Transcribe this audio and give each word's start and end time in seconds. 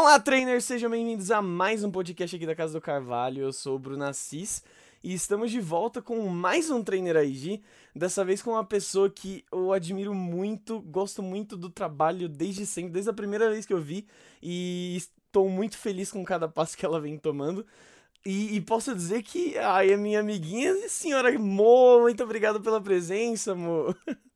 Olá, 0.00 0.20
trainers! 0.20 0.64
Sejam 0.64 0.88
bem-vindos 0.88 1.28
a 1.32 1.42
mais 1.42 1.82
um 1.82 1.90
podcast 1.90 2.34
aqui 2.36 2.46
da 2.46 2.54
Casa 2.54 2.74
do 2.74 2.80
Carvalho. 2.80 3.42
Eu 3.42 3.52
sou 3.52 3.74
o 3.74 3.78
Bruno 3.80 4.04
Assis 4.04 4.62
e 5.02 5.12
estamos 5.12 5.50
de 5.50 5.60
volta 5.60 6.00
com 6.00 6.24
mais 6.28 6.70
um 6.70 6.84
Trainer 6.84 7.16
IG. 7.16 7.60
Dessa 7.96 8.24
vez 8.24 8.40
com 8.40 8.52
uma 8.52 8.64
pessoa 8.64 9.10
que 9.10 9.44
eu 9.50 9.72
admiro 9.72 10.14
muito, 10.14 10.80
gosto 10.82 11.20
muito 11.20 11.56
do 11.56 11.68
trabalho 11.68 12.28
desde 12.28 12.64
sempre, 12.64 12.92
desde 12.92 13.10
a 13.10 13.12
primeira 13.12 13.50
vez 13.50 13.66
que 13.66 13.72
eu 13.72 13.80
vi 13.80 14.06
e 14.40 14.94
estou 14.96 15.50
muito 15.50 15.76
feliz 15.76 16.12
com 16.12 16.24
cada 16.24 16.46
passo 16.46 16.78
que 16.78 16.86
ela 16.86 17.00
vem 17.00 17.18
tomando. 17.18 17.66
E, 18.24 18.54
e 18.54 18.60
posso 18.60 18.94
dizer 18.94 19.24
que 19.24 19.58
ai, 19.58 19.92
a 19.92 19.96
minha 19.96 20.20
amiguinha, 20.20 20.88
senhora 20.88 21.36
Mo, 21.36 22.02
muito 22.02 22.22
obrigado 22.22 22.60
pela 22.60 22.80
presença, 22.80 23.52
Mo. 23.52 23.92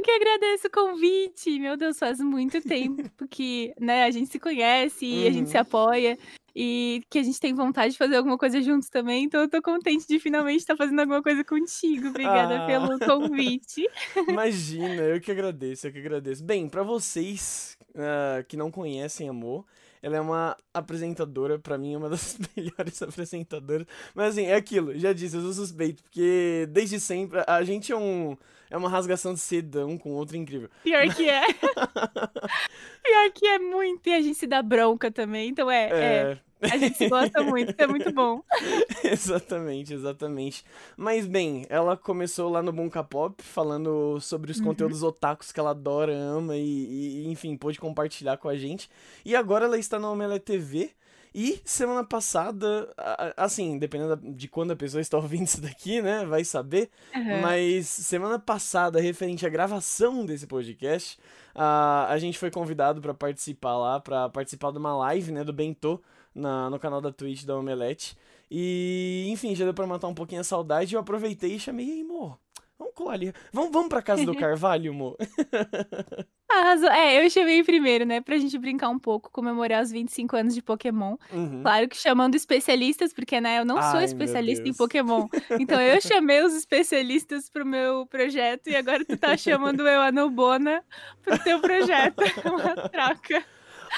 Eu 0.00 0.02
que 0.02 0.10
agradeço 0.12 0.66
o 0.66 0.70
convite. 0.70 1.58
Meu 1.60 1.76
Deus, 1.76 1.98
faz 1.98 2.18
muito 2.20 2.58
tempo 2.62 3.28
que 3.28 3.70
né, 3.78 4.04
a 4.04 4.10
gente 4.10 4.30
se 4.30 4.40
conhece 4.40 5.04
e 5.04 5.26
a 5.26 5.30
gente 5.30 5.50
se 5.50 5.56
Uhum. 5.56 5.60
apoia 5.60 6.18
e 6.56 7.02
que 7.10 7.18
a 7.18 7.22
gente 7.22 7.38
tem 7.38 7.52
vontade 7.52 7.92
de 7.92 7.98
fazer 7.98 8.16
alguma 8.16 8.38
coisa 8.38 8.62
juntos 8.62 8.88
também. 8.88 9.24
Então 9.24 9.42
eu 9.42 9.48
tô 9.48 9.60
contente 9.60 10.06
de 10.08 10.18
finalmente 10.18 10.60
estar 10.60 10.74
fazendo 10.74 11.00
alguma 11.00 11.22
coisa 11.22 11.44
contigo. 11.44 12.08
Obrigada 12.08 12.62
Ah. 12.62 12.66
pelo 12.66 12.98
convite. 12.98 13.86
Imagina, 14.26 15.02
eu 15.02 15.20
que 15.20 15.30
agradeço, 15.30 15.86
eu 15.86 15.92
que 15.92 15.98
agradeço. 15.98 16.42
Bem, 16.42 16.66
pra 16.66 16.82
vocês 16.82 17.76
ah, 17.94 18.42
que 18.48 18.56
não 18.56 18.70
conhecem 18.70 19.28
a 19.28 19.34
Mo, 19.34 19.66
ela 20.02 20.16
é 20.16 20.20
uma 20.20 20.56
apresentadora, 20.72 21.58
pra 21.58 21.76
mim, 21.76 21.92
é 21.92 21.98
uma 21.98 22.08
das 22.08 22.38
melhores 22.56 23.02
apresentadoras. 23.02 23.86
Mas 24.14 24.30
assim, 24.30 24.46
é 24.46 24.54
aquilo, 24.54 24.98
já 24.98 25.12
disse, 25.12 25.36
eu 25.36 25.42
sou 25.42 25.52
suspeito, 25.52 26.02
porque 26.04 26.66
desde 26.70 26.98
sempre 26.98 27.44
a 27.46 27.62
gente 27.62 27.92
é 27.92 27.96
um 27.96 28.34
é 28.70 28.76
uma 28.76 28.88
rasgação 28.88 29.34
de 29.34 29.40
seda 29.40 29.84
um 29.86 29.98
com 29.98 30.10
o 30.10 30.14
outro 30.14 30.36
incrível. 30.36 30.70
Pior 30.82 31.02
que 31.14 31.28
é. 31.28 31.42
Pior 33.02 33.30
que 33.34 33.46
é 33.46 33.58
muito. 33.58 34.06
E 34.08 34.14
a 34.14 34.20
gente 34.20 34.34
se 34.36 34.46
dá 34.46 34.62
bronca 34.62 35.10
também. 35.10 35.48
Então 35.50 35.70
é. 35.70 35.88
é. 35.90 36.38
A 36.62 36.76
gente 36.76 36.98
se 36.98 37.08
gosta 37.08 37.42
muito, 37.42 37.70
isso 37.70 37.80
é 37.80 37.86
muito 37.86 38.12
bom. 38.12 38.42
exatamente, 39.02 39.94
exatamente. 39.94 40.62
Mas 40.94 41.26
bem, 41.26 41.64
ela 41.70 41.96
começou 41.96 42.50
lá 42.50 42.62
no 42.62 42.70
Bunka 42.70 43.02
Pop 43.02 43.42
falando 43.42 44.20
sobre 44.20 44.52
os 44.52 44.58
Uhum. 44.58 44.66
conteúdos 44.66 45.02
otakus 45.02 45.52
que 45.52 45.58
ela 45.58 45.70
adora, 45.70 46.12
ama 46.14 46.56
e, 46.58 47.24
e, 47.24 47.28
enfim, 47.28 47.56
pôde 47.56 47.80
compartilhar 47.80 48.36
com 48.36 48.46
a 48.46 48.56
gente. 48.56 48.90
E 49.24 49.34
agora 49.34 49.64
ela 49.64 49.78
está 49.78 49.98
na 49.98 50.10
Omelete 50.10 50.44
TV. 50.44 50.90
E 51.34 51.60
semana 51.64 52.04
passada, 52.04 52.92
assim, 53.36 53.78
dependendo 53.78 54.16
de 54.16 54.48
quando 54.48 54.72
a 54.72 54.76
pessoa 54.76 55.00
está 55.00 55.16
ouvindo 55.16 55.44
isso 55.44 55.60
daqui, 55.60 56.02
né, 56.02 56.24
vai 56.24 56.44
saber. 56.44 56.90
Aham. 57.14 57.40
Mas 57.40 57.86
semana 57.86 58.38
passada, 58.38 59.00
referente 59.00 59.46
à 59.46 59.48
gravação 59.48 60.26
desse 60.26 60.46
podcast, 60.46 61.18
a, 61.54 62.06
a 62.10 62.18
gente 62.18 62.38
foi 62.38 62.50
convidado 62.50 63.00
pra 63.00 63.14
participar 63.14 63.76
lá, 63.76 64.00
pra 64.00 64.28
participar 64.28 64.72
de 64.72 64.78
uma 64.78 64.96
live, 64.96 65.32
né, 65.32 65.44
do 65.44 65.52
Bentô, 65.52 66.00
na, 66.34 66.68
no 66.70 66.78
canal 66.78 67.00
da 67.00 67.12
Twitch 67.12 67.44
da 67.44 67.56
Omelete. 67.56 68.16
E, 68.50 69.26
enfim, 69.28 69.54
já 69.54 69.64
deu 69.64 69.72
pra 69.72 69.86
matar 69.86 70.08
um 70.08 70.14
pouquinho 70.14 70.40
a 70.40 70.44
saudade. 70.44 70.92
e 70.92 70.96
Eu 70.96 71.00
aproveitei 71.00 71.54
e 71.54 71.60
chamei, 71.60 71.88
ei, 71.88 72.04
mo, 72.04 72.36
vamos 72.80 72.94
colar 72.94 73.12
ali. 73.12 73.32
Vamos, 73.52 73.70
vamos 73.70 73.88
pra 73.88 74.00
casa 74.00 74.24
do 74.24 74.34
Carvalho, 74.34 74.94
mo? 74.94 75.16
Arrasou. 76.50 76.90
É, 76.90 77.24
eu 77.24 77.30
chamei 77.30 77.62
primeiro, 77.62 78.04
né? 78.04 78.20
Pra 78.20 78.36
gente 78.36 78.58
brincar 78.58 78.88
um 78.88 78.98
pouco, 78.98 79.30
comemorar 79.30 79.82
os 79.82 79.92
25 79.92 80.34
anos 80.34 80.54
de 80.54 80.62
Pokémon. 80.62 81.16
Uhum. 81.30 81.62
Claro 81.62 81.88
que 81.88 81.96
chamando 81.96 82.34
especialistas, 82.34 83.12
porque, 83.12 83.40
né, 83.40 83.60
eu 83.60 83.64
não 83.64 83.76
sou 83.76 84.00
Ai, 84.00 84.04
especialista 84.04 84.66
em. 84.68 84.74
Pokémon. 84.74 85.28
Então 85.60 85.80
eu 85.80 86.00
chamei 86.02 86.42
os 86.42 86.54
especialistas 86.54 87.48
pro 87.48 87.66
meu 87.66 88.06
projeto 88.06 88.68
e 88.68 88.74
agora 88.74 89.04
tu 89.04 89.16
tá 89.16 89.36
chamando 89.36 89.86
eu, 89.86 90.00
a 90.00 90.10
Nobona, 90.10 90.82
pro 91.22 91.38
teu 91.38 91.60
projeto. 91.60 92.22
Uma 92.44 92.88
troca. 92.88 93.44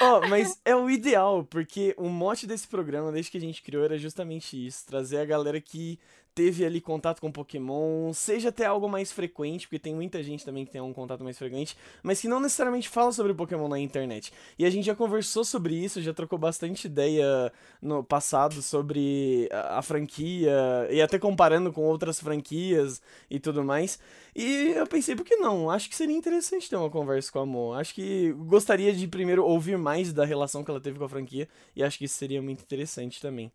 Ó, 0.01 0.27
mas 0.27 0.59
é 0.65 0.75
o 0.75 0.89
ideal, 0.89 1.43
porque 1.43 1.93
o 1.97 2.09
mote 2.09 2.47
desse 2.47 2.67
programa, 2.67 3.11
desde 3.11 3.31
que 3.31 3.37
a 3.37 3.41
gente 3.41 3.61
criou, 3.61 3.83
era 3.83 3.97
justamente 3.97 4.65
isso: 4.65 4.85
trazer 4.85 5.17
a 5.17 5.25
galera 5.25 5.61
que 5.61 5.99
teve 6.35 6.65
ali 6.65 6.81
contato 6.81 7.19
com 7.19 7.31
Pokémon, 7.31 8.11
seja 8.13 8.49
até 8.49 8.65
algo 8.65 8.89
mais 8.89 9.11
frequente, 9.11 9.67
porque 9.67 9.79
tem 9.79 9.93
muita 9.93 10.21
gente 10.23 10.43
também 10.43 10.65
que 10.65 10.71
tem 10.71 10.81
um 10.81 10.93
contato 10.93 11.23
mais 11.23 11.37
frequente, 11.37 11.77
mas 12.01 12.19
que 12.19 12.27
não 12.27 12.39
necessariamente 12.39 12.89
fala 12.89 13.11
sobre 13.11 13.33
Pokémon 13.33 13.67
na 13.67 13.79
internet. 13.79 14.33
E 14.57 14.65
a 14.65 14.69
gente 14.69 14.85
já 14.85 14.95
conversou 14.95 15.43
sobre 15.43 15.75
isso, 15.75 16.01
já 16.01 16.13
trocou 16.13 16.39
bastante 16.39 16.87
ideia 16.87 17.51
no 17.81 18.03
passado 18.03 18.61
sobre 18.61 19.47
a, 19.51 19.79
a 19.79 19.81
franquia, 19.81 20.51
e 20.89 21.01
até 21.01 21.19
comparando 21.19 21.71
com 21.71 21.81
outras 21.81 22.19
franquias 22.19 23.01
e 23.29 23.39
tudo 23.39 23.63
mais. 23.63 23.99
E 24.35 24.73
eu 24.75 24.87
pensei, 24.87 25.15
por 25.15 25.25
que 25.25 25.35
não? 25.35 25.69
Acho 25.69 25.87
que 25.89 25.95
seria 25.95 26.15
interessante 26.15 26.69
ter 26.69 26.75
uma 26.75 26.89
conversa 26.89 27.31
com 27.31 27.39
a 27.39 27.45
Mo. 27.45 27.73
Acho 27.73 27.93
que 27.93 28.33
gostaria 28.33 28.93
de 28.93 29.07
primeiro 29.07 29.45
ouvir 29.45 29.77
mais 29.77 30.11
da 30.11 30.25
relação 30.25 30.63
que 30.63 30.71
ela 30.71 30.81
teve 30.81 30.97
com 30.97 31.05
a 31.05 31.09
franquia, 31.09 31.47
e 31.75 31.83
acho 31.83 31.97
que 31.97 32.05
isso 32.05 32.15
seria 32.15 32.41
muito 32.41 32.61
interessante 32.61 33.21
também. 33.21 33.51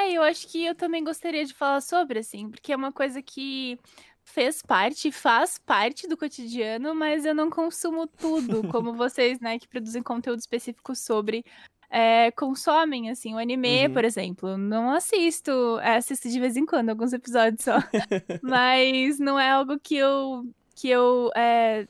É, 0.00 0.12
eu 0.12 0.22
acho 0.22 0.46
que 0.48 0.64
eu 0.64 0.74
também 0.74 1.02
gostaria 1.04 1.44
de 1.44 1.52
falar 1.54 1.80
sobre, 1.80 2.18
assim, 2.20 2.50
porque 2.50 2.72
é 2.72 2.76
uma 2.76 2.92
coisa 2.92 3.20
que 3.22 3.78
fez 4.24 4.62
parte, 4.62 5.10
faz 5.10 5.58
parte 5.58 6.06
do 6.08 6.16
cotidiano, 6.16 6.94
mas 6.94 7.24
eu 7.24 7.34
não 7.34 7.50
consumo 7.50 8.06
tudo, 8.06 8.62
como 8.70 8.92
vocês, 8.94 9.40
né, 9.40 9.58
que 9.58 9.68
produzem 9.68 10.02
conteúdo 10.02 10.38
específico 10.38 10.94
sobre. 10.94 11.44
é, 11.92 12.30
consomem, 12.32 13.10
assim, 13.10 13.34
o 13.34 13.38
anime, 13.38 13.88
Uhum. 13.88 13.92
por 13.92 14.04
exemplo. 14.04 14.56
Não 14.56 14.92
assisto, 14.92 15.50
é, 15.82 15.96
assisto 15.96 16.28
de 16.28 16.38
vez 16.38 16.56
em 16.56 16.64
quando, 16.64 16.90
alguns 16.90 17.12
episódios 17.12 17.64
só. 17.64 17.78
mas 18.42 19.18
não 19.18 19.36
é 19.40 19.50
algo 19.50 19.76
que 19.80 19.96
eu, 19.96 20.44
que 20.76 20.88
eu 20.88 21.30
é, 21.34 21.88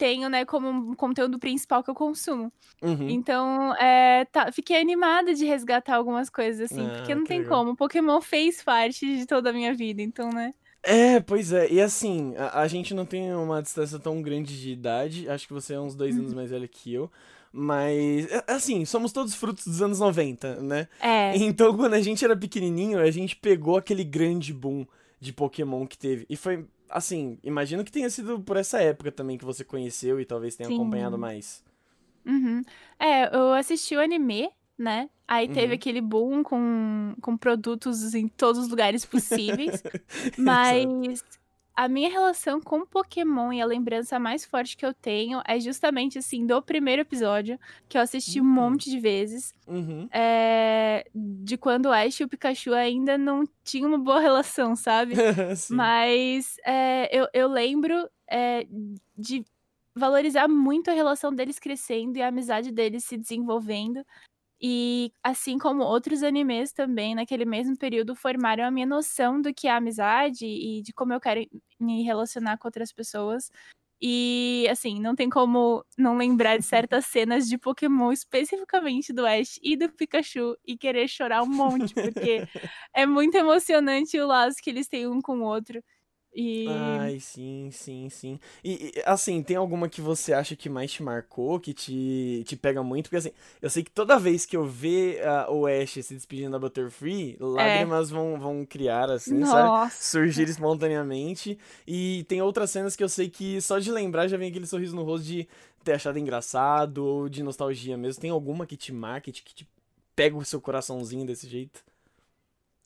tenho, 0.00 0.30
né, 0.30 0.46
como 0.46 0.66
um 0.70 0.94
conteúdo 0.94 1.38
principal 1.38 1.84
que 1.84 1.90
eu 1.90 1.94
consumo. 1.94 2.50
Uhum. 2.82 3.10
Então, 3.10 3.74
é, 3.76 4.24
tá- 4.24 4.50
fiquei 4.50 4.80
animada 4.80 5.34
de 5.34 5.44
resgatar 5.44 5.96
algumas 5.96 6.30
coisas, 6.30 6.72
assim, 6.72 6.88
porque 6.88 7.12
Ah, 7.12 7.16
não 7.16 7.22
que 7.24 7.28
tem 7.28 7.40
legal. 7.40 7.58
como. 7.58 7.76
Pokémon 7.76 8.18
fez 8.22 8.62
parte 8.62 9.04
de 9.18 9.26
toda 9.26 9.50
a 9.50 9.52
minha 9.52 9.74
vida, 9.74 10.00
então, 10.00 10.30
né? 10.30 10.54
É, 10.82 11.20
pois 11.20 11.52
é. 11.52 11.70
E 11.70 11.78
assim, 11.82 12.34
a, 12.38 12.60
a 12.62 12.66
gente 12.66 12.94
não 12.94 13.04
tem 13.04 13.34
uma 13.34 13.60
distância 13.60 13.98
tão 13.98 14.22
grande 14.22 14.58
de 14.58 14.70
idade. 14.72 15.28
Acho 15.28 15.46
que 15.46 15.52
você 15.52 15.74
é 15.74 15.80
uns 15.80 15.94
dois 15.94 16.16
anos 16.18 16.32
mais 16.32 16.48
velho 16.50 16.66
que 16.66 16.94
eu. 16.94 17.10
Mas, 17.52 18.26
é, 18.32 18.44
assim, 18.46 18.84
somos 18.86 19.12
todos 19.12 19.34
frutos 19.34 19.66
dos 19.66 19.82
anos 19.82 20.00
90, 20.00 20.54
né? 20.62 20.88
É, 21.00 21.36
Então, 21.36 21.76
quando 21.76 21.92
a 21.94 22.00
gente 22.00 22.24
era 22.24 22.34
pequenininho, 22.36 22.98
a 22.98 23.10
gente 23.10 23.36
pegou 23.36 23.76
aquele 23.76 24.04
grande 24.04 24.54
boom 24.54 24.86
de 25.20 25.32
Pokémon 25.32 25.86
que 25.86 25.98
teve. 25.98 26.24
E 26.30 26.36
foi, 26.36 26.64
assim, 26.90 27.38
imagino 27.42 27.84
que 27.84 27.92
tenha 27.92 28.10
sido 28.10 28.40
por 28.40 28.56
essa 28.56 28.80
época 28.82 29.12
também 29.12 29.38
que 29.38 29.44
você 29.44 29.64
conheceu 29.64 30.20
e 30.20 30.24
talvez 30.26 30.56
tenha 30.56 30.68
Sim. 30.68 30.74
acompanhado 30.74 31.18
mais. 31.18 31.64
uhum. 32.26 32.62
É, 32.98 33.34
eu 33.34 33.52
assisti 33.54 33.96
o 33.96 34.00
anime, 34.00 34.50
né? 34.78 35.08
Aí 35.26 35.48
teve 35.48 35.68
Uhum. 35.68 35.74
aquele 35.74 36.00
boom 36.00 36.42
com, 36.42 37.14
com 37.20 37.36
produtos 37.36 38.14
em 38.14 38.28
todos 38.28 38.60
os 38.62 38.68
lugares 38.68 39.04
possíveis. 39.04 39.82
Mas 40.36 41.24
a 41.76 41.88
minha 41.88 42.10
relação 42.10 42.60
com 42.60 42.84
Pokémon 42.84 43.52
e 43.52 43.60
a 43.60 43.66
lembrança 43.66 44.18
mais 44.18 44.44
forte 44.44 44.76
que 44.76 44.84
eu 44.84 44.92
tenho 44.92 45.40
é 45.46 45.58
justamente, 45.60 46.18
assim, 46.18 46.46
do 46.46 46.60
primeiro 46.62 47.02
episódio, 47.02 47.58
que 47.88 47.96
eu 47.96 48.02
assisti 48.02 48.40
um 48.40 48.44
Hum. 48.44 48.46
monte 48.48 48.90
de 48.90 48.98
vezes. 48.98 49.54
Uhum. 49.66 50.08
é, 50.12 51.06
de 51.14 51.56
quando 51.56 51.86
o 51.86 51.92
Ash 51.92 52.18
e 52.20 52.24
o 52.24 52.28
Pikachu 52.28 52.74
ainda 52.74 53.16
não 53.16 53.44
tinham 53.64 53.88
uma 53.88 53.98
boa 53.98 54.20
relação, 54.20 54.74
sabe? 54.76 55.14
Mas 55.70 56.56
é, 56.66 57.08
eu, 57.16 57.28
eu 57.32 57.48
lembro 57.48 58.08
é, 58.28 58.66
de 59.16 59.44
valorizar 59.94 60.48
muito 60.48 60.90
a 60.90 60.94
relação 60.94 61.32
deles 61.34 61.58
crescendo 61.58 62.16
e 62.16 62.22
a 62.22 62.28
amizade 62.28 62.70
deles 62.72 63.04
se 63.04 63.16
desenvolvendo. 63.16 64.04
E 64.62 65.12
assim 65.22 65.58
como 65.58 65.82
outros 65.82 66.22
animes 66.22 66.72
também, 66.72 67.14
naquele 67.14 67.44
mesmo 67.46 67.76
período, 67.78 68.14
formaram 68.14 68.64
a 68.64 68.70
minha 68.70 68.86
noção 68.86 69.40
do 69.40 69.54
que 69.54 69.66
é 69.68 69.70
amizade 69.72 70.44
e 70.46 70.82
de 70.82 70.92
como 70.92 71.12
eu 71.14 71.20
quero 71.20 71.40
me 71.80 72.02
relacionar 72.02 72.58
com 72.58 72.68
outras 72.68 72.92
pessoas. 72.92 73.50
E, 74.02 74.66
assim, 74.70 74.98
não 75.00 75.14
tem 75.14 75.28
como 75.28 75.84
não 75.98 76.16
lembrar 76.16 76.56
de 76.58 76.64
certas 76.66 77.06
cenas 77.06 77.46
de 77.48 77.58
Pokémon, 77.58 78.12
especificamente 78.12 79.12
do 79.12 79.26
Ash 79.26 79.58
e 79.62 79.76
do 79.76 79.90
Pikachu, 79.92 80.56
e 80.66 80.76
querer 80.78 81.06
chorar 81.08 81.42
um 81.42 81.46
monte, 81.46 81.94
porque 81.96 82.44
é 82.94 83.04
muito 83.06 83.36
emocionante 83.36 84.18
o 84.18 84.26
laço 84.26 84.56
que 84.62 84.70
eles 84.70 84.88
têm 84.88 85.06
um 85.06 85.20
com 85.20 85.40
o 85.40 85.44
outro. 85.44 85.82
E. 86.34 86.66
Ai, 86.68 87.18
sim, 87.18 87.70
sim, 87.72 88.08
sim. 88.10 88.38
E, 88.62 88.92
assim, 89.04 89.42
tem 89.42 89.56
alguma 89.56 89.88
que 89.88 90.00
você 90.00 90.32
acha 90.32 90.54
que 90.54 90.68
mais 90.68 90.92
te 90.92 91.02
marcou, 91.02 91.58
que 91.58 91.72
te, 91.74 92.44
te 92.46 92.54
pega 92.56 92.82
muito? 92.82 93.04
Porque 93.06 93.16
assim, 93.16 93.32
eu 93.60 93.68
sei 93.70 93.82
que 93.82 93.90
toda 93.90 94.18
vez 94.18 94.44
que 94.46 94.56
eu 94.56 94.64
ver 94.64 95.26
ah, 95.26 95.50
o 95.50 95.66
Ash 95.66 95.92
se 95.92 96.14
despedindo 96.14 96.52
da 96.52 96.58
Butterfree, 96.58 97.36
lágrimas 97.40 98.10
vão, 98.10 98.38
vão 98.38 98.64
criar, 98.64 99.10
assim, 99.10 99.44
sabe? 99.44 99.70
Nossa. 99.70 100.02
Surgir 100.02 100.48
espontaneamente. 100.48 101.58
E 101.86 102.24
tem 102.28 102.42
outras 102.42 102.70
cenas 102.70 102.94
que 102.94 103.02
eu 103.02 103.08
sei 103.08 103.28
que 103.28 103.60
só 103.60 103.78
de 103.78 103.90
lembrar 103.90 104.28
já 104.28 104.36
vem 104.36 104.50
aquele 104.50 104.66
sorriso 104.66 104.94
no 104.94 105.02
rosto 105.02 105.26
de 105.26 105.48
ter 105.82 105.94
achado 105.94 106.18
engraçado 106.18 107.04
ou 107.04 107.28
de 107.28 107.42
nostalgia 107.42 107.96
mesmo. 107.96 108.20
Tem 108.20 108.30
alguma 108.30 108.66
que 108.66 108.76
te 108.76 108.92
marca, 108.92 109.32
que 109.32 109.42
te 109.54 109.66
pega 110.14 110.36
o 110.36 110.44
seu 110.44 110.60
coraçãozinho 110.60 111.26
desse 111.26 111.48
jeito? 111.48 111.82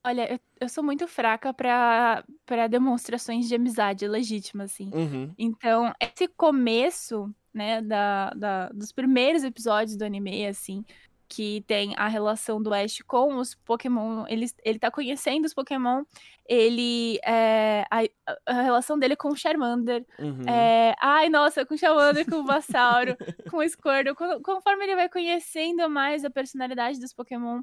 Olha, 0.07 0.33
eu, 0.33 0.39
eu 0.61 0.69
sou 0.69 0.85
muito 0.85 1.09
fraca 1.09 1.53
pra, 1.55 2.23
pra 2.45 2.67
demonstrações 2.67 3.49
de 3.49 3.55
amizade 3.55 4.07
legítima, 4.07 4.65
assim. 4.65 4.91
Uhum. 4.93 5.33
Então, 5.39 5.93
esse 5.99 6.29
começo 6.29 7.35
né, 7.53 7.81
da, 7.81 8.31
da, 8.31 8.69
dos 8.69 8.93
primeiros 8.93 9.45
episódios 9.45 9.97
do 9.97 10.05
anime, 10.05 10.47
assim, 10.47 10.85
que 11.27 11.65
tem 11.67 11.95
a 11.97 12.07
relação 12.07 12.63
do 12.63 12.75
Ash 12.75 13.01
com 13.07 13.37
os 13.39 13.55
Pokémon, 13.55 14.27
ele, 14.29 14.47
ele 14.63 14.79
tá 14.79 14.91
conhecendo 14.91 15.47
os 15.47 15.55
Pokémon, 15.55 16.05
ele, 16.47 17.19
é, 17.25 17.85
a, 17.91 18.03
a 18.47 18.63
relação 18.63 18.99
dele 18.99 19.17
com 19.17 19.29
o 19.31 19.37
Charmander, 19.37 20.05
Uhum. 20.19 20.43
é, 20.47 20.95
ai, 21.01 21.31
nossa, 21.31 21.65
com 21.65 21.75
o 21.75 21.79
Charmander, 21.79 22.29
com 22.29 22.37
o 22.37 22.45
Vassauro, 22.45 23.17
com 23.51 23.57
o 23.57 23.69
Squirtle, 23.69 24.15
con- 24.15 24.41
conforme 24.43 24.85
ele 24.85 24.97
vai 24.97 25.09
conhecendo 25.09 25.89
mais 25.89 26.25
a 26.27 26.31
personalidade 26.31 27.01
dos 27.01 27.15
Pokémon, 27.15 27.63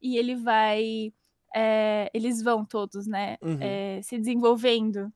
e 0.00 0.16
ele 0.16 0.34
vai, 0.34 1.12
é, 1.54 2.10
eles 2.14 2.42
vão 2.42 2.64
todos, 2.64 3.06
né, 3.06 3.36
Uhum. 3.42 3.58
é, 3.60 4.00
se 4.02 4.18
desenvolvendo, 4.18 5.12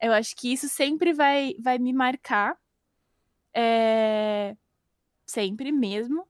eu 0.00 0.12
acho 0.12 0.36
que 0.36 0.52
isso 0.52 0.68
sempre 0.68 1.12
vai, 1.14 1.54
vai 1.60 1.78
me 1.78 1.92
marcar, 1.92 2.56
é, 3.54 4.56
sempre 5.26 5.72
mesmo, 5.72 6.26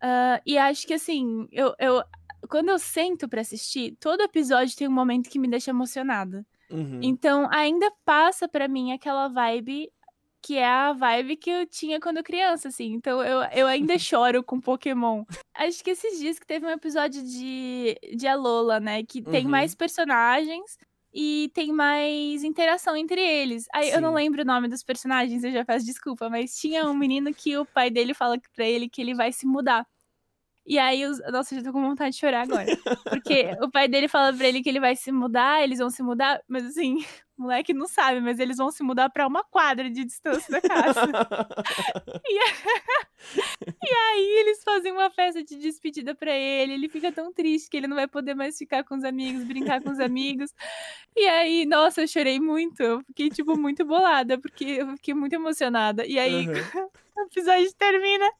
Ah, 0.00 0.40
e 0.46 0.58
acho 0.58 0.86
que 0.86 0.94
assim, 0.94 1.48
eu, 1.52 1.74
eu 1.78 2.02
quando 2.50 2.68
eu 2.70 2.78
sento 2.78 3.28
pra 3.28 3.40
assistir, 3.40 3.96
todo 4.00 4.20
episódio 4.22 4.76
tem 4.76 4.88
um 4.88 4.92
momento 4.92 5.30
que 5.30 5.38
me 5.38 5.48
deixa 5.48 5.70
emocionada. 5.72 6.46
Uhum. 6.70 7.00
Então, 7.02 7.48
ainda 7.52 7.90
passa 8.04 8.48
pra 8.48 8.68
mim 8.68 8.92
aquela 8.92 9.28
vibe 9.28 9.90
que 10.42 10.56
é 10.56 10.66
a 10.66 10.92
vibe 10.92 11.36
que 11.36 11.50
eu 11.50 11.66
tinha 11.66 11.98
quando 12.00 12.22
criança, 12.22 12.68
assim. 12.68 12.92
Então, 12.92 13.22
eu, 13.22 13.42
eu 13.52 13.66
ainda 13.66 13.98
choro 13.98 14.42
com 14.44 14.60
Pokémon. 14.60 15.24
Acho 15.54 15.82
que 15.82 15.90
esses 15.90 16.18
dias 16.18 16.38
que 16.38 16.46
teve 16.46 16.66
um 16.66 16.70
episódio 16.70 17.22
de, 17.22 17.98
de 18.16 18.26
Alola, 18.26 18.78
né? 18.80 19.02
Que 19.04 19.22
tem 19.22 19.44
Uhum. 19.44 19.50
mais 19.50 19.74
personagens 19.74 20.76
e 21.12 21.50
tem 21.54 21.72
mais 21.72 22.44
interação 22.44 22.94
entre 22.96 23.20
eles. 23.20 23.64
Aí, 23.74 23.90
eu 23.90 24.00
não 24.00 24.10
Sim. 24.10 24.16
lembro 24.16 24.42
o 24.42 24.44
nome 24.44 24.68
dos 24.68 24.82
personagens, 24.82 25.42
eu 25.44 25.50
já 25.52 25.64
peço 25.64 25.86
desculpa, 25.86 26.28
mas 26.28 26.54
tinha 26.56 26.84
um 26.86 26.94
menino 26.94 27.32
que 27.34 27.56
o 27.56 27.64
pai 27.64 27.90
dele 27.90 28.12
fala 28.14 28.38
pra 28.54 28.66
ele 28.66 28.88
que 28.88 29.00
ele 29.00 29.14
vai 29.14 29.32
se 29.32 29.46
mudar. 29.46 29.86
E 30.66 30.78
aí, 30.78 31.06
os... 31.06 31.20
nossa, 31.30 31.54
eu 31.54 31.60
já 31.60 31.64
tô 31.64 31.72
com 31.72 31.80
vontade 31.80 32.10
de 32.14 32.20
chorar 32.20 32.42
agora. 32.42 32.66
Porque 33.08 33.50
o 33.62 33.70
pai 33.70 33.86
dele 33.86 34.08
fala 34.08 34.32
pra 34.36 34.48
ele 34.48 34.62
que 34.62 34.68
ele 34.68 34.80
vai 34.80 34.96
se 34.96 35.12
mudar, 35.12 35.62
eles 35.62 35.78
vão 35.78 35.88
se 35.88 36.02
mudar, 36.02 36.42
mas 36.48 36.64
assim, 36.66 36.96
o 37.38 37.42
moleque 37.42 37.72
não 37.72 37.86
sabe, 37.86 38.20
mas 38.20 38.40
eles 38.40 38.56
vão 38.56 38.70
se 38.70 38.82
mudar 38.82 39.08
pra 39.10 39.26
uma 39.26 39.44
quadra 39.44 39.88
de 39.88 40.04
distância 40.04 40.50
da 40.50 40.60
casa. 40.60 41.02
e 42.26 43.94
aí 43.94 44.38
eles 44.40 44.64
fazem 44.64 44.90
uma 44.90 45.08
festa 45.10 45.44
de 45.44 45.56
despedida 45.56 46.14
pra 46.14 46.34
ele, 46.34 46.74
ele 46.74 46.88
fica 46.88 47.12
tão 47.12 47.32
triste 47.32 47.70
que 47.70 47.76
ele 47.76 47.86
não 47.86 47.96
vai 47.96 48.08
poder 48.08 48.34
mais 48.34 48.58
ficar 48.58 48.82
com 48.82 48.96
os 48.96 49.04
amigos, 49.04 49.44
brincar 49.44 49.80
com 49.80 49.90
os 49.90 50.00
amigos. 50.00 50.52
E 51.16 51.26
aí, 51.26 51.64
nossa, 51.64 52.02
eu 52.02 52.08
chorei 52.08 52.40
muito, 52.40 52.82
eu 52.82 53.00
fiquei 53.04 53.30
tipo 53.30 53.56
muito 53.56 53.84
bolada, 53.84 54.36
porque 54.38 54.64
eu 54.64 54.96
fiquei 54.96 55.14
muito 55.14 55.32
emocionada. 55.32 56.04
E 56.04 56.18
aí, 56.18 56.48
Uhum. 56.48 56.88
O 57.22 57.26
episódio 57.26 57.72
termina 57.74 58.30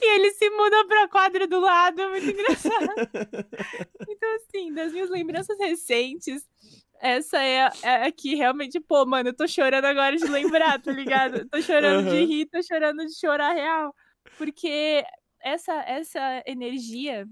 e 0.00 0.14
eles 0.16 0.36
se 0.36 0.48
mudam 0.50 0.86
pra 0.86 1.08
quadra 1.08 1.46
do 1.46 1.60
lado, 1.60 2.00
é 2.00 2.08
muito 2.08 2.30
engraçado. 2.30 2.86
Então, 4.08 4.28
assim, 4.36 4.72
das 4.72 4.92
minhas 4.92 5.10
lembranças 5.10 5.58
recentes, 5.58 6.42
essa 7.00 7.42
é 7.42 7.66
a, 7.66 7.72
é 7.82 8.06
a 8.06 8.12
que 8.12 8.34
realmente, 8.34 8.80
pô, 8.80 9.04
mano, 9.06 9.28
eu 9.28 9.36
tô 9.36 9.46
chorando 9.46 9.84
agora 9.84 10.16
de 10.16 10.26
lembrar, 10.26 10.80
tá 10.80 10.90
ligado? 10.92 11.46
Tô 11.48 11.60
chorando 11.60 12.06
de 12.06 12.16
Aham. 12.16 12.26
rir, 12.26 12.46
tô 12.46 12.62
chorando 12.62 13.04
de 13.06 13.18
chorar 13.18 13.52
real. 13.52 13.94
Porque 14.36 15.04
essa, 15.42 15.74
essa 15.82 16.42
energia, 16.46 17.26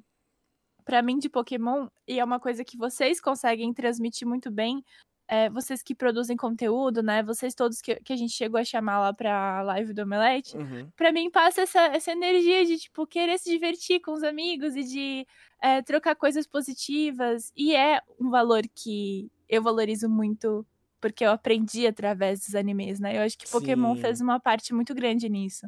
pra 0.85 1.03
mim, 1.03 1.19
de 1.19 1.29
Pokémon, 1.29 1.89
e 2.07 2.21
é 2.21 2.25
uma 2.25 2.39
coisa 2.39 2.65
que 2.65 2.77
vocês 2.77 3.21
conseguem 3.21 3.73
transmitir 3.73 4.27
muito 4.29 4.51
bem, 4.51 4.85
é, 5.29 5.51
vocês 5.51 5.83
que 5.83 5.95
produzem 5.95 6.37
conteúdo, 6.37 7.03
né? 7.03 7.23
Vocês 7.23 7.55
todos 7.55 7.81
que, 7.81 7.97
que 7.97 8.13
a 8.13 8.17
gente 8.17 8.33
chegou 8.33 8.61
a 8.61 8.65
chamar 8.65 9.01
lá 9.01 9.13
pra 9.13 9.63
live 9.63 9.93
do 9.93 10.03
Omelete, 10.03 10.57
Uhum. 10.57 10.89
pra 10.97 11.11
mim 11.13 11.31
passa 11.31 11.63
essa, 11.63 11.81
essa 11.87 12.13
energia 12.13 12.65
de, 12.65 12.79
tipo, 12.79 13.07
querer 13.07 13.39
se 13.39 13.51
divertir 13.51 14.01
com 14.01 14.13
os 14.13 14.23
amigos 14.23 14.77
e 14.77 14.85
de 14.85 15.27
é, 15.61 15.83
trocar 15.83 16.15
coisas 16.15 16.47
positivas. 16.47 17.53
E 17.57 17.75
é 17.75 18.01
um 18.21 18.31
valor 18.31 18.63
que 18.75 19.31
eu 19.49 19.63
valorizo 19.63 20.09
muito 20.09 20.65
porque 21.01 21.25
eu 21.25 21.31
aprendi 21.31 21.87
através 21.87 22.41
dos 22.41 22.55
animes, 22.55 22.99
né? 22.99 23.17
Eu 23.19 23.23
acho 23.23 23.37
que 23.39 23.49
Pokémon 23.49 23.95
Sim. 23.95 24.01
fez 24.01 24.21
uma 24.21 24.41
parte 24.41 24.73
muito 24.75 24.95
grande 24.95 25.29
nisso. 25.29 25.67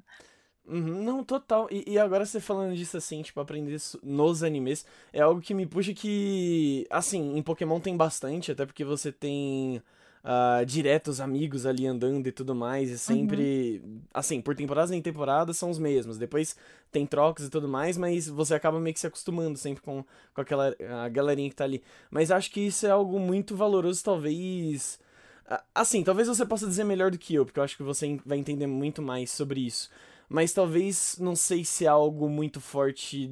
Uhum, 0.71 1.03
Não, 1.03 1.25
total. 1.25 1.67
E, 1.71 1.83
e 1.93 1.99
agora 1.99 2.27
você 2.27 2.41
falando 2.41 2.77
disso 2.77 2.97
assim, 2.99 3.23
tipo, 3.23 3.41
aprender 3.41 3.73
isso 3.75 3.99
nos 4.03 4.43
animes, 4.43 4.85
é 5.15 5.21
algo 5.23 5.41
que 5.41 5.55
me 5.55 5.65
puxa 5.65 5.95
que, 5.95 6.87
assim, 6.91 7.37
em 7.39 7.43
Pokémon 7.43 7.81
tem 7.81 7.97
bastante, 7.97 8.53
até 8.53 8.67
porque 8.67 8.85
você 8.85 9.11
tem 9.11 9.83
ah, 10.23 10.63
diretos 10.67 11.23
amigos 11.23 11.65
ali 11.65 11.87
andando 11.87 12.27
e 12.27 12.33
tudo 12.33 12.55
mais, 12.55 12.91
e 12.91 12.99
sempre, 12.99 13.81
assim, 14.13 14.43
por 14.43 14.55
temporadas 14.55 14.91
em 14.91 15.01
temporada 15.01 15.55
são 15.55 15.71
os 15.71 15.79
mesmos. 15.79 16.19
Depois 16.19 16.55
tem 16.93 17.07
trocas 17.07 17.47
e 17.47 17.51
tudo 17.51 17.67
mais, 17.67 17.97
mas 17.97 18.29
você 18.29 18.55
acaba 18.55 18.79
meio 18.79 18.93
que 18.93 19.01
se 19.01 19.07
acostumando 19.07 19.57
sempre 19.59 19.83
com, 19.83 20.05
com 20.35 20.41
aquela 20.43 20.77
a 21.03 21.09
galerinha 21.09 21.49
que 21.49 21.57
tá 21.57 21.65
ali. 21.65 21.83
Mas 22.11 22.31
acho 22.31 22.51
que 22.51 22.61
isso 22.61 22.87
é 22.87 22.91
algo 22.91 23.19
muito 23.19 23.57
valoroso, 23.57 24.05
talvez. 24.05 25.01
ah, 25.49 25.63
Assim, 25.75 26.05
talvez 26.05 26.29
você 26.29 26.45
possa 26.45 26.67
dizer 26.67 26.85
melhor 26.85 27.11
do 27.11 27.19
que 27.19 27.35
eu, 27.35 27.45
porque 27.47 27.59
eu 27.59 27.65
acho 27.65 27.77
que 27.77 27.83
você 27.83 28.21
vai 28.27 28.37
entender 28.39 28.67
muito 28.67 29.01
mais 29.01 29.31
sobre 29.31 29.61
isso. 29.61 29.89
Mas 30.29 30.53
talvez, 30.53 31.17
não 31.19 31.35
sei 31.35 31.65
se 31.65 31.87
é 31.87 31.89
algo 31.89 32.29
muito 32.29 32.61
forte 32.61 33.31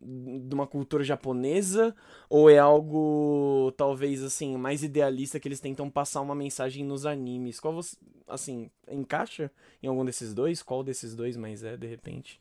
de 0.00 0.54
uma 0.54 0.66
cultura 0.66 1.02
japonesa, 1.02 1.94
ou 2.30 2.48
é 2.48 2.56
algo, 2.56 3.72
talvez, 3.76 4.22
assim, 4.22 4.56
mais 4.56 4.84
idealista 4.84 5.40
que 5.40 5.48
eles 5.48 5.58
tentam 5.58 5.90
passar 5.90 6.20
uma 6.20 6.36
mensagem 6.36 6.84
nos 6.84 7.04
animes. 7.04 7.58
Qual 7.58 7.74
você, 7.74 7.96
assim, 8.28 8.70
encaixa 8.88 9.50
em 9.82 9.88
algum 9.88 10.04
desses 10.04 10.32
dois? 10.32 10.62
Qual 10.62 10.84
desses 10.84 11.16
dois 11.16 11.36
mais 11.36 11.64
é, 11.64 11.76
de 11.76 11.86
repente? 11.86 12.40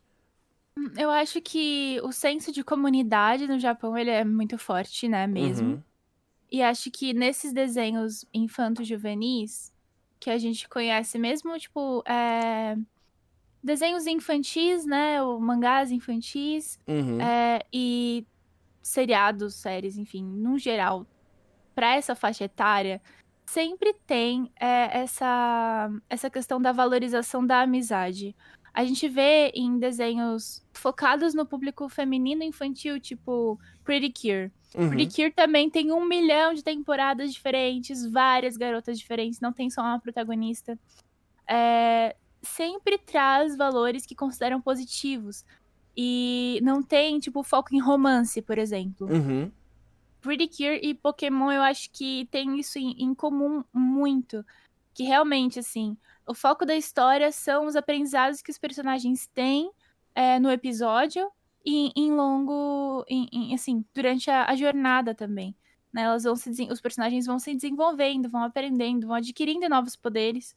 Eu 0.98 1.10
acho 1.10 1.42
que 1.42 2.00
o 2.04 2.12
senso 2.12 2.51
de 2.51 2.63
comunidade 2.63 3.48
no 3.48 3.58
Japão 3.58 3.98
ele 3.98 4.12
é 4.12 4.24
muito 4.24 4.58
forte, 4.58 5.08
né, 5.08 5.25
mesmo. 5.25 5.69
Uhum. 5.69 5.84
E 6.51 6.62
acho 6.62 6.92
que 6.92 7.13
nesses 7.13 7.51
desenhos 7.51 8.24
infanto-juvenis, 8.34 9.74
que 10.19 10.30
a 10.30 10.38
gente 10.38 10.69
conhece 10.69 11.18
mesmo, 11.18 11.58
tipo, 11.58 12.04
é, 12.08 12.78
desenhos 13.66 14.06
infantis, 14.06 14.86
né, 14.86 15.22
ou 15.22 15.40
mangás 15.40 15.92
infantis, 15.92 16.80
Uhum. 16.88 17.20
é, 17.20 17.66
e 17.74 18.26
seriados, 18.82 19.56
séries, 19.56 19.98
enfim, 19.98 20.24
no 20.24 20.58
geral, 20.60 21.06
pra 21.74 21.96
essa 21.96 22.14
faixa 22.14 22.44
etária, 22.44 23.02
sempre 23.46 23.94
tem 24.06 24.52
é, 24.60 25.00
essa, 25.00 25.90
essa 26.08 26.30
questão 26.30 26.62
da 26.62 26.72
valorização 26.72 27.46
da 27.46 27.62
amizade. 27.62 28.36
A 28.72 28.84
gente 28.86 29.08
vê 29.08 29.52
em 29.56 29.80
desenhos 29.80 30.64
focados 30.74 31.34
no 31.34 31.46
público 31.46 31.90
feminino 31.90 32.44
infantil, 32.44 33.00
tipo 33.00 33.60
Pretty 33.84 34.12
Cure. 34.12 34.51
Uhum. 34.75 34.89
Pretty 34.89 35.16
Cure 35.16 35.32
também 35.32 35.70
tem 35.70 35.92
um 35.92 36.06
milhão 36.06 36.54
de 36.54 36.63
temporadas 36.63 37.34
diferentes, 37.34 38.06
várias 38.06 38.58
garotas 38.58 39.00
diferentes, 39.00 39.39
não 39.39 39.51
tem 39.54 39.70
só 39.70 39.82
uma 39.82 40.00
protagonista. 40.00 40.78
É, 41.48 42.16
sempre 42.46 42.98
traz 42.98 43.58
valores 43.58 44.06
que 44.06 44.16
consideram 44.16 44.62
positivos. 44.62 45.44
E 45.98 46.60
não 46.62 46.82
tem, 46.84 47.20
tipo, 47.20 47.42
foco 47.44 47.74
em 47.74 47.80
romance, 47.80 48.42
por 48.42 48.58
exemplo. 48.58 49.08
Uhum. 49.10 49.52
Pretty 50.22 50.48
Cure 50.48 50.80
e 50.82 50.94
Pokémon, 50.94 51.52
eu 51.52 51.62
acho 51.62 51.90
que 51.92 52.28
tem 52.32 52.60
isso 52.60 52.78
em, 52.80 52.92
em 53.04 53.14
comum 53.14 53.64
muito. 53.74 54.46
Que 54.94 55.04
realmente, 55.04 55.60
assim, 55.60 55.96
o 56.28 56.34
foco 56.34 56.66
da 56.66 56.75
história 56.75 57.32
são 57.32 57.66
os 57.66 57.75
aprendizados 57.75 58.42
que 58.42 58.52
os 58.52 58.58
personagens 58.58 59.28
têm 59.28 59.72
é, 60.14 60.40
no 60.40 60.50
episódio 60.52 61.30
e 61.66 61.92
em 61.96 62.12
longo, 62.12 63.06
em- 63.08 63.30
em, 63.32 63.54
assim, 63.54 63.86
durante 63.94 64.30
a, 64.30 64.46
a 64.50 64.56
jornada 64.56 65.14
também. 65.16 65.56
Né? 65.94 66.02
Elas 66.02 66.24
vão 66.24 66.36
se, 66.36 66.50
os 66.72 66.82
personagens 66.82 67.25
vão 67.25 67.40
se 67.40 67.54
desenvolvendo, 67.56 68.30
vão 68.30 68.44
aprendendo, 68.44 69.08
vão 69.08 69.16
adquirindo 69.16 69.70
novos 69.70 69.96
poderes. 69.96 70.56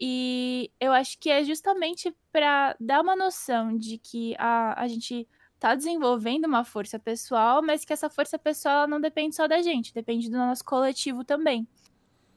E 0.00 0.70
eu 0.80 0.92
acho 0.92 1.18
que 1.18 1.28
é 1.28 1.44
justamente 1.44 2.14
para 2.32 2.74
dar 2.80 3.02
uma 3.02 3.14
noção 3.14 3.76
de 3.76 3.98
que 3.98 4.34
a, 4.38 4.80
a 4.80 4.88
gente 4.88 5.28
tá 5.58 5.74
desenvolvendo 5.74 6.46
uma 6.46 6.64
força 6.64 6.98
pessoal, 6.98 7.62
mas 7.62 7.84
que 7.84 7.92
essa 7.92 8.08
força 8.08 8.38
pessoal 8.38 8.88
não 8.88 8.98
depende 8.98 9.36
só 9.36 9.46
da 9.46 9.60
gente, 9.60 9.92
depende 9.92 10.30
do 10.30 10.38
nosso 10.38 10.64
coletivo 10.64 11.22
também. 11.22 11.68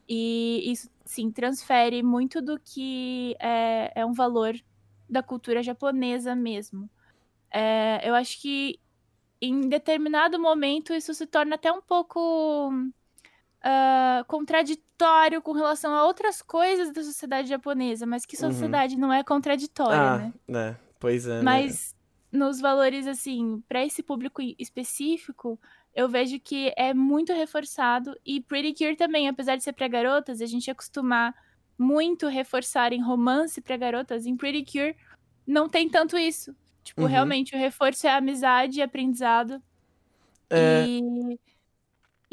E 0.09 0.69
isso, 0.69 0.89
sim, 1.05 1.31
transfere 1.31 2.03
muito 2.03 2.41
do 2.41 2.59
que 2.59 3.33
é, 3.39 3.93
é 3.95 4.05
um 4.05 4.11
valor 4.11 4.53
da 5.09 5.23
cultura 5.23 5.63
japonesa 5.63 6.35
mesmo. 6.35 6.89
É, 7.49 8.01
eu 8.03 8.13
acho 8.13 8.41
que 8.41 8.77
em 9.39 9.69
determinado 9.69 10.37
momento 10.37 10.93
isso 10.93 11.13
se 11.13 11.25
torna 11.25 11.55
até 11.55 11.71
um 11.71 11.81
pouco 11.81 12.71
ah, 13.63 14.23
contraditório 14.27 15.41
com 15.41 15.53
relação 15.53 15.93
a 15.95 16.05
outras 16.05 16.41
coisas 16.41 16.91
da 16.93 17.03
sociedade 17.03 17.49
japonesa, 17.49 18.05
mas 18.05 18.25
que 18.25 18.35
Uhum. 18.41 18.51
sociedade 18.51 18.97
não 18.97 19.11
é 19.13 19.23
contraditória, 19.23 19.99
Ah, 20.01 20.17
né? 20.19 20.33
né? 20.47 20.79
Pois 20.99 21.27
é, 21.27 21.41
né? 21.41 21.41
Mas 21.41 21.95
nos 22.31 22.59
valores, 22.59 23.07
assim, 23.07 23.63
para 23.67 23.83
esse 23.85 24.01
público 24.03 24.41
em 24.41 24.55
específico, 24.59 25.59
eu 25.95 26.09
vejo 26.09 26.39
que 26.39 26.73
é 26.77 26.93
muito 26.93 27.31
reforçado. 27.33 28.15
E 28.25 28.41
Pretty 28.41 28.73
Cure 28.73 28.95
também, 28.95 29.27
apesar 29.29 29.55
de 29.55 29.63
ser 29.63 29.73
para 29.73 29.87
garotas, 29.87 30.41
a 30.41 30.45
gente 30.45 30.69
acostumar 30.71 31.33
muito 31.77 32.27
reforçarem 32.27 33.01
romance 33.03 33.61
para 33.61 33.77
garotas, 33.77 34.25
em 34.25 34.35
Pretty 34.37 34.65
Cure 34.71 34.95
não 35.45 35.67
tem 35.69 35.89
tanto 35.89 36.17
isso. 36.17 36.55
Tipo, 36.83 37.01
Uhum. 37.01 37.07
realmente, 37.07 37.55
o 37.55 37.59
reforço 37.59 38.07
é 38.07 38.11
amizade 38.11 38.79
e 38.79 38.81
aprendizado. 38.81 39.61
É. 40.49 40.85
E... 40.87 41.39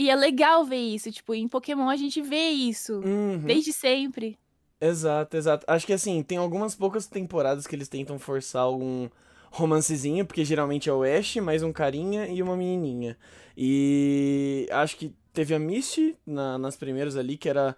e 0.01 0.11
é 0.11 0.15
legal 0.17 0.65
ver 0.65 0.77
isso. 0.79 1.11
Tipo, 1.11 1.35
em 1.35 1.49
Pokémon 1.49 1.89
a 1.89 1.97
gente 1.97 2.21
vê 2.23 2.49
isso. 2.51 2.95
Uhum. 3.01 3.39
Desde 3.39 3.73
sempre. 3.73 4.39
Exato, 4.81 5.37
exato. 5.37 5.65
Acho 5.69 5.87
que 5.87 5.93
assim, 5.93 6.23
tem 6.23 6.39
algumas 6.39 6.75
poucas 6.75 7.07
temporadas 7.07 7.67
que 7.67 7.77
eles 7.77 7.89
tentam 7.89 8.19
forçar 8.19 8.63
algum 8.63 9.09
romancezinho, 9.51 10.25
porque 10.25 10.45
geralmente 10.45 10.89
é 10.89 10.93
o 10.93 11.03
Ash, 11.03 11.37
mais 11.37 11.63
um 11.63 11.73
carinha 11.73 12.27
e 12.29 12.43
uma 12.43 12.57
menininha. 12.57 13.17
E 13.57 14.67
acho 14.73 14.97
que 14.97 15.13
teve 15.33 15.55
a 15.55 15.59
Misty 15.59 16.17
na- 16.27 16.57
nas 16.59 16.77
primeiras 16.77 17.17
ali, 17.17 17.37
que 17.37 17.49
era. 17.49 17.77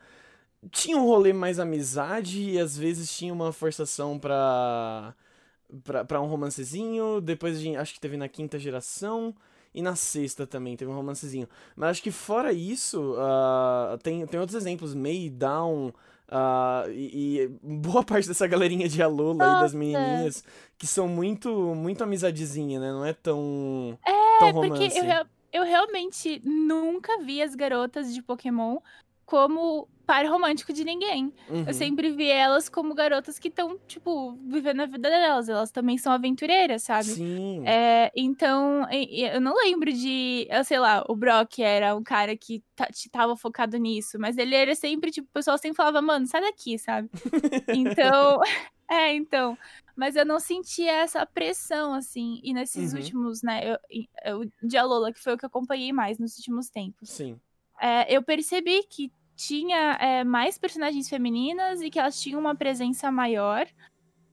Tinha 0.70 0.96
um 0.96 1.04
rolê 1.06 1.32
mais 1.32 1.58
amizade 1.58 2.40
e 2.50 2.58
às 2.58 2.76
vezes 2.78 3.10
tinha 3.16 3.32
uma 3.32 3.52
forçação 3.52 4.18
pra. 4.18 5.12
pra, 5.82 6.04
pra 6.04 6.20
um 6.20 6.26
romancezinho. 6.26 7.20
Depois 7.20 7.56
a 7.56 7.60
gente- 7.60 7.76
acho 7.76 7.94
que 7.94 8.00
teve 8.00 8.16
na 8.16 8.28
quinta 8.28 8.58
geração. 8.60 9.34
E 9.74 9.80
na 9.82 9.96
sexta 9.96 10.46
também 10.46 10.76
teve 10.76 10.90
um 10.90 10.94
romancezinho. 10.94 11.48
Mas 11.74 11.90
acho 11.92 12.02
que 12.02 12.10
fora 12.10 12.52
isso, 12.52 13.14
ah, 13.18 13.98
tem, 14.02 14.26
tem 14.26 14.38
outros 14.40 14.56
exemplos. 14.56 14.94
May, 14.94 15.30
Down. 15.30 15.92
ah, 16.28 16.84
e, 16.88 17.40
e 17.40 17.48
boa 17.62 18.02
parte 18.04 18.28
dessa 18.28 18.46
galerinha 18.46 18.88
de 18.88 19.02
Alola 19.02 19.44
aí 19.46 19.56
das 19.56 19.74
menininhas 19.74 20.44
que 20.78 20.86
são 20.86 21.08
muito 21.08 21.74
muito 21.74 22.02
amizadezinha, 22.04 22.80
né? 22.80 22.90
Não 22.92 23.04
é 23.04 23.12
tão 23.12 23.98
É, 24.06 24.38
tão 24.38 24.52
porque 24.52 24.84
romance. 24.84 24.98
eu, 24.98 25.04
rea- 25.04 25.26
eu 25.52 25.62
realmente 25.64 26.40
nunca 26.44 27.18
vi 27.22 27.42
as 27.42 27.54
garotas 27.54 28.12
de 28.14 28.22
Pokémon 28.22 28.78
como 29.32 29.88
par 30.04 30.26
romântico 30.26 30.74
de 30.74 30.84
ninguém. 30.84 31.32
Uhum. 31.48 31.64
Eu 31.66 31.72
sempre 31.72 32.10
vi 32.10 32.28
elas 32.28 32.68
como 32.68 32.92
garotas 32.94 33.38
que 33.38 33.48
estão, 33.48 33.78
tipo, 33.88 34.36
vivendo 34.46 34.80
a 34.80 34.84
vida 34.86 35.08
delas. 35.08 35.48
Elas 35.48 35.70
também 35.70 35.96
são 35.96 36.12
aventureiras, 36.12 36.82
sabe? 36.82 37.04
Sim. 37.06 37.66
É, 37.66 38.12
então, 38.14 38.86
eu 38.90 39.40
não 39.40 39.54
lembro 39.56 39.90
de, 39.90 40.46
eu 40.50 40.62
sei 40.64 40.78
lá, 40.78 41.02
o 41.08 41.16
Brock 41.16 41.60
era 41.60 41.96
um 41.96 42.02
cara 42.02 42.36
que 42.36 42.62
tava 43.10 43.34
focado 43.38 43.78
nisso, 43.78 44.18
mas 44.18 44.36
ele 44.36 44.54
era 44.54 44.74
sempre, 44.74 45.10
tipo, 45.10 45.26
o 45.28 45.32
pessoal 45.32 45.56
sempre 45.56 45.76
falava, 45.78 46.02
mano, 46.02 46.26
sai 46.26 46.42
daqui, 46.42 46.78
sabe? 46.78 47.08
Então, 47.74 48.38
é, 48.90 49.14
então, 49.14 49.56
mas 49.96 50.14
eu 50.14 50.26
não 50.26 50.38
sentia 50.38 50.92
essa 50.92 51.24
pressão, 51.24 51.94
assim, 51.94 52.38
e 52.44 52.52
nesses 52.52 52.92
Uhum. 52.92 52.98
últimos, 52.98 53.42
né, 53.42 53.62
eu, 53.64 53.78
eu, 54.26 54.50
de 54.62 54.76
Alola, 54.76 55.10
que 55.10 55.20
foi 55.22 55.32
o 55.32 55.38
que 55.38 55.44
eu 55.46 55.48
acompanhei 55.48 55.90
mais 55.90 56.18
nos 56.18 56.36
últimos 56.36 56.68
tempos, 56.68 57.08
Sim. 57.08 57.40
é, 57.80 58.14
eu 58.14 58.22
percebi 58.22 58.82
que 58.82 59.10
tinha 59.36 59.96
é, 60.00 60.24
mais 60.24 60.58
personagens 60.58 61.08
femininas 61.08 61.80
e 61.82 61.90
que 61.90 61.98
elas 61.98 62.20
tinham 62.20 62.40
uma 62.40 62.54
presença 62.54 63.10
maior. 63.10 63.66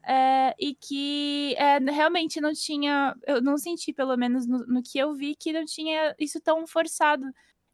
é, 0.03 0.55
e 0.59 0.73
que 0.75 1.55
é, 1.57 1.77
realmente 1.79 2.41
não 2.41 2.53
tinha. 2.53 3.15
Eu 3.27 3.41
não 3.41 3.57
senti, 3.57 3.93
pelo 3.93 4.15
menos 4.17 4.47
no, 4.47 4.65
no 4.67 4.81
que 4.83 4.97
eu 4.97 5.13
vi, 5.13 5.35
que 5.35 5.53
não 5.53 5.65
tinha 5.65 6.15
isso 6.19 6.39
tão 6.41 6.65
forçado. 6.67 7.25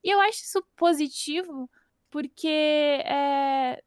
E 0.03 0.09
eu 0.13 0.19
acho 0.21 0.43
isso 0.43 0.63
positivo, 0.75 1.69
porque. 2.11 2.47
é, 2.47 3.81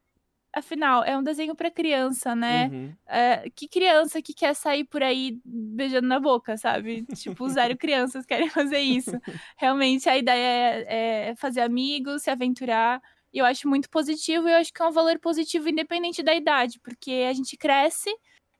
afinal, 0.52 1.04
é 1.04 1.16
um 1.16 1.22
desenho 1.22 1.54
para 1.54 1.70
criança, 1.70 2.34
né? 2.34 2.68
Uhum. 2.68 2.94
É, 3.06 3.50
que 3.50 3.68
criança 3.68 4.22
que 4.22 4.34
quer 4.34 4.54
sair 4.54 4.84
por 4.84 5.02
aí 5.02 5.38
beijando 5.44 6.08
na 6.08 6.18
boca, 6.20 6.56
sabe? 6.56 7.06
Tipo, 7.14 7.48
zero 7.48 7.76
crianças 7.76 8.26
querem 8.26 8.48
fazer 8.50 8.80
isso. 8.80 9.12
Realmente 9.56 10.08
a 10.08 10.16
ideia 10.16 10.84
é, 10.88 11.30
é 11.30 11.36
fazer 11.36 11.60
amigos, 11.60 12.22
se 12.22 12.30
aventurar. 12.30 13.00
E 13.32 13.38
eu 13.38 13.44
acho 13.44 13.68
muito 13.68 13.90
positivo 13.90 14.48
e 14.48 14.52
eu 14.52 14.56
acho 14.56 14.72
que 14.72 14.82
é 14.82 14.86
um 14.86 14.92
valor 14.92 15.18
positivo 15.18 15.68
independente 15.68 16.22
da 16.22 16.34
idade, 16.34 16.80
porque 16.80 17.26
a 17.28 17.32
gente 17.32 17.56
cresce 17.56 18.10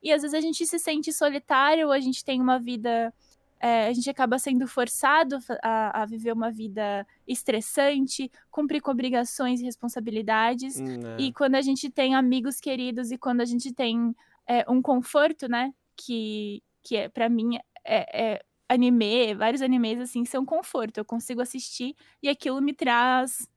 e 0.03 0.13
às 0.13 0.23
vezes 0.23 0.35
a 0.35 0.41
gente 0.41 0.65
se 0.67 0.79
sente 0.79 1.13
solitário, 1.13 1.91
a 1.91 2.01
gente 2.01 2.25
tem 2.25 2.41
uma 2.41 2.59
vida. 2.59 3.13
é, 3.61 3.89
a 3.89 3.93
gente 3.93 4.09
acaba 4.09 4.39
sendo 4.39 4.69
forçado 4.69 5.39
a, 5.63 6.03
a 6.03 6.07
viver 6.07 6.33
uma 6.33 6.51
vida 6.51 7.07
estressante, 7.27 8.31
cumprir 8.51 8.81
com 8.81 8.91
obrigações 8.91 9.61
e 9.61 9.65
responsabilidades. 9.65 10.79
Hum, 10.79 11.17
é. 11.19 11.23
E 11.23 11.33
quando 11.33 11.57
a 11.57 11.63
gente 11.63 11.91
tem 11.91 12.15
amigos 12.15 12.61
queridos 12.61 13.11
e 13.11 13.19
quando 13.19 13.41
a 13.41 13.45
gente 13.45 13.73
tem 13.73 14.15
é, 14.47 14.65
um 14.71 14.81
conforto, 14.81 15.49
né? 15.49 15.73
Que, 15.97 16.63
que 16.85 16.97
é, 16.97 17.09
para 17.09 17.29
mim, 17.29 17.59
é, 17.85 18.35
é 18.35 18.43
anime, 18.69 19.35
vários 19.35 19.63
animes, 19.63 19.99
assim, 19.99 20.25
são 20.25 20.45
conforto. 20.45 20.99
Eu 20.99 21.05
consigo 21.05 21.41
assistir 21.41 21.97
e 22.23 22.29
aquilo 22.29 22.61
me 22.61 22.75
traz 22.75 23.49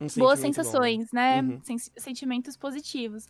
Um 0.00 0.06
boas 0.16 0.38
sentimento 0.38 0.38
bom. 0.38 0.54
sensações, 0.54 1.12
né? 1.12 1.42
Uhum. 1.42 1.60
Sen- 1.62 1.78
sentimentos 1.96 2.56
positivos. 2.56 3.26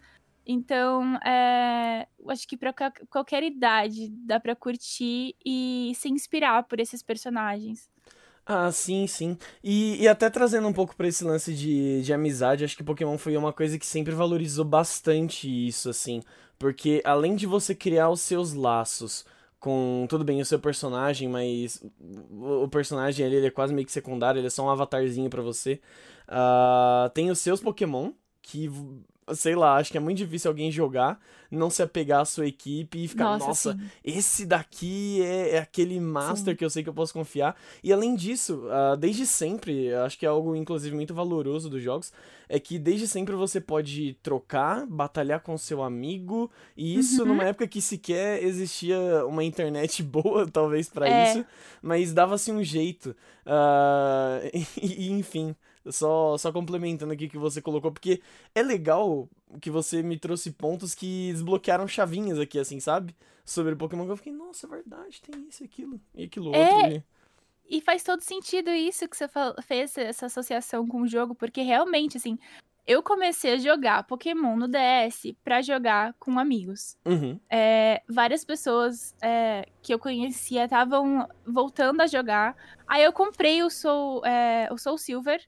Então, 0.46 1.16
é, 1.24 2.06
eu 2.18 2.30
acho 2.30 2.46
que 2.46 2.56
para 2.56 2.72
qualquer 3.10 3.42
idade 3.42 4.08
dá 4.10 4.38
pra 4.38 4.54
curtir 4.54 5.34
e 5.44 5.92
se 5.96 6.08
inspirar 6.08 6.62
por 6.64 6.78
esses 6.78 7.02
personagens. 7.02 7.90
Ah, 8.48 8.70
sim, 8.70 9.08
sim. 9.08 9.36
E, 9.62 10.00
e 10.00 10.06
até 10.06 10.30
trazendo 10.30 10.68
um 10.68 10.72
pouco 10.72 10.94
pra 10.94 11.08
esse 11.08 11.24
lance 11.24 11.52
de, 11.52 12.00
de 12.02 12.12
amizade, 12.12 12.64
acho 12.64 12.76
que 12.76 12.84
Pokémon 12.84 13.18
foi 13.18 13.36
uma 13.36 13.52
coisa 13.52 13.76
que 13.76 13.84
sempre 13.84 14.14
valorizou 14.14 14.64
bastante 14.64 15.48
isso, 15.48 15.90
assim. 15.90 16.22
Porque 16.56 17.02
além 17.04 17.34
de 17.34 17.44
você 17.44 17.74
criar 17.74 18.08
os 18.08 18.20
seus 18.20 18.52
laços 18.52 19.24
com, 19.58 20.06
tudo 20.08 20.22
bem, 20.24 20.40
o 20.40 20.44
seu 20.46 20.60
personagem, 20.60 21.28
mas 21.28 21.82
o, 22.30 22.68
personagem 22.68 23.26
ali, 23.26 23.34
ele 23.36 23.46
é 23.48 23.50
quase 23.50 23.74
meio 23.74 23.84
que 23.84 23.92
secundário, 23.92 24.38
ele 24.38 24.46
é 24.46 24.50
só 24.50 24.64
um 24.64 24.70
avatarzinho 24.70 25.28
pra 25.28 25.42
você. 25.42 25.80
Ah, 26.28 27.10
tem 27.14 27.30
os 27.30 27.38
seus 27.38 27.60
Pokémon, 27.60 28.12
que, 28.42 28.70
sei 29.34 29.54
lá, 29.56 29.76
acho 29.76 29.90
que 29.90 29.96
é 29.96 30.00
muito 30.00 30.18
difícil 30.18 30.48
alguém 30.50 30.70
jogar, 30.70 31.20
não 31.50 31.68
se 31.70 31.82
apegar 31.82 32.20
à 32.20 32.24
sua 32.24 32.46
equipe 32.46 33.04
e 33.04 33.08
ficar, 33.08 33.24
Nossa, 33.24 33.46
nossa, 33.46 33.78
esse 34.04 34.44
daqui 34.46 35.20
é, 35.22 35.56
é 35.56 35.58
aquele 35.58 35.98
master 36.00 36.52
Sim. 36.52 36.56
que 36.56 36.64
eu 36.64 36.70
sei 36.70 36.82
que 36.82 36.88
eu 36.88 36.94
posso 36.94 37.12
confiar. 37.12 37.56
E 37.82 37.92
além 37.92 38.14
disso, 38.14 38.64
ah, 38.70 38.96
desde 38.96 39.26
sempre, 39.26 39.92
acho 39.94 40.18
que 40.18 40.24
é 40.26 40.28
algo 40.28 40.54
inclusive 40.54 40.94
muito 40.94 41.12
valoroso 41.14 41.68
dos 41.70 41.82
jogos, 41.82 42.12
é 42.48 42.58
que 42.60 42.78
desde 42.78 43.08
sempre 43.08 43.34
você 43.34 43.60
pode 43.60 44.14
trocar, 44.22 44.86
batalhar 44.86 45.40
com 45.40 45.58
seu 45.58 45.82
amigo, 45.82 46.48
e 46.76 46.96
isso 46.98 47.22
Uhum. 47.22 47.28
numa 47.28 47.44
época 47.44 47.66
que 47.66 47.80
sequer 47.82 48.42
existia 48.44 49.24
uma 49.26 49.42
internet 49.42 50.02
boa, 50.04 50.46
talvez, 50.48 50.88
pra 50.88 51.08
É. 51.08 51.30
isso, 51.30 51.44
mas 51.82 52.12
dava-se 52.12 52.52
um 52.52 52.62
jeito. 52.62 53.14
Ah, 53.44 54.40
e, 54.80 55.08
e, 55.08 55.10
enfim, 55.12 55.54
só, 55.92 56.36
só 56.38 56.52
complementando 56.52 57.12
aqui 57.12 57.26
o 57.26 57.28
que 57.30 57.38
você 57.38 57.60
colocou, 57.62 57.92
porque 57.92 58.20
é 58.54 58.62
legal 58.62 59.28
que 59.60 59.70
você 59.70 60.02
me 60.02 60.18
trouxe 60.18 60.50
pontos 60.52 60.94
que 60.94 61.30
desbloquearam 61.32 61.86
chavinhas 61.88 62.38
aqui, 62.38 62.58
assim, 62.58 62.80
sabe? 62.80 63.14
Sobre 63.44 63.74
o 63.74 63.76
Pokémon, 63.76 64.04
que 64.06 64.12
eu 64.12 64.16
fiquei, 64.16 64.32
nossa, 64.32 64.66
é 64.66 64.70
verdade, 64.70 65.20
tem 65.22 65.46
isso, 65.48 65.62
aquilo, 65.62 66.00
e 66.14 66.24
aquilo 66.24 66.52
É, 66.54 66.60
outro. 66.60 67.04
e- 67.68 67.76
E 67.78 67.80
faz 67.80 68.02
todo 68.04 68.20
sentido 68.22 68.70
isso 68.70 69.08
que 69.08 69.16
você 69.16 69.26
fez, 69.62 69.96
essa 69.98 70.26
associação 70.26 70.86
com 70.86 71.02
o 71.02 71.08
jogo, 71.08 71.34
porque 71.34 71.62
realmente, 71.62 72.16
assim, 72.16 72.38
eu 72.86 73.02
comecei 73.02 73.54
a 73.54 73.58
jogar 73.58 74.04
Pokémon 74.04 74.56
no 74.56 74.68
DS 74.68 75.36
pra 75.42 75.60
jogar 75.62 76.14
com 76.20 76.38
amigos. 76.38 76.96
Uhum, 77.04 77.38
É, 77.48 78.02
várias 78.08 78.44
pessoas 78.44 79.14
é, 79.22 79.66
que 79.82 79.92
eu 79.94 79.98
conhecia 79.98 80.64
estavam 80.64 81.26
voltando 81.44 82.00
a 82.00 82.06
jogar. 82.06 82.56
Aí 82.88 83.02
eu 83.04 83.12
comprei 83.12 83.62
o 83.62 83.70
Soul, 83.70 84.24
é, 84.26 84.68
o 84.72 84.78
Soul 84.78 84.98
Silver. 84.98 85.40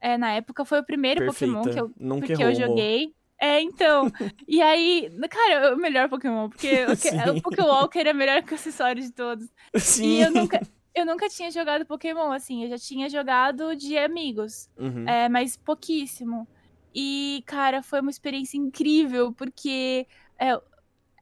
É, 0.00 0.16
na 0.18 0.32
época 0.32 0.64
foi 0.64 0.80
o 0.80 0.84
primeiro 0.84 1.26
Pokémon 1.26 1.62
que 1.62 1.80
eu, 1.80 1.92
Nunca 1.98 2.26
que 2.34 2.42
eu 2.42 2.54
joguei. 2.54 3.14
É, 3.38 3.60
então. 3.60 4.10
e 4.48 4.62
aí, 4.62 5.10
cara, 5.30 5.74
o 5.74 5.76
melhor 5.76 6.08
Pokémon, 6.08 6.48
porque 6.48 6.84
o, 6.86 7.36
o 7.36 7.42
Pokéwalker 7.42 8.06
é 8.06 8.12
o 8.12 8.16
melhor 8.16 8.42
acessório 8.50 9.02
de 9.02 9.12
todos. 9.12 9.48
Sim. 9.74 10.04
E 10.06 10.22
eu 10.22 10.30
nunca, 10.30 10.60
eu 10.94 11.04
nunca 11.04 11.28
tinha 11.28 11.50
jogado 11.50 11.84
Pokémon, 11.84 12.32
assim, 12.32 12.64
eu 12.64 12.70
já 12.70 12.78
tinha 12.78 13.08
jogado 13.08 13.76
de 13.76 13.98
amigos, 13.98 14.70
Uhum. 14.78 15.06
é, 15.06 15.28
mas 15.28 15.56
pouquíssimo. 15.56 16.48
E, 16.94 17.42
cara, 17.46 17.82
foi 17.82 18.00
uma 18.00 18.10
experiência 18.10 18.56
incrível, 18.56 19.30
porque 19.32 20.06
é, 20.38 20.58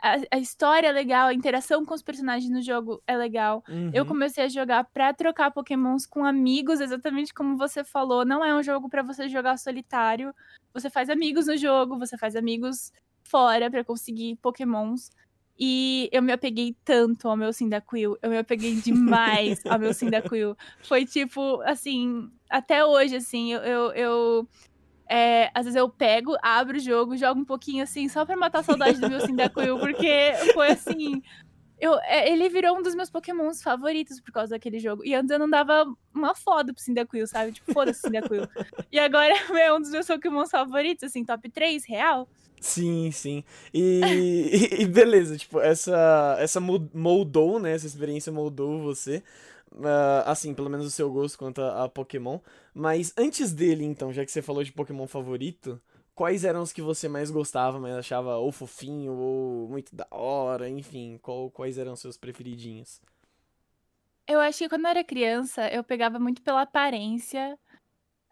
a, 0.05 0.37
a 0.37 0.39
história 0.39 0.89
é 0.89 0.93
legal, 0.93 1.29
a 1.29 1.35
interação 1.35 1.85
com 1.85 1.95
os 1.95 2.03
personagens 2.03 2.51
no 2.51 2.61
jogo 2.61 3.03
é 3.07 3.17
legal. 3.17 3.65
Eu 3.93 4.03
Uhum. 4.03 4.09
comecei 4.09 4.45
a 4.45 4.49
jogar 4.49 4.85
pra 4.85 5.15
trocar 5.15 5.51
Pokémons 5.51 6.05
com 6.07 6.25
amigos, 6.25 6.81
exatamente 6.81 7.33
como 7.33 7.57
você 7.57 7.83
falou. 7.83 8.25
Não 8.25 8.45
é 8.45 8.55
um 8.55 8.63
jogo 8.63 8.89
pra 8.89 9.03
você 9.03 9.29
jogar 9.29 9.57
solitário. 9.57 10.35
Você 10.75 10.91
faz 10.91 11.09
amigos 11.09 11.47
no 11.47 11.57
jogo, 11.57 11.99
você 11.99 12.19
faz 12.19 12.37
amigos 12.37 12.93
fora 13.25 13.71
pra 13.71 13.83
conseguir 13.83 14.37
Pokémons. 14.43 15.11
E 15.59 16.09
eu 16.13 16.21
me 16.21 16.33
apeguei 16.33 16.77
tanto 16.85 17.29
ao 17.29 17.37
meu 17.37 17.53
Cyndaquil, 17.53 18.19
eu 18.21 18.29
me 18.29 18.39
apeguei 18.39 18.75
demais 18.75 19.65
ao 19.65 19.79
meu 19.79 19.95
Cyndaquil. 19.95 20.57
Foi 20.83 21.07
tipo, 21.07 21.63
assim, 21.63 22.29
até 22.51 22.85
hoje, 22.85 23.17
assim, 23.17 23.53
eu. 23.53 23.61
eu, 23.63 23.93
eu, 23.93 24.49
é, 25.15 25.49
às 25.55 25.65
vezes 25.65 25.77
eu 25.77 25.89
pego, 25.89 26.37
abro 26.43 26.77
o 26.77 26.81
jogo, 26.81 27.17
jogo 27.17 27.41
um 27.41 27.45
pouquinho 27.45 27.85
assim, 27.85 28.09
só 28.09 28.27
pra 28.27 28.37
matar 28.37 28.59
a 28.59 28.63
saudade 28.65 29.01
do 29.01 29.09
meu 29.09 29.21
Cyndaquil, 29.21 29.79
porque 29.79 30.33
foi 30.53 30.73
assim. 30.73 31.23
Eu, 31.79 32.01
é, 32.01 32.33
ele 32.33 32.49
virou 32.49 32.77
um 32.77 32.83
dos 32.83 32.97
meus 32.97 33.11
pokémons 33.11 33.63
favoritos 33.63 34.21
por 34.21 34.33
causa 34.33 34.51
daquele 34.51 34.81
jogo. 34.81 35.05
E 35.05 35.15
antes 35.15 35.31
eu 35.31 35.39
não 35.39 35.49
dava 35.49 35.85
uma 36.13 36.35
foda 36.35 36.75
pro 36.75 36.83
Cyndaquil, 36.83 37.29
sabe? 37.29 37.53
Tipo, 37.53 37.73
foda-se 37.73 38.01
Cyndaquil. 38.01 38.49
e 38.91 38.99
agora 38.99 39.33
é 39.57 39.73
um 39.73 39.81
dos 39.81 39.91
meus 39.91 40.07
pokémons 40.09 40.51
favoritos, 40.51 41.05
assim, 41.05 41.25
top 41.25 41.49
3, 41.49 41.85
real. 41.87 42.29
Sim, 42.61 43.13
sim. 43.13 43.45
E, 43.73 44.81
e, 44.81 44.87
beleza, 44.87 45.37
tipo, 45.37 45.61
essa, 45.61 46.37
essa 46.41 46.59
moldou, 46.61 47.61
né? 47.61 47.73
Essa 47.73 47.87
experiência 47.87 48.33
moldou 48.33 48.83
você. 48.83 49.23
Uh, 49.75 50.23
assim, 50.25 50.55
pelo 50.55 50.71
menos 50.71 50.87
o 50.87 50.91
seu 50.91 51.11
gosto 51.11 51.37
quanto 51.37 51.61
a, 51.61 51.85
a, 51.85 51.89
Pokémon. 51.89 52.39
Mas 52.73 53.13
antes 53.17 53.53
dele, 53.53 53.85
então, 53.85 54.13
já 54.13 54.25
que 54.25 54.31
você 54.31 54.41
falou 54.41 54.63
de 54.63 54.73
Pokémon 54.73 55.07
favorito, 55.07 55.83
quais 56.15 56.45
eram 56.45 56.63
os 56.63 56.73
que 56.73 56.81
você 56.81 57.09
mais 57.09 57.31
gostava, 57.31 57.81
mas 57.81 57.97
achava 57.97 58.37
ou 58.37 58.53
fofinho, 58.53 59.13
ou 59.13 59.69
muito 59.69 59.95
da 59.95 60.07
hora, 60.11 60.69
enfim, 60.69 61.19
qual, 61.21 61.51
quais 61.51 61.77
eram 61.77 61.95
os 61.95 62.01
seus 62.01 62.17
preferidinhos? 62.17 63.01
Eu 64.27 64.41
acho 64.41 64.59
que 64.59 64.69
quando 64.69 64.85
eu 64.85 64.91
era 64.91 65.05
criança, 65.05 65.69
eu 65.69 65.83
pegava 65.83 66.19
muito 66.19 66.41
pela 66.41 66.63
aparência 66.63 67.59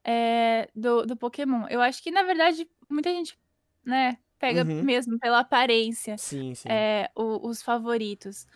é, 0.05 0.69
do, 0.75 1.05
do 1.05 1.17
Pokémon. 1.17 1.67
Eu 1.69 1.81
acho 1.81 2.03
que, 2.03 2.11
na 2.11 2.23
verdade, 2.23 2.69
muita 2.89 3.11
gente, 3.11 3.37
né, 3.85 4.17
pega 4.39 4.65
uhum. 4.65 4.83
mesmo 4.83 5.19
pela 5.19 5.41
aparência 5.41 6.17
sim, 6.19 6.55
sim. 6.55 6.69
É, 6.69 7.11
o, 7.15 7.49
os 7.49 7.63
favoritos. 7.63 8.47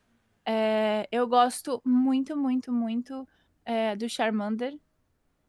É, 0.46 1.08
eu 1.10 1.26
gosto 1.26 1.82
muito, 1.84 2.36
muito, 2.36 2.72
muito 2.72 3.26
é, 3.64 3.96
do 3.96 4.08
Charmander 4.08 4.78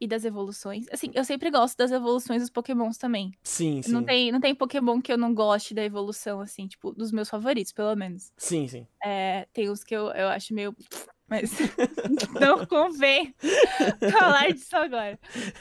e 0.00 0.06
das 0.08 0.24
evoluções. 0.24 0.86
Assim, 0.90 1.10
eu 1.14 1.24
sempre 1.24 1.50
gosto 1.50 1.76
das 1.76 1.92
evoluções 1.92 2.42
dos 2.42 2.50
Pokémons 2.50 2.98
também. 2.98 3.32
Sim, 3.42 3.80
sim. 3.80 3.92
Não 3.92 4.04
tem, 4.04 4.32
não 4.32 4.40
tem 4.40 4.54
Pokémon 4.54 5.00
que 5.00 5.12
eu 5.12 5.18
não 5.18 5.32
goste 5.32 5.72
da 5.72 5.84
evolução, 5.84 6.40
assim, 6.40 6.66
tipo, 6.66 6.92
dos 6.92 7.12
meus 7.12 7.28
favoritos, 7.28 7.72
pelo 7.72 7.94
menos. 7.94 8.32
Sim, 8.36 8.66
sim. 8.66 8.86
É, 9.04 9.46
tem 9.52 9.70
uns 9.70 9.84
que 9.84 9.94
eu, 9.94 10.08
eu 10.10 10.28
acho 10.28 10.52
meio. 10.52 10.74
Mas 11.30 11.50
não 12.40 12.64
convém 12.64 13.34
falar 14.10 14.50
disso 14.50 14.74
agora. 14.74 15.20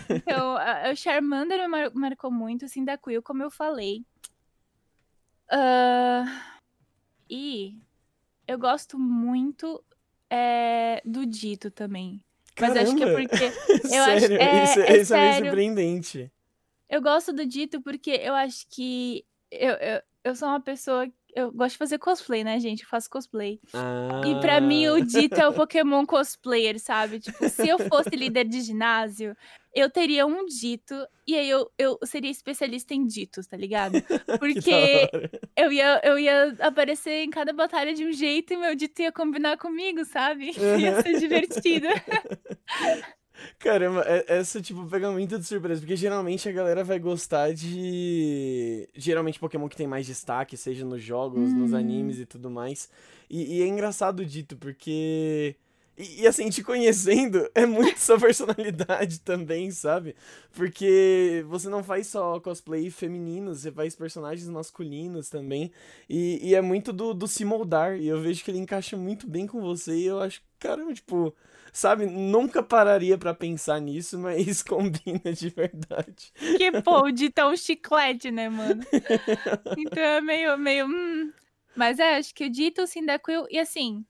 Então, 0.09 0.55
o 0.89 0.95
Charmander 0.95 1.59
me 1.59 1.67
mar 1.67 1.91
marcou 1.93 2.31
muito, 2.31 2.63
assim, 2.63 2.85
da 2.85 2.97
Quill, 2.97 3.21
como 3.21 3.43
eu 3.43 3.51
falei. 3.51 4.05
Uh... 5.51 6.25
E 7.29 7.81
eu 8.47 8.57
gosto 8.57 8.97
muito 8.97 9.83
é, 10.29 11.01
do 11.05 11.25
Dito 11.25 11.69
também. 11.69 12.23
Caramba. 12.55 12.79
Mas 12.79 12.89
acho 12.89 12.97
que 12.97 13.03
é 13.03 13.13
porque. 13.13 13.45
Eu 13.95 14.03
acho, 14.03 14.25
é, 14.33 14.63
isso, 14.63 14.79
é, 14.79 14.97
isso 14.97 15.13
é 15.13 15.29
meio 15.29 15.45
surpreendente. 15.45 16.31
Eu 16.89 17.01
gosto 17.01 17.31
do 17.31 17.45
Dito 17.45 17.81
porque 17.81 18.11
eu 18.11 18.33
acho 18.33 18.65
que. 18.69 19.23
Eu, 19.51 19.73
eu, 19.73 20.01
eu 20.23 20.35
sou 20.35 20.47
uma 20.47 20.59
pessoa 20.59 21.07
eu 21.37 21.51
gosto 21.51 21.73
de 21.73 21.77
fazer 21.77 21.99
cosplay, 21.99 22.43
né, 22.43 22.59
gente? 22.59 22.81
Eu 22.81 22.89
faço 22.89 23.07
cosplay. 23.07 23.59
Ah. 23.71 24.21
E 24.25 24.41
pra 24.41 24.59
mim, 24.59 24.87
o 24.87 25.05
Dito 25.05 25.35
é 25.35 25.47
o 25.47 25.53
Pokémon 25.53 26.03
cosplayer, 26.03 26.79
sabe? 26.79 27.19
Tipo, 27.19 27.47
se 27.47 27.67
eu 27.69 27.77
fosse 27.87 28.09
líder 28.09 28.45
de 28.45 28.61
ginásio, 28.61 29.37
eu 29.71 29.87
teria 29.87 30.25
um 30.25 30.45
Dito 30.45 30.95
e 31.27 31.35
aí 31.35 31.47
eu, 31.47 31.69
eu 31.77 31.99
seria 32.03 32.31
especialista 32.31 32.95
em 32.95 33.05
Ditos, 33.05 33.45
tá 33.45 33.55
ligado? 33.55 34.01
Porque 34.39 35.09
eu 35.55 35.71
ia, 35.71 36.01
eu 36.03 36.17
ia 36.17 36.55
aparecer 36.59 37.23
em 37.23 37.29
cada 37.29 37.53
batalha 37.53 37.93
de 37.93 38.03
um 38.03 38.11
jeito 38.11 38.53
e 38.53 38.57
meu 38.57 38.73
Dito 38.73 39.03
ia 39.03 39.11
combinar 39.11 39.57
comigo, 39.57 40.03
sabe? 40.05 40.53
Ia 40.79 41.01
ser 41.03 41.19
divertido. 41.19 41.87
Caramba, 43.59 44.03
é, 44.05 44.25
essa, 44.27 44.61
tipo, 44.61 44.85
pega 44.87 45.11
muito 45.11 45.37
de 45.37 45.45
surpresa, 45.45 45.81
porque 45.81 45.95
geralmente 45.95 46.47
a 46.47 46.51
galera 46.51 46.83
vai 46.83 46.99
gostar 46.99 47.53
de. 47.53 48.87
Geralmente 48.95 49.39
Pokémon 49.39 49.67
que 49.67 49.75
tem 49.75 49.87
mais 49.87 50.05
destaque, 50.05 50.57
seja 50.57 50.85
nos 50.85 51.01
jogos, 51.01 51.53
nos 51.53 51.71
uhum. 51.71 51.77
animes 51.77 52.19
e 52.19 52.25
tudo 52.25 52.49
mais. 52.49 52.89
E, 53.29 53.57
e 53.57 53.61
é 53.61 53.67
engraçado 53.67 54.25
dito, 54.25 54.55
porque. 54.57 55.55
E, 55.97 56.21
e, 56.21 56.27
assim, 56.27 56.49
te 56.49 56.63
conhecendo, 56.63 57.49
é 57.55 57.65
muito 57.65 57.99
sua 57.99 58.19
personalidade 58.19 59.19
também, 59.21 59.71
sabe? 59.71 60.15
Porque 60.53 61.43
você 61.47 61.67
não 61.69 61.83
faz 61.83 62.07
só 62.07 62.39
cosplay 62.39 62.89
feminino, 62.91 63.55
você 63.55 63.71
faz 63.71 63.95
personagens 63.95 64.47
masculinos 64.47 65.29
também. 65.29 65.71
E, 66.07 66.49
e 66.49 66.55
é 66.55 66.61
muito 66.61 66.93
do, 66.93 67.13
do 67.13 67.27
se 67.27 67.43
moldar. 67.43 67.97
E 67.97 68.07
eu 68.07 68.21
vejo 68.21 68.43
que 68.43 68.51
ele 68.51 68.59
encaixa 68.59 68.95
muito 68.95 69.27
bem 69.27 69.47
com 69.47 69.59
você. 69.59 69.95
E 69.95 70.05
eu 70.05 70.19
acho, 70.21 70.41
caramba, 70.59 70.93
tipo 70.93 71.33
sabe? 71.77 72.07
Nunca 72.07 72.63
pararia 72.63 73.17
para 73.17 73.35
pensar 73.35 73.79
nisso, 73.79 74.17
mas 74.17 74.63
combina 74.63 75.31
de 75.31 75.49
verdade. 75.49 76.33
Que 76.57 76.81
pô, 76.81 77.11
de 77.11 77.29
tão 77.29 77.55
chiclete, 77.55 78.31
né, 78.31 78.49
mano? 78.49 78.83
Então 79.77 80.03
é 80.03 80.19
meio, 80.19 80.57
meio. 80.57 80.87
Hum. 80.87 81.31
Mas 81.75 81.99
é, 81.99 82.15
acho 82.17 82.33
que 82.33 82.45
o 82.45 82.49
dito 82.49 82.81
o 82.81 82.87
Cyndaquil, 82.87 83.45
e 83.51 83.59
assim, 83.59 84.03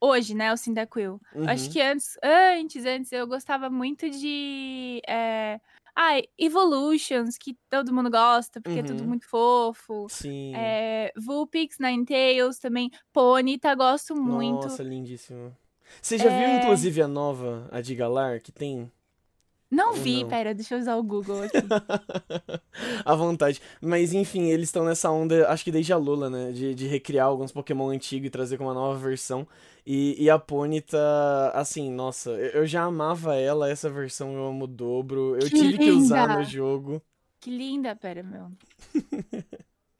hoje, 0.00 0.34
né, 0.34 0.50
o 0.50 0.56
Cyndaquil. 0.56 1.20
Uhum. 1.34 1.46
Acho 1.46 1.70
que 1.70 1.78
antes, 1.80 2.16
antes, 2.22 2.86
antes, 2.86 3.12
eu 3.12 3.26
gostava 3.26 3.68
muito 3.68 4.08
de. 4.08 5.02
É... 5.06 5.60
Ah, 5.94 6.22
Evolutions, 6.38 7.36
que 7.36 7.54
todo 7.68 7.92
mundo 7.92 8.10
gosta, 8.10 8.62
porque 8.62 8.78
uhum. 8.78 8.84
é 8.84 8.88
tudo 8.88 9.02
uhum. 9.02 9.08
muito 9.08 9.28
fofo. 9.28 10.06
Sim. 10.08 10.54
É, 10.54 11.12
Vulpix, 11.14 11.76
Ninetales 11.78 12.58
também. 12.58 12.90
Ponyta, 13.12 13.74
gosto 13.74 14.16
muito. 14.16 14.62
Nossa, 14.62 14.82
lindíssimo. 14.82 15.54
Você 16.00 16.18
já 16.18 16.30
é... 16.30 16.38
viu, 16.38 16.58
inclusive, 16.58 17.02
a 17.02 17.08
nova, 17.08 17.68
a 17.70 17.80
de 17.80 17.94
Galar, 17.94 18.40
que 18.40 18.52
tem? 18.52 18.90
Não 19.70 19.92
vi, 19.92 20.22
não? 20.22 20.28
pera, 20.28 20.52
deixa 20.52 20.74
eu 20.74 20.80
usar 20.80 20.96
o 20.96 21.02
Google 21.02 21.44
aqui. 21.44 21.58
à 23.04 23.14
vontade. 23.14 23.62
Mas 23.80 24.12
enfim, 24.12 24.48
eles 24.48 24.68
estão 24.68 24.84
nessa 24.84 25.08
onda, 25.10 25.48
acho 25.48 25.62
que 25.62 25.70
desde 25.70 25.92
a 25.92 25.96
Lula, 25.96 26.28
né? 26.28 26.50
De, 26.50 26.74
de 26.74 26.88
recriar 26.88 27.26
alguns 27.26 27.52
Pokémon 27.52 27.88
antigos 27.88 28.26
e 28.26 28.30
trazer 28.30 28.58
com 28.58 28.64
uma 28.64 28.74
nova 28.74 28.98
versão. 28.98 29.46
E, 29.86 30.20
e 30.20 30.28
a 30.28 30.40
Pony 30.40 30.80
tá, 30.80 31.52
assim, 31.54 31.88
nossa, 31.88 32.30
eu 32.30 32.66
já 32.66 32.82
amava 32.82 33.36
ela, 33.36 33.70
essa 33.70 33.88
versão 33.88 34.34
eu 34.34 34.46
amo 34.48 34.64
o 34.64 34.66
dobro. 34.66 35.36
Eu 35.36 35.48
que 35.48 35.50
tive 35.50 35.68
linda. 35.68 35.84
que 35.84 35.90
usar 35.90 36.36
no 36.36 36.44
jogo. 36.44 37.00
Que 37.38 37.50
linda, 37.50 37.94
pera, 37.94 38.24
meu. 38.24 38.50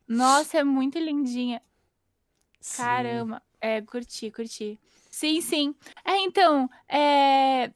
nossa, 0.09 0.59
é 0.59 0.65
muito 0.65 0.99
lindinha. 0.99 1.63
Sim. 2.61 2.83
Caramba. 2.83 3.41
É, 3.61 3.81
curti, 3.81 4.33
curti. 4.33 4.81
Sim, 5.11 5.41
sim. 5.41 5.75
É, 6.05 6.19
então, 6.19 6.69
é... 6.89 7.73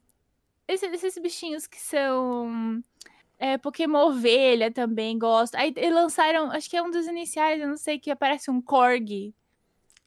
Esses, 0.66 0.90
esses 0.92 1.18
bichinhos 1.18 1.66
que 1.66 1.78
são. 1.78 2.82
É, 3.38 3.58
Pokémon 3.58 4.06
Ovelha 4.06 4.70
também 4.70 5.18
gosto. 5.18 5.56
Aí 5.56 5.74
lançaram, 5.90 6.50
acho 6.50 6.70
que 6.70 6.76
é 6.76 6.82
um 6.82 6.90
dos 6.90 7.06
iniciais, 7.06 7.60
eu 7.60 7.68
não 7.68 7.76
sei, 7.76 7.98
que 7.98 8.10
aparece 8.10 8.50
um 8.50 8.62
Korg. 8.62 9.34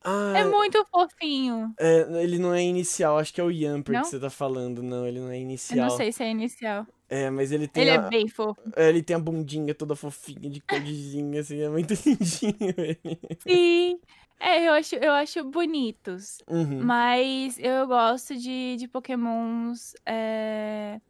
Ah, 0.03 0.33
é 0.37 0.45
muito 0.45 0.83
fofinho. 0.85 1.73
É, 1.77 2.23
ele 2.23 2.39
não 2.39 2.53
é 2.53 2.63
inicial, 2.63 3.17
acho 3.17 3.33
que 3.33 3.41
é 3.41 3.43
o 3.43 3.51
Yamper 3.51 3.95
não? 3.95 4.01
que 4.01 4.07
você 4.07 4.19
tá 4.19 4.29
falando. 4.29 4.81
Não, 4.81 5.05
ele 5.05 5.19
não 5.19 5.29
é 5.29 5.37
inicial. 5.37 5.77
Eu 5.77 5.89
não 5.89 5.97
sei 5.97 6.11
se 6.11 6.23
é 6.23 6.31
inicial. 6.31 6.87
É, 7.09 7.29
mas 7.29 7.51
ele 7.51 7.67
tem. 7.67 7.83
Ele 7.83 7.91
a... 7.91 7.93
é 7.95 8.09
bem 8.09 8.27
fofo. 8.27 8.61
É, 8.75 8.89
ele 8.89 9.01
tem 9.01 9.15
a 9.15 9.19
bundinha 9.19 9.73
toda 9.73 9.95
fofinha, 9.95 10.49
de 10.49 10.59
cordinha, 10.61 11.39
assim, 11.39 11.61
é 11.61 11.69
muito 11.69 11.93
lindinho 12.05 12.73
ele. 12.77 13.19
Sim. 13.39 13.99
É, 14.39 14.67
eu 14.67 14.73
acho, 14.73 14.95
eu 14.95 15.11
acho 15.13 15.43
bonitos. 15.45 16.39
Uhum. 16.47 16.83
Mas 16.83 17.57
eu 17.57 17.87
gosto 17.87 18.35
de, 18.35 18.75
de 18.77 18.87
pokémons 18.87 19.93
é, 20.05 21.01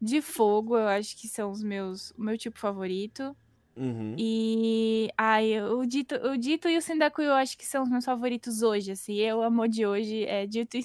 de 0.00 0.20
fogo, 0.20 0.76
eu 0.76 0.86
acho 0.86 1.16
que 1.16 1.26
são 1.26 1.50
os 1.50 1.62
meus, 1.62 2.10
o 2.12 2.22
meu 2.22 2.38
tipo 2.38 2.58
favorito. 2.58 3.36
Uhum. 3.76 4.14
E 4.18 5.10
ai, 5.18 5.60
o 5.62 5.84
Dito, 5.84 6.14
o 6.14 6.36
Dito 6.38 6.66
e 6.68 6.78
o 6.78 6.82
Cyndaquil 6.82 7.26
eu 7.26 7.34
acho 7.34 7.58
que 7.58 7.66
são 7.66 7.82
os 7.82 7.90
meus 7.90 8.04
favoritos 8.04 8.62
hoje, 8.62 8.92
assim. 8.92 9.16
Eu, 9.16 9.42
amor 9.42 9.68
de 9.68 9.84
hoje, 9.84 10.24
é 10.24 10.46
Dito 10.46 10.78
e. 10.78 10.84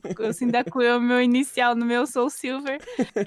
Porque 0.00 0.22
o 0.22 0.32
Cyndaquil 0.32 0.82
é 0.82 0.96
o 0.96 1.00
meu 1.00 1.22
inicial 1.22 1.74
no 1.74 1.86
meu 1.86 2.06
Soul 2.06 2.28
Silver. 2.28 2.78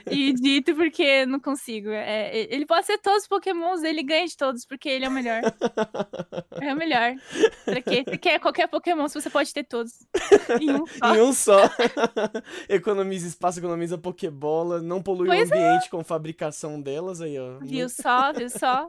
e 0.09 0.33
Dito 0.33 0.75
porque 0.75 1.25
não 1.25 1.39
consigo. 1.39 1.89
É, 1.89 2.47
ele 2.53 2.65
pode 2.65 2.85
ser 2.85 2.99
todos 2.99 3.23
os 3.23 3.27
pokémons, 3.27 3.83
ele 3.83 4.03
ganha 4.03 4.27
de 4.27 4.37
todos, 4.37 4.65
porque 4.65 4.87
ele 4.87 5.05
é 5.05 5.09
o 5.09 5.11
melhor. 5.11 5.41
é 6.61 6.73
o 6.73 6.77
melhor. 6.77 7.15
Pra 7.65 7.81
quê? 7.81 8.03
Você 8.07 8.17
quer 8.17 8.39
qualquer 8.39 8.67
pokémon, 8.67 9.07
você 9.07 9.29
pode 9.29 9.51
ter 9.51 9.63
todos. 9.63 10.05
em 10.59 10.71
um 10.71 10.85
só. 10.85 11.15
em 11.15 11.21
um 11.21 11.33
só. 11.33 11.61
economiza 12.69 13.27
espaço, 13.27 13.59
economiza 13.59 13.97
pokébola, 13.97 14.81
não 14.81 15.01
polui 15.01 15.27
pois 15.27 15.49
o 15.49 15.53
é. 15.53 15.57
ambiente 15.57 15.87
é. 15.87 15.89
com 15.89 16.03
fabricação 16.03 16.79
delas 16.79 17.19
aí, 17.19 17.39
ó. 17.39 17.57
Viu 17.59 17.89
só, 17.89 18.31
viu 18.33 18.49
só? 18.49 18.87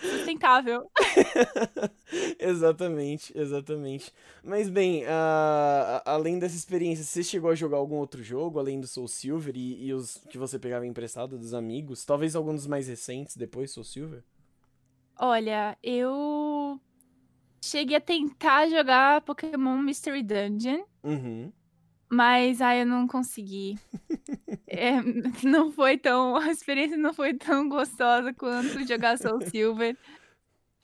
Sustentável. 0.00 0.88
exatamente, 2.38 3.36
exatamente. 3.36 4.12
Mas 4.44 4.68
bem, 4.68 5.02
uh, 5.04 6.00
além 6.04 6.38
dessa 6.38 6.56
experiência, 6.56 7.04
você 7.04 7.22
chegou 7.22 7.50
a 7.50 7.54
jogar 7.54 7.78
algum 7.78 7.96
outro 7.96 8.22
jogo, 8.22 8.58
além 8.58 8.80
do 8.80 8.86
Soul 8.86 9.08
Silver 9.08 9.56
e, 9.56 9.86
e 9.86 9.92
os 9.92 10.18
que 10.30 10.38
você 10.38 10.58
pegava 10.58 10.86
emprestado 10.86 11.36
dos 11.36 11.52
amigos? 11.52 12.04
Talvez 12.04 12.36
algum 12.36 12.54
dos 12.54 12.66
mais 12.66 12.86
recentes 12.86 13.36
depois 13.36 13.72
Soul 13.72 13.84
Silver? 13.84 14.22
Olha, 15.18 15.76
eu 15.82 16.80
cheguei 17.60 17.96
a 17.96 18.00
tentar 18.00 18.68
jogar 18.68 19.20
Pokémon 19.22 19.78
Mystery 19.78 20.22
Dungeon. 20.22 20.84
Uhum. 21.02 21.52
Mas 22.10 22.60
aí 22.62 22.80
eu 22.80 22.86
não 22.86 23.06
consegui. 23.06 23.76
É, 24.70 24.92
não 25.42 25.72
foi 25.72 25.96
tão. 25.96 26.36
A 26.36 26.50
experiência 26.50 26.96
não 26.96 27.14
foi 27.14 27.32
tão 27.32 27.68
gostosa 27.70 28.34
quanto 28.34 28.86
jogar 28.86 29.16
Soul 29.18 29.40
Silver. 29.50 29.96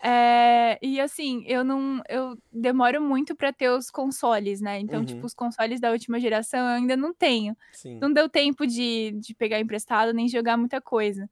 É, 0.03 0.79
e 0.83 1.01
assim, 1.01 1.45
eu 1.47 1.63
não. 1.63 2.03
Eu 2.09 2.37
demoro 2.53 3.01
muito 3.03 3.35
pra 3.37 3.53
ter 3.53 3.69
os 3.71 3.91
consoles, 3.91 4.61
né? 4.61 4.79
Então, 4.81 5.01
Uhum. 5.01 5.05
tipo, 5.07 5.27
os 5.27 5.35
consoles 5.35 5.81
da 5.81 5.91
última 5.91 6.19
geração 6.19 6.61
eu 6.61 6.77
ainda 6.77 6.97
não 6.97 7.13
tenho. 7.13 7.55
Sim. 7.73 7.99
Não 8.01 8.13
deu 8.13 8.29
tempo 8.29 8.67
de, 8.67 9.13
de 9.21 9.35
pegar 9.35 9.61
emprestado 9.61 10.13
nem 10.15 10.29
jogar 10.29 10.57
muita 10.57 10.81
coisa. 10.81 11.29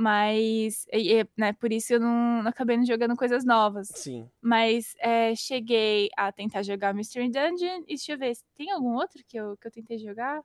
Mas, 0.00 0.86
e- 0.94 1.26
né, 1.36 1.52
por 1.52 1.70
isso 1.70 1.92
eu 1.92 2.00
não, 2.00 2.42
não 2.42 2.48
acabei 2.48 2.74
não 2.74 2.86
jogando 2.86 3.14
coisas 3.14 3.44
novas. 3.44 3.88
Sim. 3.88 4.26
Mas 4.40 4.94
é, 4.98 5.34
cheguei 5.34 6.08
a 6.16 6.32
tentar 6.32 6.62
jogar 6.62 6.94
Mystery 6.94 7.30
Dungeon. 7.30 7.82
E 7.82 7.88
deixa 7.96 8.12
eu 8.12 8.18
ver, 8.18 8.32
tem 8.54 8.70
algum 8.70 8.94
outro 8.94 9.22
que 9.28 9.36
eu, 9.36 9.58
que 9.58 9.66
eu 9.66 9.70
tentei 9.70 9.98
jogar? 9.98 10.40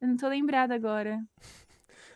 Eu 0.00 0.08
não 0.08 0.16
tô 0.16 0.26
lembrada 0.26 0.74
agora. 0.74 1.20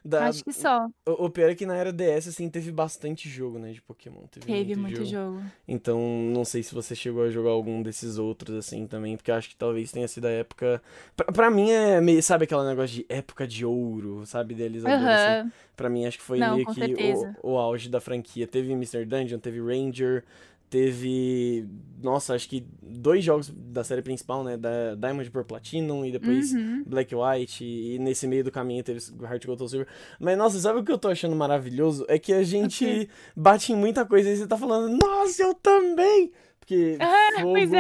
Da- 0.05 0.27
Acho 0.29 0.45
que 0.45 0.53
só. 0.53 0.87
O, 1.09 1.25
o 1.27 1.31
pior 1.31 1.51
é 1.51 1.55
que 1.55 1.65
na 1.65 1.75
era 1.75 1.91
DS, 1.91 2.29
assim, 2.29 2.51
teve 2.51 2.71
bastante 2.71 3.27
jogo, 3.29 3.59
né, 3.59 3.73
de 3.73 3.81
Pokémon. 3.81 4.27
Teve, 4.31 4.47
Teve 4.47 4.77
muito 4.77 5.03
jogo. 5.05 5.43
Então, 5.67 5.99
não 6.31 6.45
sei 6.45 6.63
se 6.63 6.75
você 6.75 6.95
chegou 6.95 7.23
a 7.25 7.31
jogar 7.31 7.51
algum 7.51 7.83
desses 7.83 8.19
outros, 8.19 8.55
assim, 8.57 8.87
também, 8.87 9.17
porque 9.17 9.33
acho 9.33 9.49
que 9.49 9.57
talvez 9.57 9.91
tenha 9.91 10.07
sido 10.07 10.27
a 10.27 10.31
época... 10.31 10.83
Pra, 11.17 11.27
pra 11.33 11.51
mim 11.51 11.71
é 11.71 12.01
meio, 12.03 12.23
sabe 12.23 12.45
aquele 12.45 12.65
negócio 12.65 12.97
de 12.97 13.07
época 13.09 13.47
de 13.47 13.65
ouro, 13.65 14.27
sabe, 14.27 14.53
idealizador, 14.55 14.95
assim? 14.99 15.25
Aham. 15.41 15.53
Pra 15.75 15.89
mim, 15.89 16.05
acho 16.07 16.19
que 16.19 16.25
foi 16.25 16.39
Não, 16.39 16.55
meio 16.55 16.67
que 16.67 16.95
o, 17.43 17.53
o 17.55 17.59
auge 17.59 17.89
da 17.89 18.01
franquia. 18.01 18.47
Teve 18.47 18.73
Mr. 18.73 19.05
Dungeon, 19.07 19.39
teve 19.39 19.59
Ranger, 19.61 20.23
teve. 20.75 21.69
Nossa, 22.03 22.35
acho 22.35 22.49
que 22.49 22.67
dois 22.83 23.25
jogos 23.25 23.49
da 23.49 23.85
série 23.85 24.03
principal, 24.03 24.43
né? 24.43 24.57
Da 24.57 24.95
Diamond 24.97 25.31
por 25.31 25.45
Platinum 25.45 26.05
e 26.05 26.11
depois 26.11 26.53
Uhum. 26.53 26.83
Black 26.85 27.15
White. 27.15 27.65
E, 27.65 27.99
nesse 27.99 28.27
meio 28.27 28.43
do 28.43 28.51
caminho 28.51 28.83
teve 28.83 29.01
Heart 29.23 29.47
Gold 29.47 29.71
Silver. 29.71 29.87
Mas, 30.19 30.37
nossa, 30.37 30.59
sabe 30.59 30.81
o 30.81 30.85
que 30.85 30.91
eu 30.93 30.99
tô 30.99 31.09
achando 31.09 31.37
maravilhoso? 31.37 32.05
É 32.09 32.19
que 32.19 32.33
a 32.33 32.43
gente 32.43 33.09
bate 33.37 33.73
em 33.73 33.77
muita 33.77 34.05
coisa 34.05 34.29
e 34.29 34.37
você 34.37 34.47
tá 34.47 34.59
falando, 34.59 34.99
nossa, 35.01 35.43
eu 35.43 35.55
também! 35.55 36.33
Porque 36.59 36.99
fogo 37.37 37.53
pois 37.53 37.71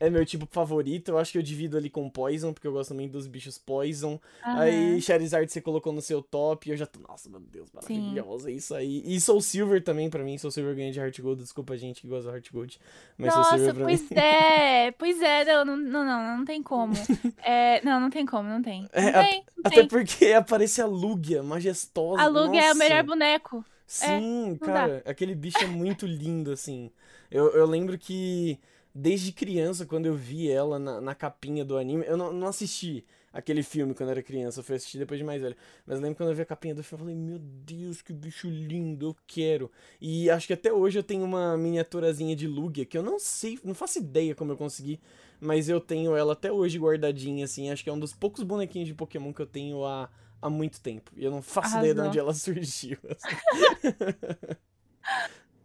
é. 0.00 0.06
é 0.06 0.10
meu 0.10 0.24
tipo 0.24 0.46
favorito. 0.50 1.08
Eu 1.10 1.18
acho 1.18 1.32
que 1.32 1.38
eu 1.38 1.42
divido 1.42 1.76
ali 1.76 1.88
com 1.90 2.08
Poison, 2.10 2.52
porque 2.52 2.66
eu 2.66 2.72
gosto 2.72 2.90
também 2.90 3.08
dos 3.08 3.26
bichos 3.26 3.58
Poison. 3.58 4.20
Aham. 4.44 4.60
Aí 4.60 5.00
Charizard 5.02 5.50
você 5.50 5.60
colocou 5.60 5.92
no 5.92 6.00
seu 6.02 6.22
top 6.22 6.68
e 6.68 6.72
eu 6.72 6.76
já 6.76 6.86
tô, 6.86 7.00
nossa, 7.00 7.28
meu 7.28 7.40
Deus, 7.40 7.70
maravilhosa, 7.72 8.50
é 8.50 8.54
isso 8.54 8.74
aí. 8.74 9.02
E 9.04 9.20
Soul 9.20 9.40
Silver 9.40 9.82
também 9.82 10.08
pra 10.10 10.22
mim, 10.22 10.38
Soul 10.38 10.50
Silver 10.50 10.74
ganha 10.74 10.92
de 10.92 10.98
Heart 10.98 11.20
Gold, 11.20 11.42
desculpa 11.42 11.76
gente 11.76 12.00
que 12.00 12.08
gosta 12.08 12.30
do 12.30 12.34
Heart 12.34 12.50
Gold, 12.52 12.78
mas 13.16 13.32
Soul 13.32 13.44
Nossa, 13.44 13.56
Silver 13.56 13.74
pra 13.74 13.84
pois 13.84 14.00
mim. 14.02 14.08
é, 14.16 14.90
pois 14.92 15.20
é, 15.22 15.44
não, 15.44 15.64
não, 15.64 15.76
não, 15.76 16.04
não, 16.04 16.38
não 16.38 16.44
tem 16.44 16.62
como. 16.62 16.94
É, 17.42 17.84
não, 17.84 18.00
não 18.00 18.10
tem 18.10 18.26
como, 18.26 18.48
não 18.48 18.62
tem. 18.62 18.82
Não 18.82 18.88
É, 18.92 19.12
tem, 19.24 19.44
não 19.56 19.62
Até 19.64 19.76
tem. 19.76 19.88
porque 19.88 20.26
aparece 20.32 20.80
a 20.80 20.86
Lugia, 20.86 21.42
majestosa. 21.42 22.22
A 22.22 22.26
Lug 22.26 22.56
é 22.56 22.62
o 22.62 22.66
nossa. 22.68 22.74
melhor 22.74 23.02
boneco. 23.04 23.64
Sim, 23.86 24.58
dá. 24.60 24.66
cara, 24.66 25.02
aquele 25.06 25.34
bicho 25.34 25.58
é 25.62 25.66
muito 25.66 26.06
lindo, 26.06 26.50
assim. 26.50 26.90
Eu, 27.30 27.52
eu 27.52 27.66
lembro 27.66 27.96
que 27.96 28.58
desde 28.96 29.30
criança, 29.30 29.84
quando 29.84 30.06
eu 30.06 30.14
vi 30.14 30.50
ela 30.50 30.78
na, 30.78 31.00
na 31.00 31.14
capinha 31.14 31.64
do 31.64 31.76
anime, 31.76 32.04
eu 32.06 32.16
não, 32.16 32.32
não 32.32 32.46
assisti 32.46 33.04
aquele 33.30 33.62
filme 33.62 33.92
quando 33.92 34.08
eu 34.08 34.12
era 34.12 34.22
criança, 34.22 34.60
eu 34.60 34.64
fui 34.64 34.76
assistir 34.76 34.96
depois 34.96 35.20
de 35.20 35.24
mais 35.24 35.42
velho. 35.42 35.54
Mas 35.86 35.98
eu 35.98 36.02
lembro 36.02 36.16
quando 36.16 36.30
eu 36.30 36.34
vi 36.34 36.40
a 36.40 36.46
capinha 36.46 36.74
do 36.74 36.82
filme, 36.82 37.02
eu 37.02 37.06
falei, 37.06 37.14
meu 37.14 37.38
Deus, 37.38 38.00
que 38.00 38.10
bicho 38.10 38.48
lindo, 38.48 39.08
eu 39.08 39.16
quero. 39.26 39.70
E 40.00 40.30
acho 40.30 40.46
que 40.46 40.54
até 40.54 40.72
hoje 40.72 40.98
eu 40.98 41.02
tenho 41.02 41.24
uma 41.24 41.58
miniaturazinha 41.58 42.34
de 42.34 42.46
Lugia, 42.46 42.86
que 42.86 42.96
eu 42.96 43.02
não 43.02 43.18
sei, 43.18 43.58
não 43.62 43.74
faço 43.74 43.98
ideia 43.98 44.34
como 44.34 44.52
eu 44.52 44.56
consegui, 44.56 44.98
mas 45.38 45.68
eu 45.68 45.78
tenho 45.78 46.16
ela 46.16 46.32
até 46.32 46.50
hoje 46.50 46.78
guardadinha, 46.78 47.44
assim. 47.44 47.70
Acho 47.70 47.84
que 47.84 47.90
é 47.90 47.92
um 47.92 48.00
dos 48.00 48.14
poucos 48.14 48.42
bonequinhos 48.42 48.88
de 48.88 48.94
Pokémon 48.94 49.30
que 49.34 49.42
eu 49.42 49.46
tenho 49.46 49.84
há, 49.84 50.08
há 50.40 50.48
muito 50.48 50.80
tempo. 50.80 51.12
E 51.14 51.22
eu 51.22 51.30
não 51.30 51.42
faço 51.42 51.76
ideia 51.76 51.92
de 51.94 52.00
Arrasou. 52.00 52.08
onde 52.08 52.18
ela 52.18 52.32
surgiu. 52.34 52.98
assim. 53.10 53.36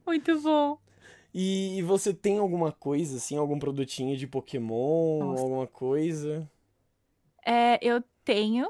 Muito 0.05 0.41
bom. 0.41 0.77
E, 1.33 1.77
e 1.77 1.81
você 1.81 2.13
tem 2.13 2.37
alguma 2.37 2.71
coisa, 2.71 3.17
assim, 3.17 3.37
algum 3.37 3.57
produtinho 3.57 4.17
de 4.17 4.27
Pokémon, 4.27 5.19
Nossa. 5.19 5.43
alguma 5.43 5.67
coisa? 5.67 6.49
É, 7.45 7.79
eu 7.81 8.03
tenho. 8.23 8.69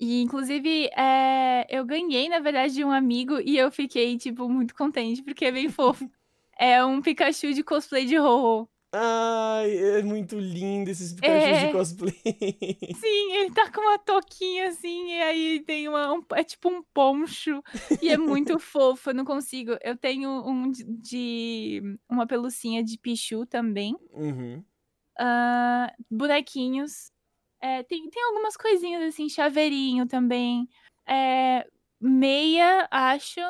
E, 0.00 0.22
inclusive, 0.22 0.88
é, 0.96 1.66
eu 1.68 1.84
ganhei, 1.84 2.28
na 2.28 2.38
verdade, 2.38 2.74
de 2.74 2.84
um 2.84 2.90
amigo 2.90 3.40
e 3.40 3.56
eu 3.56 3.70
fiquei, 3.70 4.16
tipo, 4.16 4.48
muito 4.48 4.74
contente, 4.74 5.22
porque 5.22 5.44
é 5.44 5.52
bem 5.52 5.68
fofo. 5.68 6.08
É 6.60 6.84
um 6.84 7.00
Pikachu 7.00 7.54
de 7.54 7.62
cosplay 7.62 8.04
de 8.04 8.18
Ho-Ho. 8.18 8.68
Ai, 8.90 9.76
é 9.98 10.02
muito 10.02 10.38
lindo 10.38 10.90
esses 10.90 11.12
Pikachu 11.12 11.34
É. 11.46 11.66
de 11.66 11.72
cosplay. 11.72 12.14
Sim, 12.98 13.32
ele 13.34 13.50
tá 13.52 13.70
com 13.70 13.82
uma 13.82 13.98
touquinha 13.98 14.68
assim, 14.68 15.10
e 15.12 15.20
aí 15.22 15.60
tem 15.60 15.86
uma. 15.88 16.12
um- 16.14 16.24
é 16.34 16.42
tipo 16.42 16.70
um 16.70 16.82
poncho. 16.94 17.62
E 18.00 18.08
é 18.08 18.16
muito 18.16 18.58
fofo, 18.58 19.10
eu 19.10 19.14
não 19.14 19.24
consigo. 19.26 19.76
Eu 19.82 19.94
tenho 19.96 20.30
um 20.46 20.70
de. 20.70 20.84
de- 20.84 21.82
uma 22.08 22.26
pelucinha 22.26 22.82
de 22.82 22.96
Pichu 22.98 23.44
também. 23.44 23.94
Uhum. 24.12 24.64
Ah, 25.18 25.92
bonequinhos. 26.10 27.12
É, 27.60 27.82
tem, 27.82 28.08
tem 28.08 28.24
algumas 28.24 28.56
coisinhas 28.56 29.02
assim, 29.02 29.28
chaveirinho 29.28 30.06
também. 30.06 30.66
É, 31.06 31.66
meia, 32.00 32.88
acho. 32.90 33.40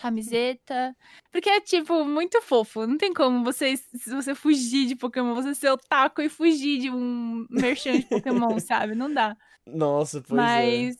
Camiseta. 0.00 0.96
Porque 1.30 1.50
é, 1.50 1.60
tipo, 1.60 2.06
muito 2.06 2.40
fofo. 2.40 2.86
Não 2.86 2.96
tem 2.96 3.12
como 3.12 3.44
você, 3.44 3.76
se 3.76 4.10
você 4.10 4.34
fugir 4.34 4.86
de 4.86 4.96
Pokémon, 4.96 5.34
você 5.34 5.54
ser 5.54 5.70
otaku 5.70 6.22
e 6.22 6.28
fugir 6.30 6.78
de 6.80 6.90
um 6.90 7.46
merchan 7.50 7.98
de 7.98 8.06
Pokémon, 8.06 8.58
sabe? 8.60 8.94
Não 8.94 9.12
dá. 9.12 9.36
Nossa, 9.66 10.22
pois 10.22 10.40
é. 10.40 10.44
Mas. 10.44 10.96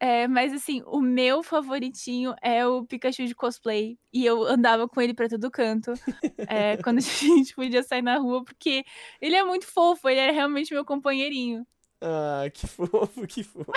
É, 0.00 0.28
mas 0.28 0.52
assim, 0.52 0.80
o 0.86 1.00
meu 1.00 1.42
favoritinho 1.42 2.32
é 2.40 2.64
o 2.64 2.86
Pikachu 2.86 3.26
de 3.26 3.34
cosplay. 3.34 3.98
E 4.12 4.24
eu 4.24 4.44
andava 4.44 4.88
com 4.88 5.00
ele 5.00 5.12
pra 5.12 5.28
todo 5.28 5.50
canto. 5.50 5.92
é, 6.48 6.76
quando 6.84 6.98
a 6.98 7.00
gente 7.00 7.52
podia 7.56 7.82
sair 7.82 8.02
na 8.02 8.18
rua, 8.18 8.44
porque 8.44 8.84
ele 9.20 9.34
é 9.34 9.42
muito 9.42 9.66
fofo, 9.66 10.08
ele 10.08 10.20
é 10.20 10.30
realmente 10.30 10.72
meu 10.72 10.84
companheirinho. 10.84 11.66
Ah, 12.00 12.44
que 12.52 12.66
fofo, 12.68 13.26
que 13.26 13.42
fofo. 13.42 13.72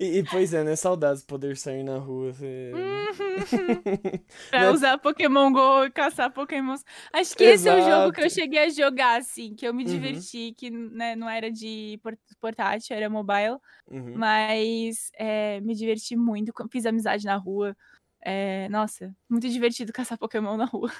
e, 0.00 0.18
e, 0.18 0.22
pois 0.24 0.52
é, 0.54 0.64
né? 0.64 0.76
Saudades 0.76 1.22
poder 1.22 1.56
sair 1.56 1.82
na 1.82 1.98
rua. 1.98 2.32
Você... 2.32 2.72
pra 4.50 4.60
Né? 4.60 4.70
usar 4.70 4.98
Pokémon 4.98 5.52
GO 5.52 5.84
e 5.86 5.90
caçar 5.90 6.30
Pokémons. 6.32 6.84
Acho 7.12 7.36
que 7.36 7.44
esse 7.44 7.68
é 7.68 7.74
o 7.74 7.80
jogo 7.82 8.12
que 8.12 8.20
eu 8.20 8.24
Exato. 8.26 8.34
cheguei 8.34 8.60
a 8.64 8.68
jogar, 8.70 9.18
assim, 9.20 9.54
que 9.54 9.66
eu 9.66 9.74
me 9.74 9.84
Uhum. 9.84 9.90
diverti, 9.90 10.54
que 10.56 10.70
né, 10.70 11.16
não 11.16 11.28
era 11.28 11.50
de 11.50 11.98
por- 12.02 12.18
portátil, 12.40 12.96
era 12.96 13.08
mobile. 13.10 13.58
Uhum. 13.90 14.14
Mas 14.14 15.10
é, 15.14 15.60
me 15.60 15.74
diverti 15.74 16.16
muito, 16.16 16.52
fiz 16.70 16.86
amizade 16.86 17.24
na 17.26 17.36
rua. 17.36 17.76
É, 18.24 18.68
nossa, 18.70 19.14
muito 19.28 19.48
divertido 19.48 19.92
caçar 19.92 20.18
Pokémon 20.18 20.56
na 20.56 20.64
rua. 20.66 20.90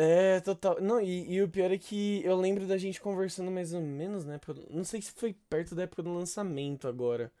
É, 0.00 0.38
total. 0.40 0.80
Não, 0.80 1.00
e, 1.00 1.34
e 1.34 1.42
o 1.42 1.48
pior 1.48 1.72
é 1.72 1.78
que 1.78 2.22
eu 2.24 2.36
lembro 2.36 2.66
da 2.68 2.78
gente 2.78 3.00
conversando 3.00 3.50
mais 3.50 3.74
ou 3.74 3.80
menos 3.80 4.24
na 4.24 4.34
época. 4.34 4.54
Não 4.70 4.84
sei 4.84 5.02
se 5.02 5.10
foi 5.10 5.34
perto 5.50 5.74
da 5.74 5.82
época 5.82 6.02
do 6.04 6.14
lançamento 6.14 6.86
agora. 6.86 7.32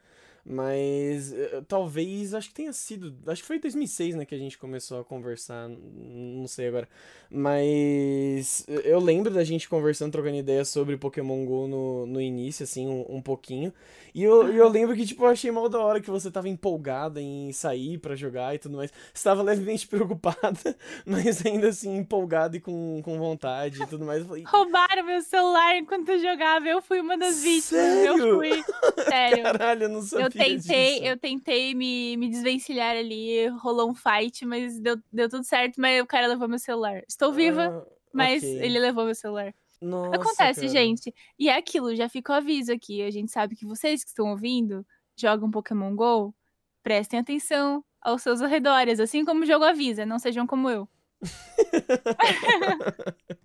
Mas 0.50 1.30
eh, 1.34 1.62
talvez, 1.68 2.32
acho 2.32 2.48
que 2.48 2.54
tenha 2.54 2.72
sido. 2.72 3.14
Acho 3.26 3.42
que 3.42 3.46
foi 3.46 3.56
em 3.56 3.60
2006, 3.60 4.14
né, 4.16 4.24
que 4.24 4.34
a 4.34 4.38
gente 4.38 4.56
começou 4.56 4.98
a 4.98 5.04
conversar. 5.04 5.68
Não 5.68 6.46
sei 6.46 6.68
agora. 6.68 6.88
Mas 7.30 8.64
eh, 8.66 8.80
eu 8.84 8.98
lembro 8.98 9.30
da 9.30 9.44
gente 9.44 9.68
conversando, 9.68 10.12
trocando 10.12 10.36
ideia 10.36 10.64
sobre 10.64 10.96
Pokémon 10.96 11.44
GO 11.44 11.68
no, 11.68 12.06
no 12.06 12.20
início, 12.20 12.64
assim, 12.64 12.86
um, 12.88 13.04
um 13.16 13.20
pouquinho. 13.20 13.74
E 14.14 14.22
eu, 14.24 14.50
eu 14.52 14.68
lembro 14.68 14.96
que, 14.96 15.04
tipo, 15.04 15.22
eu 15.24 15.28
achei 15.28 15.50
mal 15.50 15.68
da 15.68 15.78
hora 15.80 16.00
que 16.00 16.10
você 16.10 16.30
tava 16.30 16.48
empolgada 16.48 17.20
em 17.20 17.52
sair 17.52 17.98
pra 17.98 18.16
jogar 18.16 18.54
e 18.54 18.58
tudo 18.58 18.78
mais. 18.78 18.90
Você 19.12 19.24
tava 19.24 19.42
levemente 19.42 19.86
preocupada, 19.88 20.76
mas 21.04 21.44
ainda 21.44 21.68
assim 21.68 21.98
empolgada 21.98 22.56
e 22.56 22.60
com, 22.60 23.02
com 23.04 23.18
vontade 23.18 23.82
e 23.82 23.86
tudo 23.86 24.06
mais. 24.06 24.22
Eu 24.22 24.28
falei, 24.28 24.44
Roubaram 24.44 25.04
meu 25.04 25.20
celular 25.20 25.76
enquanto 25.76 26.08
eu 26.08 26.18
jogava. 26.18 26.66
Eu 26.66 26.80
fui 26.80 27.00
uma 27.00 27.18
das 27.18 27.42
vítimas. 27.42 27.72
Eu 27.72 28.16
Sério? 28.16 28.36
fui. 28.36 28.64
Sério. 29.04 29.42
caralho, 29.42 29.82
eu 29.84 29.88
não 29.90 30.00
sabia 30.02 30.26
Eu 30.26 30.30
tentei, 30.38 31.08
eu 31.08 31.16
tentei 31.16 31.74
me, 31.74 32.16
me 32.16 32.28
desvencilhar 32.28 32.96
ali, 32.96 33.48
rolou 33.48 33.90
um 33.90 33.94
fight, 33.94 34.44
mas 34.46 34.78
deu, 34.78 34.96
deu 35.12 35.28
tudo 35.28 35.44
certo, 35.44 35.80
mas 35.80 36.00
o 36.02 36.06
cara 36.06 36.26
levou 36.26 36.48
meu 36.48 36.58
celular. 36.58 37.02
Estou 37.08 37.32
viva, 37.32 37.68
Ah, 37.68 37.92
mas 38.12 38.42
ele 38.42 38.78
levou 38.78 39.04
meu 39.04 39.14
celular. 39.14 39.54
Nossa, 39.80 40.16
Acontece, 40.16 40.60
cara. 40.62 40.72
gente. 40.72 41.14
E 41.38 41.48
é 41.48 41.56
aquilo, 41.56 41.94
já 41.94 42.08
fica 42.08 42.32
o 42.32 42.36
aviso 42.36 42.72
aqui. 42.72 43.02
A 43.02 43.10
gente 43.10 43.30
sabe 43.30 43.54
que 43.54 43.66
vocês 43.66 44.02
que 44.02 44.10
estão 44.10 44.30
ouvindo 44.30 44.84
jogam 45.16 45.50
Pokémon 45.50 45.94
GO, 45.94 46.34
prestem 46.82 47.20
atenção 47.20 47.84
aos 48.00 48.22
seus 48.22 48.40
arredores, 48.40 49.00
assim 49.00 49.24
como 49.24 49.42
o 49.42 49.46
jogo 49.46 49.64
avisa, 49.64 50.06
não 50.06 50.18
sejam 50.18 50.46
como 50.46 50.70
eu. 50.70 50.88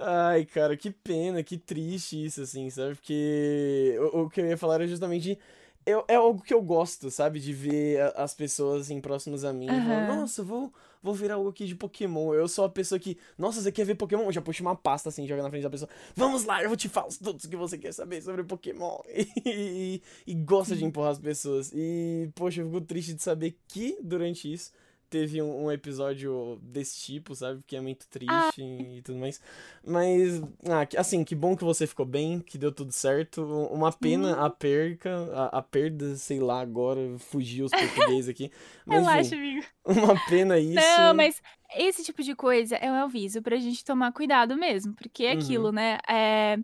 Ai, 0.00 0.44
cara, 0.46 0.76
que 0.76 0.90
pena, 0.90 1.42
que 1.42 1.58
triste 1.58 2.24
isso, 2.24 2.42
assim, 2.42 2.70
sabe? 2.70 2.94
Porque 2.94 3.96
o, 4.12 4.22
o 4.22 4.30
que 4.30 4.40
eu 4.40 4.46
ia 4.46 4.56
falar 4.56 4.76
era 4.76 4.86
justamente. 4.86 5.38
Eu- 5.86 6.04
é 6.08 6.14
algo 6.16 6.42
que 6.42 6.52
eu 6.54 6.62
gosto, 6.62 7.10
sabe? 7.10 7.40
De 7.40 7.52
ver 7.52 8.00
a- 8.00 8.08
as 8.24 8.34
pessoas, 8.34 8.82
assim, 8.82 9.00
próximas 9.00 9.44
a 9.44 9.52
mim. 9.52 9.66
e 9.66 9.80
falar, 9.80 10.06
nossa, 10.16 10.42
vou, 10.42 10.72
vou 11.02 11.14
ver 11.14 11.30
algo 11.30 11.48
aqui 11.48 11.66
de 11.66 11.74
Pokémon. 11.74 12.34
Eu 12.34 12.46
sou 12.48 12.64
a 12.64 12.68
pessoa 12.68 12.98
que, 12.98 13.16
nossa, 13.38 13.60
você 13.60 13.72
quer 13.72 13.84
ver 13.84 13.94
Pokémon? 13.94 14.24
Eu 14.24 14.32
já 14.32 14.42
puxo 14.42 14.62
uma 14.62 14.76
pasta, 14.76 15.08
assim, 15.08 15.26
joga 15.26 15.42
na 15.42 15.50
frente 15.50 15.62
da 15.62 15.70
pessoa. 15.70 15.88
Vamos 16.14 16.44
lá, 16.44 16.62
eu 16.62 16.68
vou 16.68 16.76
te 16.76 16.88
falar 16.88 17.08
os 17.08 17.18
tudo 17.18 17.48
que 17.48 17.56
você 17.56 17.76
quer 17.78 17.92
saber 17.92 18.22
sobre 18.22 18.44
Pokémon. 18.44 18.98
E, 19.44 20.02
e, 20.26 20.34
gosta 20.34 20.76
de 20.76 20.84
empurrar 20.84 21.10
as 21.12 21.18
pessoas. 21.18 21.72
E, 21.74 22.30
poxa, 22.34 22.60
eu 22.60 22.66
fico 22.66 22.80
triste 22.82 23.14
de 23.14 23.22
saber 23.22 23.58
que, 23.68 23.98
durante 24.02 24.52
isso, 24.52 24.70
teve 25.10 25.42
um, 25.42 25.64
um 25.64 25.72
episódio 25.72 26.58
desse 26.62 27.00
tipo, 27.00 27.34
sabe? 27.34 27.60
Que 27.66 27.76
é 27.76 27.80
muito 27.80 28.06
triste 28.08 28.30
ah. 28.30 28.50
e 28.56 29.02
tudo 29.02 29.18
mais. 29.18 29.40
Mas, 29.84 30.40
ah, 30.64 30.86
assim, 30.96 31.24
que 31.24 31.34
bom 31.34 31.56
que 31.56 31.64
você 31.64 31.86
ficou 31.86 32.06
bem, 32.06 32.38
que 32.38 32.56
deu 32.56 32.70
tudo 32.70 32.92
certo. 32.92 33.42
Uma 33.70 33.92
pena 33.92 34.36
uhum. 34.36 34.44
a 34.44 34.48
perca, 34.48 35.10
a, 35.34 35.58
a, 35.58 35.62
perda, 35.62 36.14
sei 36.16 36.38
lá, 36.38 36.60
agora, 36.60 37.00
fugiu 37.18 37.66
os 37.66 37.72
portugueses 37.74 38.28
aqui. 38.28 38.50
Mas, 38.86 39.00
Relaxa, 39.00 39.34
amigo. 39.34 39.66
Uma 39.84 40.26
pena 40.28 40.56
isso. 40.60 40.74
Não, 40.74 41.12
mas 41.14 41.42
esse 41.76 42.04
tipo 42.04 42.22
de 42.22 42.34
coisa 42.34 42.76
é 42.76 42.90
um 42.90 42.94
aviso 42.94 43.42
pra 43.42 43.56
gente 43.56 43.84
tomar 43.84 44.12
cuidado 44.12 44.56
mesmo, 44.56 44.94
porque 44.94 45.24
é 45.24 45.34
uhum. 45.34 45.40
aquilo, 45.40 45.72
né? 45.72 45.98
É 46.08 46.58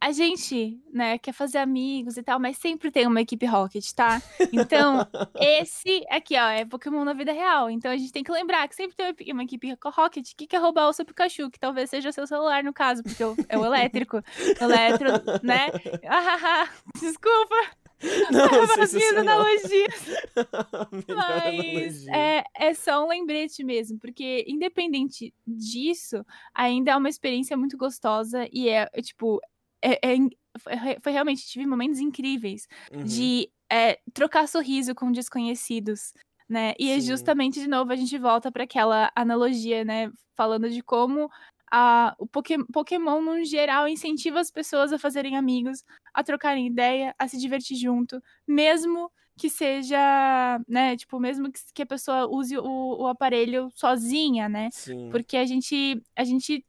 a 0.00 0.12
gente, 0.12 0.78
né, 0.92 1.18
quer 1.18 1.32
fazer 1.32 1.58
amigos 1.58 2.16
e 2.16 2.22
tal, 2.22 2.38
mas 2.38 2.58
sempre 2.58 2.90
tem 2.90 3.06
uma 3.06 3.20
equipe 3.20 3.46
Rocket, 3.46 3.90
tá? 3.92 4.22
Então, 4.52 5.06
esse 5.40 6.04
aqui, 6.10 6.36
ó, 6.36 6.48
é 6.48 6.64
Pokémon 6.64 7.04
na 7.04 7.12
vida 7.12 7.32
real. 7.32 7.70
Então 7.70 7.90
a 7.90 7.96
gente 7.96 8.12
tem 8.12 8.22
que 8.22 8.30
lembrar 8.30 8.68
que 8.68 8.74
sempre 8.74 8.96
tem 8.96 9.32
uma 9.32 9.44
equipe 9.44 9.76
Rocket 9.84 10.32
que 10.36 10.46
quer 10.46 10.58
roubar 10.58 10.88
o 10.88 10.92
seu 10.92 11.04
Pikachu, 11.04 11.50
que 11.50 11.58
talvez 11.58 11.90
seja 11.90 12.10
o 12.10 12.12
seu 12.12 12.26
celular, 12.26 12.62
no 12.62 12.72
caso, 12.72 13.02
porque 13.02 13.22
é 13.48 13.58
o 13.58 13.64
elétrico. 13.64 14.22
eletro, 14.60 15.08
né? 15.42 15.68
Ah, 16.08 16.68
desculpa. 17.00 17.54
Não, 18.30 19.18
analogias. 19.18 20.06
Mas 21.08 22.06
é, 22.08 22.44
é 22.54 22.74
só 22.74 23.04
um 23.04 23.08
lembrete 23.08 23.64
mesmo, 23.64 23.98
porque 23.98 24.44
independente 24.46 25.34
disso, 25.46 26.24
ainda 26.54 26.92
é 26.92 26.96
uma 26.96 27.08
experiência 27.08 27.56
muito 27.56 27.76
gostosa 27.76 28.46
e 28.52 28.68
é, 28.68 28.86
tipo, 29.02 29.40
é, 29.94 30.14
é, 30.14 31.00
foi 31.00 31.12
realmente, 31.12 31.46
tive 31.46 31.66
momentos 31.66 32.00
incríveis 32.00 32.66
uhum. 32.92 33.04
de 33.04 33.50
é, 33.70 33.98
trocar 34.12 34.48
sorriso 34.48 34.94
com 34.94 35.12
desconhecidos, 35.12 36.12
né? 36.48 36.74
E 36.78 36.90
é 36.90 37.00
Sim. 37.00 37.08
justamente, 37.08 37.60
de 37.60 37.68
novo, 37.68 37.92
a 37.92 37.96
gente 37.96 38.16
volta 38.18 38.50
para 38.50 38.64
aquela 38.64 39.10
analogia, 39.14 39.84
né? 39.84 40.10
Falando 40.34 40.68
de 40.70 40.82
como 40.82 41.30
a, 41.70 42.14
o 42.18 42.26
Pokémon, 42.26 43.20
no 43.20 43.44
geral, 43.44 43.88
incentiva 43.88 44.40
as 44.40 44.50
pessoas 44.50 44.92
a 44.92 44.98
fazerem 44.98 45.36
amigos, 45.36 45.84
a 46.14 46.22
trocarem 46.22 46.66
ideia, 46.66 47.14
a 47.18 47.26
se 47.28 47.38
divertir 47.38 47.76
junto, 47.76 48.22
mesmo 48.46 49.10
que 49.38 49.50
seja, 49.50 50.58
né, 50.66 50.96
tipo, 50.96 51.20
mesmo 51.20 51.52
que, 51.52 51.60
que 51.74 51.82
a 51.82 51.86
pessoa 51.86 52.26
use 52.26 52.56
o, 52.56 53.02
o 53.02 53.06
aparelho 53.06 53.70
sozinha, 53.74 54.48
né? 54.48 54.70
Sim. 54.72 55.10
Porque 55.10 55.36
a 55.36 55.44
gente, 55.44 56.02
a 56.16 56.24
gente 56.24 56.64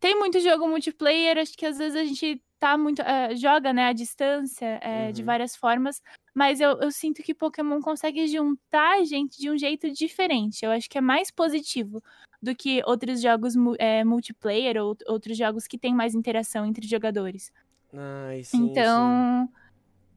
tem 0.00 0.18
muito 0.18 0.40
jogo 0.40 0.66
multiplayer, 0.66 1.36
acho 1.36 1.56
que 1.56 1.66
às 1.66 1.76
vezes 1.76 1.96
a 1.96 2.04
gente 2.04 2.42
tá 2.58 2.76
muito. 2.76 3.00
Uh, 3.02 3.36
joga, 3.36 3.72
né, 3.72 3.86
à 3.86 3.92
distância, 3.92 4.80
uh, 4.82 5.06
uhum. 5.06 5.12
de 5.12 5.22
várias 5.22 5.54
formas. 5.56 6.02
Mas 6.34 6.60
eu, 6.60 6.78
eu 6.80 6.90
sinto 6.90 7.22
que 7.22 7.34
Pokémon 7.34 7.80
consegue 7.80 8.26
juntar 8.26 8.98
a 8.98 9.04
gente 9.04 9.38
de 9.38 9.50
um 9.50 9.56
jeito 9.56 9.90
diferente. 9.90 10.64
Eu 10.64 10.70
acho 10.70 10.88
que 10.88 10.98
é 10.98 11.00
mais 11.00 11.30
positivo 11.30 12.02
do 12.42 12.54
que 12.54 12.82
outros 12.84 13.20
jogos 13.22 13.54
é, 13.78 14.04
multiplayer 14.04 14.76
ou 14.76 14.96
outros 15.06 15.36
jogos 15.36 15.66
que 15.66 15.78
têm 15.78 15.94
mais 15.94 16.14
interação 16.14 16.66
entre 16.66 16.86
jogadores. 16.86 17.50
Ai, 17.92 18.42
sim, 18.44 18.64
então, 18.64 19.46
sim. 19.46 19.52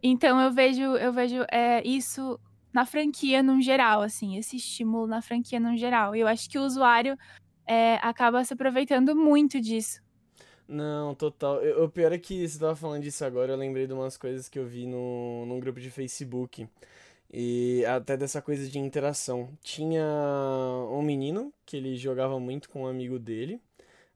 então 0.03 0.39
eu 0.41 0.51
vejo, 0.51 0.81
eu 0.81 1.13
vejo 1.13 1.45
é, 1.49 1.81
isso 1.87 2.39
na 2.73 2.85
franquia 2.85 3.41
no 3.41 3.61
geral, 3.61 4.01
assim, 4.01 4.37
esse 4.37 4.57
estímulo 4.57 5.07
na 5.07 5.21
franquia 5.21 5.59
no 5.59 5.75
geral. 5.77 6.15
Eu 6.15 6.27
acho 6.27 6.49
que 6.49 6.59
o 6.59 6.63
usuário 6.63 7.17
é, 7.65 7.95
acaba 8.01 8.43
se 8.43 8.53
aproveitando 8.53 9.15
muito 9.15 9.59
disso. 9.59 10.01
Não, 10.69 11.15
total. 11.15 11.61
Eu, 11.63 11.85
o 11.85 11.89
pior 11.89 12.11
é 12.11 12.19
que 12.19 12.47
você 12.47 12.59
tava 12.59 12.75
falando 12.75 13.01
disso 13.01 13.25
agora, 13.25 13.53
eu 13.53 13.57
lembrei 13.57 13.87
de 13.87 13.93
umas 13.93 14.15
coisas 14.15 14.47
que 14.47 14.59
eu 14.59 14.67
vi 14.67 14.85
no, 14.85 15.43
num 15.47 15.59
grupo 15.59 15.79
de 15.79 15.89
Facebook. 15.89 16.67
E 17.33 17.83
até 17.85 18.15
dessa 18.17 18.41
coisa 18.41 18.67
de 18.69 18.79
interação. 18.79 19.49
Tinha 19.63 20.03
um 20.91 21.01
menino 21.01 21.51
que 21.65 21.77
ele 21.77 21.97
jogava 21.97 22.39
muito 22.39 22.69
com 22.69 22.83
um 22.83 22.87
amigo 22.87 23.17
dele. 23.19 23.59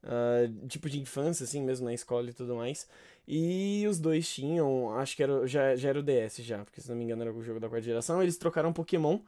Uh, 0.03 0.67
tipo 0.67 0.89
de 0.89 0.99
infância, 0.99 1.43
assim, 1.45 1.63
mesmo 1.63 1.85
na 1.85 1.93
escola 1.93 2.29
e 2.29 2.33
tudo 2.33 2.55
mais. 2.55 2.87
E 3.27 3.85
os 3.89 3.99
dois 3.99 4.29
tinham, 4.29 4.91
acho 4.97 5.15
que 5.15 5.23
era, 5.23 5.47
já, 5.47 5.75
já 5.75 5.89
era 5.89 5.99
o 5.99 6.03
DS 6.03 6.37
já, 6.43 6.63
porque 6.63 6.81
se 6.81 6.89
não 6.89 6.95
me 6.97 7.05
engano 7.05 7.21
era 7.23 7.33
o 7.33 7.41
jogo 7.43 7.59
da 7.59 7.69
quarta 7.69 7.85
geração. 7.85 8.21
Eles 8.21 8.37
trocaram 8.37 8.73
Pokémon. 8.73 9.19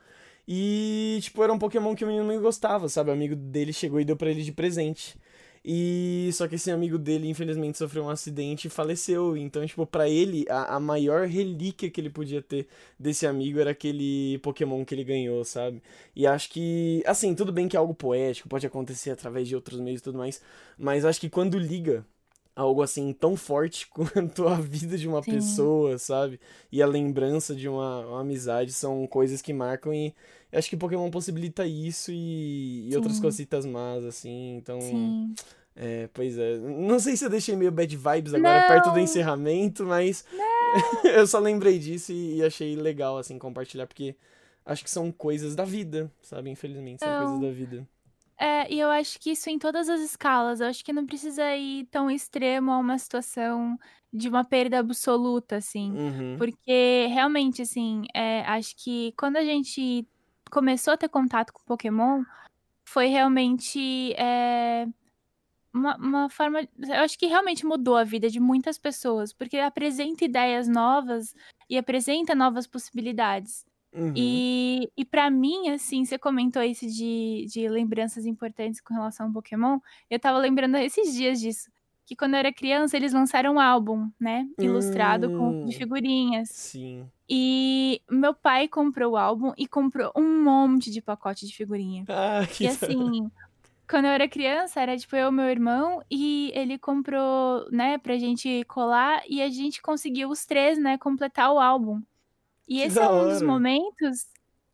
E, 0.47 1.19
tipo, 1.21 1.43
era 1.43 1.51
um 1.53 1.59
Pokémon 1.59 1.95
que 1.95 2.03
o 2.03 2.07
menino 2.07 2.25
não 2.27 2.39
gostava, 2.41 2.87
sabe? 2.89 3.09
O 3.09 3.13
amigo 3.13 3.35
dele 3.35 3.73
chegou 3.73 3.99
e 3.99 4.05
deu 4.05 4.15
para 4.15 4.29
ele 4.29 4.43
de 4.43 4.51
presente. 4.51 5.17
E 5.67 6.29
só 6.33 6.47
que 6.47 6.55
esse 6.55 6.69
amigo 6.69 6.95
dele, 6.99 7.27
infelizmente, 7.27 7.79
sofreu 7.79 8.03
um 8.03 8.09
acidente 8.09 8.67
e 8.67 8.69
faleceu. 8.69 9.35
Então, 9.35 9.65
tipo, 9.65 9.83
para 9.87 10.07
ele, 10.07 10.45
a, 10.47 10.75
a 10.75 10.79
maior 10.79 11.25
relíquia 11.25 11.89
que 11.89 11.99
ele 11.99 12.09
podia 12.11 12.39
ter 12.39 12.67
desse 12.99 13.25
amigo 13.25 13.59
era 13.59 13.71
aquele 13.71 14.37
Pokémon 14.43 14.85
que 14.85 14.93
ele 14.93 15.03
ganhou, 15.03 15.43
sabe? 15.43 15.81
E 16.15 16.27
acho 16.27 16.51
que, 16.51 17.01
assim, 17.07 17.33
tudo 17.33 17.51
bem 17.51 17.67
que 17.67 17.75
é 17.75 17.79
algo 17.79 17.95
poético, 17.95 18.47
pode 18.47 18.67
acontecer 18.67 19.09
através 19.09 19.47
de 19.47 19.55
outros 19.55 19.79
meios 19.79 20.01
e 20.01 20.03
tudo 20.03 20.19
mais, 20.19 20.39
mas 20.77 21.03
acho 21.03 21.19
que 21.19 21.29
quando 21.29 21.57
liga 21.57 22.05
algo 22.55 22.81
assim 22.81 23.11
tão 23.11 23.35
forte 23.35 23.87
quanto 23.91 24.47
a 24.47 24.55
vida 24.55 24.97
de 24.97 25.07
uma 25.07 25.21
Sim. 25.21 25.31
pessoa, 25.31 25.97
sabe? 25.97 26.39
E 26.71 26.81
a 26.81 26.87
lembrança 26.87 27.53
de 27.53 27.67
uma, 27.67 28.05
uma, 28.07 28.21
amizade 28.21 28.71
são 28.71 29.05
coisas 29.05 29.41
que 29.41 29.51
marcam 29.51 29.93
e 29.93 30.13
acho 30.51 30.69
que 30.69 30.77
Pokémon 30.77 31.09
possibilita 31.11 31.65
isso 31.65 32.11
e, 32.11 32.89
e 32.89 32.95
outras 32.95 33.19
cositas 33.19 33.65
más, 33.65 34.05
assim, 34.05 34.55
então. 34.57 34.79
Sim. 34.79 35.35
É, 35.77 36.07
pois 36.13 36.37
é. 36.37 36.57
Não 36.57 36.97
sei 36.99 37.17
se 37.17 37.25
eu 37.25 37.29
deixei 37.29 37.53
meio 37.53 37.71
bad 37.71 37.93
vibes 37.97 38.33
agora 38.33 38.61
Não. 38.61 38.67
perto 38.67 38.91
do 38.91 38.99
encerramento, 38.99 39.85
mas 39.85 40.23
eu 41.03 41.27
só 41.27 41.37
lembrei 41.37 41.77
disso 41.77 42.13
e, 42.13 42.37
e, 42.37 42.43
achei 42.43 42.77
legal, 42.77 43.17
assim, 43.17 43.37
compartilhar, 43.37 43.85
porque 43.85 44.15
acho 44.65 44.85
que 44.85 44.89
são 44.89 45.11
coisas 45.11 45.53
da 45.53 45.65
vida, 45.65 46.09
sabe? 46.21 46.49
Infelizmente, 46.49 47.03
são 47.03 47.11
Não. 47.11 47.17
coisas 47.17 47.41
da 47.41 47.51
vida. 47.51 47.85
É, 48.37 48.71
e 48.73 48.79
eu 48.79 48.89
acho 48.89 49.19
que 49.19 49.31
isso 49.31 49.49
em 49.49 49.57
todas 49.57 49.89
as 49.89 50.01
escalas. 50.01 50.59
Eu 50.59 50.67
acho 50.67 50.83
que 50.83 50.91
não 50.93 51.05
precisa 51.05 51.55
ir 51.55 51.85
tão 51.85 52.11
extremo 52.11 52.71
a 52.71 52.77
uma 52.77 52.97
situação 52.97 53.77
de 54.11 54.29
uma 54.29 54.43
perda 54.43 54.79
absoluta, 54.79 55.57
assim. 55.57 55.91
Uhum. 55.91 56.37
Porque 56.37 57.07
realmente, 57.07 57.61
assim, 57.61 58.03
é, 58.13 58.41
acho 58.41 58.75
que 58.77 59.13
quando 59.17 59.37
a 59.37 59.43
gente 59.43 60.07
começou 60.51 60.93
a 60.93 60.97
ter 60.97 61.09
contato 61.09 61.53
com 61.53 61.63
Pokémon, 61.63 62.23
foi 62.85 63.07
realmente 63.07 64.13
é, 64.13 64.87
uma, 65.73 65.97
uma 65.97 66.29
forma. 66.29 66.61
Eu 66.61 67.01
acho 67.03 67.17
que 67.17 67.25
realmente 67.25 67.65
mudou 67.65 67.97
a 67.97 68.03
vida 68.03 68.29
de 68.29 68.39
muitas 68.39 68.77
pessoas, 68.77 69.33
porque 69.33 69.57
apresenta 69.57 70.25
ideias 70.25 70.67
novas 70.67 71.35
e 71.69 71.77
apresenta 71.77 72.35
novas 72.35 72.67
possibilidades. 72.67 73.65
Uhum. 73.95 74.13
E, 74.13 74.91
e 74.97 75.05
para 75.05 75.29
mim, 75.29 75.69
assim, 75.69 76.03
você 76.03 76.17
comentou 76.17 76.61
isso 76.61 76.85
de, 76.85 77.45
de 77.49 77.67
lembranças 77.69 78.25
importantes 78.25 78.81
com 78.81 78.93
relação 78.93 79.27
ao 79.27 79.31
Pokémon. 79.31 79.79
Eu 80.09 80.19
tava 80.19 80.37
lembrando 80.37 80.75
esses 80.77 81.13
dias 81.13 81.39
disso. 81.39 81.71
Que 82.05 82.15
quando 82.15 82.33
eu 82.33 82.39
era 82.39 82.53
criança, 82.53 82.95
eles 82.95 83.13
lançaram 83.13 83.55
um 83.55 83.59
álbum, 83.59 84.07
né? 84.19 84.47
Ilustrado 84.59 85.27
com, 85.31 85.65
de 85.65 85.75
hum. 85.75 85.79
figurinhas. 85.79 86.49
Sim. 86.49 87.09
E 87.27 87.99
meu 88.11 88.33
pai 88.33 88.67
comprou 88.67 89.13
o 89.13 89.17
álbum 89.17 89.53
e 89.57 89.65
comprou 89.65 90.11
um 90.15 90.43
monte 90.43 90.91
de 90.91 91.01
pacote 91.01 91.47
de 91.47 91.55
figurinha. 91.55 92.03
Ah, 92.07 92.45
que 92.51 92.65
E 92.65 92.67
assim, 92.67 93.31
quando 93.89 94.05
eu 94.05 94.11
era 94.11 94.27
criança, 94.27 94.81
era 94.81 94.95
tipo 94.95 95.15
eu 95.15 95.29
e 95.29 95.31
meu 95.31 95.45
irmão, 95.45 96.03
e 96.11 96.51
ele 96.53 96.77
comprou, 96.77 97.67
né, 97.71 97.97
pra 97.97 98.17
gente 98.17 98.63
colar, 98.65 99.23
e 99.27 99.41
a 99.41 99.49
gente 99.49 99.81
conseguiu 99.81 100.29
os 100.29 100.45
três, 100.45 100.77
né, 100.77 100.99
completar 100.99 101.51
o 101.51 101.59
álbum. 101.59 102.01
E 102.67 102.81
esse 102.81 102.99
é 102.99 103.07
um 103.09 103.29
dos 103.29 103.41
momentos. 103.41 104.25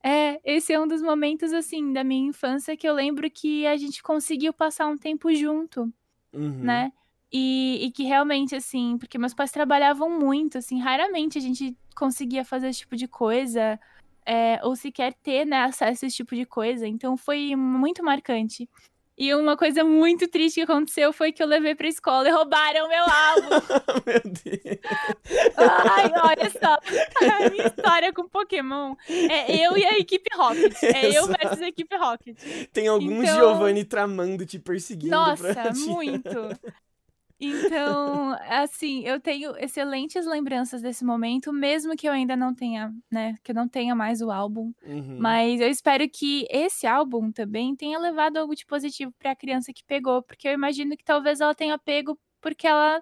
É, 0.04 0.40
esse 0.44 0.74
é 0.74 0.80
um 0.80 0.88
dos 0.88 1.02
momentos, 1.02 1.54
assim, 1.54 1.94
da 1.94 2.04
minha 2.04 2.30
infância 2.30 2.76
que 2.76 2.88
eu 2.88 2.94
lembro 2.94 3.30
que 3.30 3.68
a 3.68 3.78
gente 3.78 4.02
conseguiu 4.02 4.52
passar 4.52 4.88
um 4.88 4.98
tempo 4.98 5.34
junto, 5.34 5.92
Uhum. 6.34 6.64
né? 6.64 6.92
E, 7.32 7.86
e 7.86 7.92
que 7.92 8.04
realmente, 8.04 8.56
assim, 8.56 8.98
porque 8.98 9.18
meus 9.18 9.34
pais 9.34 9.52
trabalhavam 9.52 10.10
muito, 10.10 10.58
assim, 10.58 10.80
raramente 10.80 11.38
a 11.38 11.42
gente 11.42 11.78
conseguia 11.96 12.44
fazer 12.44 12.70
esse 12.70 12.80
tipo 12.80 12.96
de 12.96 13.08
coisa, 13.08 13.80
é, 14.26 14.60
ou 14.64 14.76
sequer 14.76 15.14
ter, 15.14 15.46
né, 15.46 15.62
acesso 15.62 16.04
a 16.04 16.08
esse 16.08 16.18
tipo 16.18 16.36
de 16.36 16.46
coisa. 16.46 16.88
Então 16.88 17.16
foi 17.16 17.56
muito 17.56 18.04
marcante. 18.04 18.68
E 19.18 19.36
uma 19.36 19.56
coisa 19.56 19.84
muito 19.84 20.28
triste 20.28 20.56
que 20.56 20.62
aconteceu 20.62 21.14
foi 21.14 21.32
que 21.32 21.44
eu 21.44 21.48
levei 21.48 21.76
pra 21.76 21.88
escola 21.88 22.28
e 22.28 22.32
roubaram 22.32 22.88
meu 22.88 23.04
álbum. 23.04 23.50
Meu 24.08 24.22
Deus. 24.24 24.80
Ai, 25.58 26.12
olha 26.24 26.50
só. 26.50 26.80
A 27.46 27.50
minha 27.50 27.68
história 27.68 28.12
com 28.14 28.28
Pokémon 28.28 28.96
é 29.08 29.66
eu 29.66 29.78
e 29.78 29.86
a 29.86 29.98
equipe 30.00 30.30
Rocket. 30.36 30.82
É 30.84 31.16
eu 31.16 31.28
versus 31.28 31.62
a 31.62 31.68
equipe 31.68 31.96
Rocket. 31.96 32.38
Tem 32.74 32.88
algum 32.88 33.22
Então- 33.22 33.36
Giovanni 33.36 33.84
tramando, 33.84 34.46
te 34.46 34.58
perseguindo 34.58 35.12
Nossa, 35.16 35.72
muito. 35.86 36.30
Então, 37.44 38.34
assim, 38.42 39.02
eu 39.04 39.20
tenho 39.20 39.56
excelentes 39.58 40.28
lembranças 40.28 40.82
desse 40.82 41.04
momento, 41.04 41.52
mesmo 41.52 41.96
que 41.96 42.08
eu 42.08 42.12
ainda 42.14 42.36
não 42.36 42.54
tenha, 42.54 42.94
né, 43.12 43.36
que 43.44 43.52
eu 43.52 43.56
não 43.56 43.68
tenha 43.68 43.96
mais 43.96 44.22
o 44.22 44.30
álbum. 44.30 44.72
Uhum. 44.84 45.18
Mas 45.18 45.60
eu 45.60 45.68
espero 45.68 46.08
que 46.10 46.46
esse 46.52 46.86
álbum 46.86 47.32
também 47.32 47.76
tenha 47.76 47.98
levado 48.00 48.38
algo 48.38 48.56
de 48.56 48.66
positivo 48.66 49.12
pra 49.18 49.36
criança 49.36 49.74
que 49.74 49.84
pegou, 49.84 50.22
porque 50.24 50.48
eu 50.48 50.54
imagino 50.54 50.96
que 50.96 51.04
talvez 51.04 51.42
ela 51.42 51.56
tenha 51.56 51.80
pego 51.80 52.20
porque 52.42 52.68
ela 52.68 53.02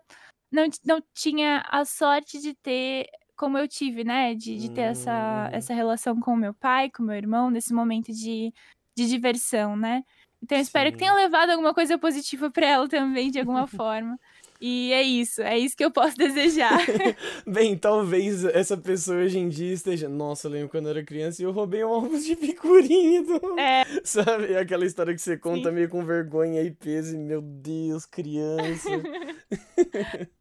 não, 0.51 0.65
não 0.85 1.01
tinha 1.13 1.63
a 1.69 1.85
sorte 1.85 2.39
de 2.41 2.53
ter, 2.55 3.07
como 3.37 3.57
eu 3.57 3.67
tive, 3.67 4.03
né, 4.05 4.33
de, 4.35 4.57
de 4.57 4.71
ter 4.71 4.81
essa, 4.81 5.49
Hum. 5.49 5.49
essa 5.51 5.73
relação 5.73 6.19
com 6.19 6.31
o 6.33 6.37
meu 6.37 6.53
pai, 6.53 6.89
com 6.89 7.03
o 7.03 7.05
meu 7.07 7.15
irmão, 7.15 7.49
nesse 7.51 7.73
momento 7.73 8.11
de, 8.13 8.53
de 8.97 9.07
diversão, 9.07 9.75
né? 9.77 10.03
Então 10.41 10.57
eu 10.57 10.61
espero 10.61 10.87
Sim. 10.87 10.93
que 10.93 10.99
tenha 10.99 11.13
levado 11.13 11.51
alguma 11.51 11.73
coisa 11.73 11.97
positiva 11.97 12.49
para 12.49 12.65
ela 12.65 12.87
também, 12.87 13.29
de 13.29 13.39
alguma 13.39 13.67
forma. 13.67 14.17
E 14.61 14.91
é 14.91 15.01
isso, 15.01 15.41
é 15.41 15.57
isso 15.57 15.75
que 15.75 15.85
eu 15.85 15.91
posso 15.91 16.17
desejar. 16.17 16.77
Bem, 17.47 17.77
talvez 17.77 18.43
essa 18.43 18.75
pessoa 18.75 19.19
hoje 19.19 19.39
em 19.39 19.47
dia 19.47 19.73
esteja. 19.73 20.09
Nossa, 20.09 20.47
eu 20.47 20.51
lembro 20.51 20.69
quando 20.69 20.87
eu 20.87 20.91
era 20.91 21.03
criança 21.03 21.41
e 21.41 21.45
eu 21.45 21.51
roubei 21.51 21.81
um 21.83 21.93
álbum 21.93 22.19
de 22.19 22.35
figurinha 22.35 23.23
do. 23.23 23.39
É. 23.59 23.85
Sabe? 24.03 24.57
Aquela 24.57 24.85
história 24.85 25.13
que 25.13 25.21
você 25.21 25.37
conta 25.37 25.69
Sim. 25.69 25.75
meio 25.75 25.89
com 25.89 26.03
vergonha 26.03 26.61
e 26.61 26.71
peso. 26.71 27.15
E, 27.15 27.17
meu 27.17 27.41
Deus, 27.41 28.05
criança. 28.05 28.89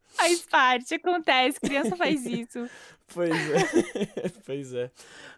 Faz 0.09 0.41
parte, 0.43 0.95
acontece, 0.95 1.61
criança 1.61 1.95
faz 1.95 2.27
isso. 2.27 2.69
Pois 3.15 3.31
é. 3.31 4.29
pois 4.45 4.75
é. 4.75 4.91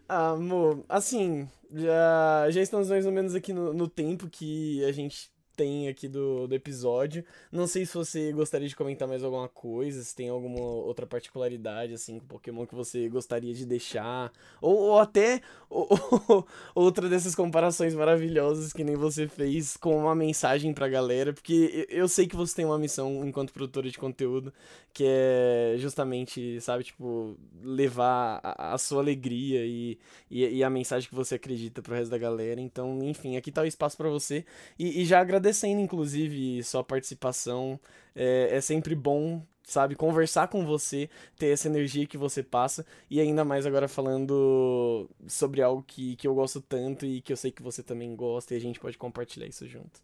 Ah, 0.08 0.30
Amor, 0.30 0.84
assim, 0.88 1.46
já, 1.72 2.50
já 2.50 2.60
estamos 2.60 2.88
mais 2.88 3.06
ou 3.06 3.12
menos 3.12 3.34
aqui 3.34 3.52
no, 3.52 3.72
no 3.72 3.88
tempo 3.88 4.28
que 4.28 4.84
a 4.84 4.92
gente 4.92 5.30
tem 5.56 5.88
aqui 5.88 6.08
do, 6.08 6.46
do 6.46 6.54
episódio. 6.54 7.24
Não 7.52 7.66
sei 7.66 7.84
se 7.86 7.94
você 7.94 8.32
gostaria 8.32 8.68
de 8.68 8.76
comentar 8.76 9.06
mais 9.08 9.22
alguma 9.24 9.48
coisa, 9.48 10.02
se 10.02 10.14
tem 10.14 10.28
alguma 10.28 10.60
outra 10.60 11.06
particularidade, 11.06 11.92
assim, 11.94 12.18
com 12.18 12.26
Pokémon 12.26 12.66
que 12.66 12.74
você 12.74 13.08
gostaria 13.08 13.52
de 13.54 13.66
deixar. 13.66 14.32
Ou, 14.60 14.76
ou 14.76 14.98
até 14.98 15.40
ou- 15.68 15.88
ou- 16.28 16.46
outra 16.74 17.08
dessas 17.08 17.34
comparações 17.34 17.94
maravilhosas 17.94 18.72
que 18.72 18.84
nem 18.84 18.96
você 18.96 19.28
fez 19.28 19.76
com 19.76 19.96
uma 19.96 20.14
mensagem 20.14 20.72
pra 20.72 20.88
galera. 20.88 21.32
Porque 21.32 21.86
eu 21.88 22.08
sei 22.08 22.26
que 22.26 22.36
você 22.36 22.56
tem 22.56 22.64
uma 22.64 22.78
missão 22.78 23.24
enquanto 23.26 23.52
produtora 23.52 23.88
de 23.90 23.98
conteúdo 23.98 24.52
que 24.92 25.04
é 25.06 25.76
justamente, 25.78 26.60
sabe, 26.60 26.82
tipo, 26.84 27.36
levar 27.62 28.40
a, 28.42 28.74
a 28.74 28.78
sua 28.78 29.00
alegria 29.00 29.64
e, 29.64 29.96
e, 30.30 30.44
e 30.56 30.64
a 30.64 30.70
mensagem 30.70 31.08
que 31.08 31.14
você 31.14 31.36
acredita 31.36 31.80
pro 31.80 31.94
resto 31.94 32.10
da 32.10 32.18
galera. 32.18 32.60
Então, 32.60 32.98
enfim, 33.02 33.36
aqui 33.36 33.52
tá 33.52 33.62
o 33.62 33.66
espaço 33.66 33.96
pra 33.96 34.08
você. 34.08 34.44
E, 34.78 35.00
e 35.02 35.04
já 35.04 35.20
agradecendo, 35.50 35.80
inclusive, 35.80 36.62
sua 36.62 36.82
participação. 36.82 37.78
É, 38.14 38.56
é 38.56 38.60
sempre 38.60 38.94
bom, 38.94 39.42
sabe, 39.64 39.94
conversar 39.94 40.48
com 40.48 40.64
você, 40.64 41.10
ter 41.36 41.48
essa 41.48 41.68
energia 41.68 42.06
que 42.06 42.16
você 42.16 42.42
passa. 42.42 42.86
E 43.10 43.20
ainda 43.20 43.44
mais 43.44 43.66
agora 43.66 43.88
falando 43.88 45.08
sobre 45.26 45.60
algo 45.62 45.82
que, 45.86 46.16
que 46.16 46.26
eu 46.26 46.34
gosto 46.34 46.60
tanto 46.60 47.04
e 47.04 47.20
que 47.20 47.32
eu 47.32 47.36
sei 47.36 47.50
que 47.50 47.62
você 47.62 47.82
também 47.82 48.14
gosta 48.14 48.54
e 48.54 48.56
a 48.56 48.60
gente 48.60 48.80
pode 48.80 48.96
compartilhar 48.96 49.46
isso 49.46 49.66
junto. 49.66 50.00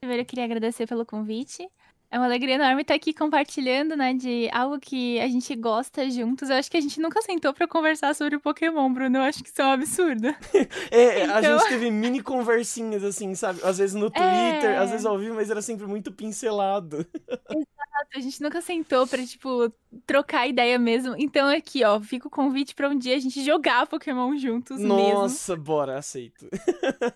Primeiro 0.00 0.22
eu 0.22 0.26
queria 0.26 0.44
agradecer 0.44 0.86
pelo 0.86 1.04
convite. 1.04 1.68
É 2.12 2.18
uma 2.18 2.26
alegria 2.26 2.56
enorme 2.56 2.82
estar 2.82 2.94
aqui 2.94 3.14
compartilhando, 3.14 3.96
né, 3.96 4.12
de 4.12 4.48
algo 4.52 4.80
que 4.80 5.20
a 5.20 5.28
gente 5.28 5.54
gosta 5.54 6.10
juntos. 6.10 6.50
Eu 6.50 6.56
acho 6.56 6.68
que 6.68 6.76
a 6.76 6.80
gente 6.80 7.00
nunca 7.00 7.22
sentou 7.22 7.54
pra 7.54 7.68
conversar 7.68 8.14
sobre 8.16 8.34
o 8.34 8.40
Pokémon, 8.40 8.92
Bruno. 8.92 9.18
Eu 9.18 9.22
acho 9.22 9.44
que 9.44 9.48
isso 9.48 9.62
é 9.62 9.64
um 9.66 9.70
absurdo. 9.70 10.28
É, 10.90 11.22
a 11.24 11.38
Então- 11.38 11.58
gente 11.58 11.68
teve 11.70 11.90
mini 11.90 12.20
conversinhas, 12.20 13.04
assim, 13.04 13.34
sabe? 13.36 13.60
Às 13.62 13.78
vezes 13.78 13.94
no 13.94 14.10
Twitter, 14.10 14.80
às 14.80 14.90
vezes 14.90 15.06
ao 15.06 15.16
vivo, 15.18 15.36
mas 15.36 15.50
era 15.50 15.62
sempre 15.62 15.86
muito 15.86 16.10
pincelado. 16.12 17.06
A 18.16 18.18
gente 18.18 18.40
nunca 18.40 18.62
sentou 18.62 19.06
pra, 19.06 19.24
tipo, 19.26 19.70
trocar 20.06 20.46
ideia 20.48 20.78
mesmo. 20.78 21.14
Então 21.18 21.48
aqui, 21.48 21.84
ó, 21.84 22.00
fica 22.00 22.28
o 22.28 22.30
convite 22.30 22.74
pra 22.74 22.88
um 22.88 22.96
dia 22.98 23.14
a 23.14 23.18
gente 23.18 23.44
jogar 23.44 23.86
Pokémon 23.86 24.36
juntos 24.38 24.78
mesmo. 24.78 24.96
Nossa, 24.96 25.54
bora, 25.54 25.98
aceito. 25.98 26.48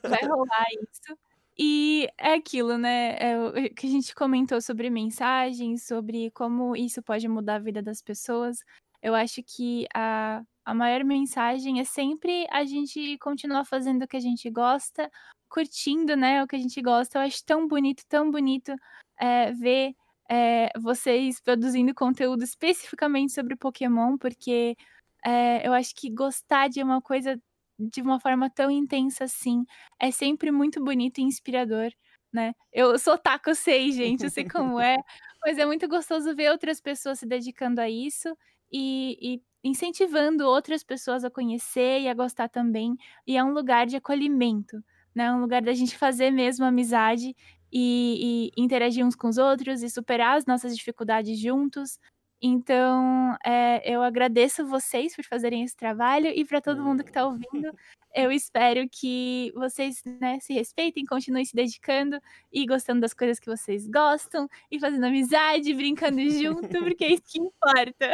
Vai 0.03 0.21
rolar 0.29 0.67
isso. 0.73 1.17
E 1.57 2.09
é 2.19 2.35
aquilo, 2.35 2.77
né? 2.77 3.17
É 3.19 3.39
o 3.39 3.53
que 3.75 3.87
a 3.87 3.91
gente 3.91 4.15
comentou 4.15 4.61
sobre 4.61 4.91
mensagens, 4.91 5.87
sobre 5.87 6.31
como 6.33 6.75
isso 6.77 7.03
pode 7.03 7.29
mudar 7.29 7.57
a 7.57 7.59
vida 7.61 7.81
das 7.83 8.03
pessoas. 8.03 8.59
Eu 9.01 9.15
acho 9.15 9.43
que 9.43 9.87
a, 9.95 10.43
a 10.65 10.75
maior 10.75 11.05
mensagem 11.05 11.79
é 11.81 11.85
sempre 11.85 12.47
a 12.51 12.65
gente 12.65 13.19
continuar 13.19 13.65
fazendo 13.65 14.03
o 14.05 14.09
que 14.09 14.17
a 14.17 14.21
gente 14.21 14.51
gosta, 14.51 15.09
curtindo, 15.49 16.17
né, 16.17 16.43
o 16.43 16.49
que 16.49 16.57
a 16.57 16.59
gente 16.59 16.81
gosta. 16.83 17.19
Eu 17.19 17.23
acho 17.23 17.45
tão 17.45 17.69
bonito, 17.69 18.03
tão 18.09 18.31
bonito 18.31 18.75
é, 19.21 19.53
ver 19.53 19.95
é, 20.29 20.71
vocês 20.81 21.41
produzindo 21.41 21.95
conteúdo 21.95 22.43
especificamente 22.43 23.33
sobre 23.33 23.57
Pokémon, 23.57 24.17
porque 24.19 24.77
é, 25.25 25.67
eu 25.67 25.73
acho 25.73 25.95
que 25.95 26.11
gostar 26.11 26.69
de 26.69 26.83
uma 26.83 27.01
coisa 27.01 27.39
de 27.79 28.01
uma 28.03 28.21
forma 28.21 28.51
tão 28.51 28.71
intensa 28.71 29.25
assim 29.25 29.65
é 30.01 30.11
sempre 30.11 30.51
muito 30.51 30.83
bonito 30.83 31.19
e 31.19 31.25
inspirador, 31.25 31.91
né? 32.33 32.55
Eu 32.73 32.99
sou 32.99 33.19
taco, 33.19 33.51
eu 33.51 33.55
sei, 33.55 33.93
gente, 33.93 34.25
eu 34.25 34.31
sei 34.31 34.45
como 34.45 34.81
é, 34.81 34.97
mas 35.45 35.59
é 35.59 35.67
muito 35.67 35.89
gostoso 35.89 36.35
ver 36.35 36.51
outras 36.51 36.81
pessoas 36.81 37.19
se 37.21 37.27
dedicando 37.27 37.81
a 37.81 37.89
isso 37.91 38.37
e, 38.73 39.17
e 39.37 39.43
incentivando 39.69 40.47
outras 40.47 40.83
pessoas 40.85 41.25
a 41.25 41.31
conhecer 41.31 42.01
e 42.03 42.09
a 42.09 42.15
gostar 42.15 42.49
também. 42.49 42.97
E 43.27 43.37
é 43.37 43.45
um 43.45 43.53
lugar 43.53 43.87
de 43.87 43.97
acolhimento, 43.97 44.83
né? 45.15 45.33
Um 45.33 45.41
lugar 45.41 45.63
da 45.63 45.73
gente 45.73 45.97
fazer 45.99 46.31
mesmo 46.31 46.65
amizade 46.65 47.35
e, 47.73 48.51
e 48.57 48.63
interagir 48.63 49.05
uns 49.05 49.17
com 49.17 49.29
os 49.29 49.39
outros 49.39 49.83
e 49.83 49.91
superar 49.91 50.37
as 50.37 50.47
nossas 50.47 50.77
dificuldades 50.77 51.39
juntos. 51.41 51.99
Então, 52.47 53.35
é, 53.43 53.81
eu 53.91 54.03
agradeço 54.03 54.67
vocês 54.67 55.17
por 55.17 55.25
fazerem 55.25 55.63
esse 55.65 55.75
trabalho 55.75 56.27
e 56.29 56.45
para 56.45 56.61
todo 56.61 56.83
mundo 56.85 57.03
que 57.03 57.09
está 57.09 57.25
ouvindo, 57.25 57.73
eu 58.15 58.31
espero 58.31 58.89
que 58.89 59.53
vocês 59.57 60.03
né, 60.21 60.39
se 60.41 60.53
respeitem, 60.55 61.05
continuem 61.05 61.45
se 61.45 61.55
dedicando 61.55 62.21
e 62.53 62.65
gostando 62.65 63.01
das 63.01 63.13
coisas 63.13 63.41
que 63.41 63.47
vocês 63.47 63.89
gostam 63.89 64.49
e 64.71 64.79
fazendo 64.79 65.05
amizade, 65.07 65.75
brincando 65.75 66.21
junto, 66.31 66.69
porque 66.85 67.05
é 67.05 67.13
isso 67.13 67.23
que 67.27 67.41
importa. 67.41 68.11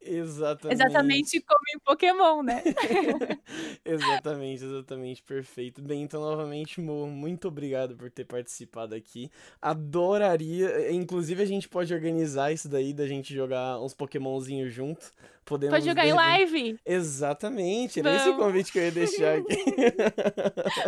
Exatamente. 0.00 0.74
Exatamente 0.74 1.40
como 1.42 1.60
em 1.74 1.78
Pokémon, 1.80 2.42
né? 2.42 2.62
exatamente, 3.84 4.64
exatamente, 4.64 5.22
perfeito. 5.22 5.82
Bem, 5.82 6.02
então, 6.02 6.20
novamente, 6.22 6.80
Mo, 6.80 7.06
muito 7.06 7.48
obrigado 7.48 7.94
por 7.94 8.10
ter 8.10 8.24
participado 8.24 8.94
aqui. 8.94 9.30
Adoraria, 9.60 10.90
inclusive 10.92 11.42
a 11.42 11.46
gente 11.46 11.68
pode 11.68 11.92
organizar 11.92 12.52
isso 12.52 12.68
daí, 12.68 12.94
da 12.94 13.06
gente 13.06 13.34
jogar 13.34 13.78
uns 13.80 13.92
Pokémonzinhos 13.92 14.72
junto. 14.72 15.12
Podemos 15.46 15.76
Pode 15.76 15.86
jogar 15.86 16.04
em 16.04 16.12
live? 16.12 16.76
Exatamente, 16.84 18.00
era 18.00 18.16
esse 18.16 18.28
o 18.30 18.36
convite 18.36 18.72
que 18.72 18.80
eu 18.80 18.82
ia 18.82 18.90
deixar 18.90 19.25
aqui. 19.34 19.64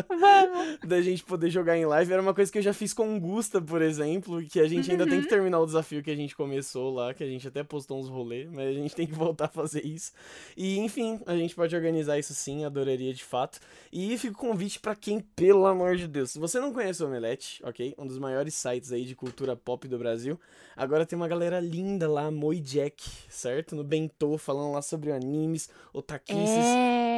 Vamos! 0.08 0.78
da 0.86 1.00
gente 1.02 1.22
poder 1.24 1.50
jogar 1.50 1.76
em 1.76 1.84
live. 1.84 2.12
Era 2.12 2.22
uma 2.22 2.34
coisa 2.34 2.50
que 2.50 2.58
eu 2.58 2.62
já 2.62 2.72
fiz 2.72 2.92
com 2.92 3.16
o 3.16 3.20
Gusta, 3.20 3.60
por 3.60 3.82
exemplo, 3.82 4.42
que 4.46 4.60
a 4.60 4.68
gente 4.68 4.90
ainda 4.90 5.06
tem 5.06 5.20
que 5.20 5.28
terminar 5.28 5.60
o 5.60 5.66
desafio 5.66 6.02
que 6.02 6.10
a 6.10 6.16
gente 6.16 6.34
começou 6.34 6.92
lá, 6.94 7.12
que 7.12 7.22
a 7.22 7.26
gente 7.26 7.46
até 7.46 7.62
postou 7.62 7.98
uns 8.00 8.08
rolês, 8.08 8.50
mas 8.50 8.68
a 8.68 8.72
gente 8.72 8.94
tem 8.94 9.06
que 9.06 9.14
voltar 9.14 9.46
a 9.46 9.48
fazer 9.48 9.84
isso. 9.84 10.12
E 10.56 10.78
enfim, 10.78 11.20
a 11.26 11.36
gente 11.36 11.54
pode 11.54 11.74
organizar 11.74 12.18
isso 12.18 12.34
sim, 12.34 12.64
adoraria 12.64 13.12
de 13.12 13.24
fato. 13.24 13.60
E 13.92 14.16
fica 14.18 14.34
o 14.34 14.38
convite 14.38 14.80
pra 14.80 14.94
quem, 14.94 15.20
pelo 15.20 15.66
amor 15.66 15.96
de 15.96 16.06
Deus, 16.08 16.30
se 16.30 16.38
você 16.38 16.60
não 16.60 16.72
conhece 16.72 17.02
o 17.02 17.06
Omelete, 17.06 17.62
ok? 17.64 17.94
Um 17.98 18.06
dos 18.06 18.18
maiores 18.18 18.54
sites 18.54 18.92
aí 18.92 19.04
de 19.04 19.14
cultura 19.14 19.56
pop 19.56 19.86
do 19.86 19.98
Brasil. 19.98 20.38
Agora 20.76 21.04
tem 21.04 21.16
uma 21.16 21.28
galera 21.28 21.60
linda 21.60 22.08
lá, 22.08 22.30
Moi 22.30 22.60
Jack, 22.60 23.02
certo? 23.28 23.74
No 23.74 23.84
Bentô, 23.84 24.38
falando 24.38 24.72
lá 24.72 24.82
sobre 24.82 25.12
animes, 25.12 25.68
otaquices. 25.92 26.46
É. 26.46 27.17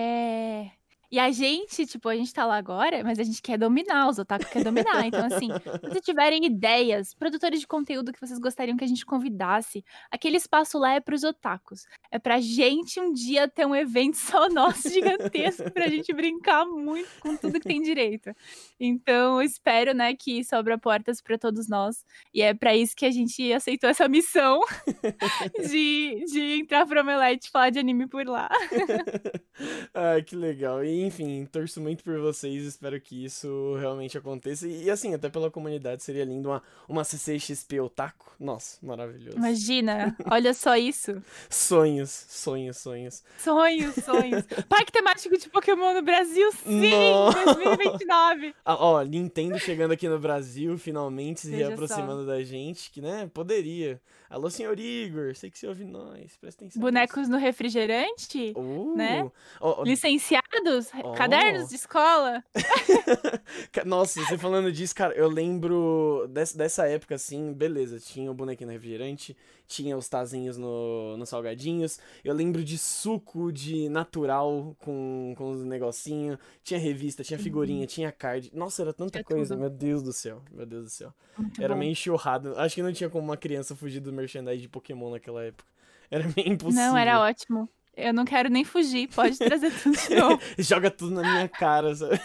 E 1.10 1.18
a 1.18 1.30
gente, 1.32 1.86
tipo, 1.86 2.08
a 2.08 2.14
gente 2.14 2.32
tá 2.32 2.46
lá 2.46 2.56
agora, 2.56 3.02
mas 3.02 3.18
a 3.18 3.24
gente 3.24 3.42
quer 3.42 3.58
dominar, 3.58 4.08
os 4.08 4.18
otaku 4.18 4.46
quer 4.48 4.62
dominar. 4.62 5.04
Então, 5.06 5.24
assim, 5.26 5.48
se 5.48 5.88
vocês 5.88 6.04
tiverem 6.04 6.44
ideias, 6.46 7.12
produtores 7.14 7.58
de 7.58 7.66
conteúdo 7.66 8.12
que 8.12 8.20
vocês 8.20 8.38
gostariam 8.38 8.76
que 8.76 8.84
a 8.84 8.86
gente 8.86 9.04
convidasse, 9.04 9.84
aquele 10.10 10.36
espaço 10.36 10.78
lá 10.78 10.94
é 10.94 11.00
pros 11.00 11.24
otakus. 11.24 11.86
É 12.12 12.18
pra 12.18 12.40
gente 12.40 13.00
um 13.00 13.12
dia 13.12 13.48
ter 13.48 13.66
um 13.66 13.74
evento 13.74 14.14
só 14.30 14.48
nosso 14.48 14.88
gigantesco 14.88 15.70
pra 15.72 15.88
gente 15.88 16.12
brincar 16.12 16.64
muito 16.64 17.08
com 17.20 17.36
tudo 17.36 17.54
que 17.54 17.66
tem 17.68 17.82
direito. 17.82 18.32
Então, 18.78 19.42
espero, 19.42 19.92
né, 19.92 20.14
que 20.14 20.44
sobra 20.44 20.78
portas 20.78 21.20
pra 21.20 21.36
todos 21.36 21.68
nós. 21.68 22.04
E 22.32 22.40
é 22.40 22.54
pra 22.54 22.76
isso 22.76 22.94
que 22.94 23.04
a 23.06 23.10
gente 23.10 23.52
aceitou 23.52 23.90
essa 23.90 24.08
missão 24.08 24.60
de, 25.68 26.24
de 26.30 26.60
entrar 26.60 26.86
pro 26.86 27.00
Omelete 27.00 27.48
e 27.48 27.50
falar 27.50 27.70
de 27.70 27.80
anime 27.80 28.06
por 28.06 28.26
lá. 28.26 28.48
Ah, 29.92 30.22
que 30.24 30.34
legal. 30.34 30.82
E 30.82 30.99
enfim, 31.02 31.46
torço 31.46 31.80
muito 31.80 32.02
por 32.04 32.18
vocês, 32.18 32.64
espero 32.64 33.00
que 33.00 33.24
isso 33.24 33.76
realmente 33.78 34.16
aconteça. 34.18 34.66
E, 34.66 34.90
assim, 34.90 35.14
até 35.14 35.28
pela 35.28 35.50
comunidade 35.50 36.02
seria 36.02 36.24
lindo 36.24 36.48
uma, 36.48 36.62
uma 36.88 37.04
CCXP 37.04 37.80
Otaku. 37.80 38.32
Nossa, 38.38 38.78
maravilhoso. 38.82 39.36
Imagina, 39.36 40.16
olha 40.30 40.54
só 40.54 40.76
isso. 40.76 41.22
Sonhos, 41.48 42.10
sonhos, 42.10 42.76
sonhos. 42.78 43.22
Sonhos, 43.38 43.94
sonhos. 43.96 44.44
Parque 44.68 44.92
temático 44.92 45.36
de 45.36 45.48
Pokémon 45.48 45.94
no 45.94 46.02
Brasil, 46.02 46.50
sim! 46.52 46.90
Nossa. 46.90 47.44
2029. 47.54 48.54
Ah, 48.64 48.76
ó, 48.76 49.02
Nintendo 49.02 49.58
chegando 49.58 49.92
aqui 49.92 50.08
no 50.08 50.18
Brasil, 50.18 50.76
finalmente 50.78 51.40
se 51.40 51.50
Veja 51.50 51.66
só. 51.66 51.72
aproximando 51.72 52.26
da 52.26 52.42
gente, 52.42 52.90
que 52.90 53.00
né, 53.00 53.30
poderia. 53.32 54.00
Alô, 54.30 54.48
senhor 54.48 54.78
Igor, 54.78 55.34
sei 55.34 55.50
que 55.50 55.58
você 55.58 55.66
ouve 55.66 55.84
nós, 55.84 56.36
presta 56.36 56.62
atenção. 56.64 56.80
Bonecos 56.80 57.28
no 57.28 57.36
refrigerante, 57.36 58.52
Uh, 58.56 58.94
né? 58.96 59.28
ó, 59.60 59.80
ó, 59.80 59.82
licenciados, 59.82 60.88
Oh. 61.02 61.14
cadernos 61.14 61.68
de 61.70 61.74
escola. 61.74 62.40
Nossa, 63.84 64.24
você 64.24 64.38
falando 64.38 64.70
disso, 64.70 64.94
cara, 64.94 65.14
eu 65.14 65.28
lembro 65.28 66.28
dessa, 66.30 66.56
dessa 66.56 66.86
época, 66.86 67.16
assim, 67.16 67.52
beleza, 67.52 67.98
tinha 67.98 68.30
o 68.30 68.34
bonequinho 68.34 68.68
no 68.68 68.72
refrigerante, 68.72 69.36
tinha 69.70 69.96
os 69.96 70.08
tazinhos 70.08 70.58
no, 70.58 71.16
nos 71.16 71.28
salgadinhos. 71.28 72.00
Eu 72.24 72.34
lembro 72.34 72.64
de 72.64 72.76
suco 72.76 73.52
de 73.52 73.88
natural 73.88 74.76
com, 74.80 75.32
com 75.38 75.50
os 75.52 75.64
negocinhos. 75.64 76.38
Tinha 76.62 76.78
revista, 76.78 77.22
tinha 77.22 77.38
figurinha, 77.38 77.82
uhum. 77.82 77.86
tinha 77.86 78.10
card. 78.10 78.50
Nossa, 78.52 78.82
era 78.82 78.92
tanta 78.92 79.22
coisa. 79.22 79.54
Tudo. 79.54 79.60
Meu 79.60 79.70
Deus 79.70 80.02
do 80.02 80.12
céu. 80.12 80.42
Meu 80.50 80.66
Deus 80.66 80.84
do 80.84 80.90
céu. 80.90 81.14
Muito 81.38 81.62
era 81.62 81.72
bom. 81.72 81.78
meio 81.78 81.92
enxurrado. 81.92 82.58
Acho 82.58 82.74
que 82.74 82.82
não 82.82 82.92
tinha 82.92 83.08
como 83.08 83.24
uma 83.24 83.36
criança 83.36 83.76
fugir 83.76 84.00
do 84.00 84.12
merchandising 84.12 84.62
de 84.62 84.68
Pokémon 84.68 85.12
naquela 85.12 85.44
época. 85.44 85.70
Era 86.10 86.24
meio 86.36 86.52
impossível. 86.52 86.86
Não, 86.86 86.96
era 86.96 87.20
ótimo. 87.20 87.68
Eu 87.96 88.14
não 88.14 88.24
quero 88.24 88.48
nem 88.48 88.64
fugir, 88.64 89.08
pode 89.08 89.38
trazer 89.38 89.70
tudo 89.70 89.96
de 89.96 90.14
novo. 90.16 90.40
Joga 90.58 90.90
tudo 90.90 91.14
na 91.14 91.22
minha 91.22 91.48
cara, 91.48 91.94
sabe? 91.94 92.18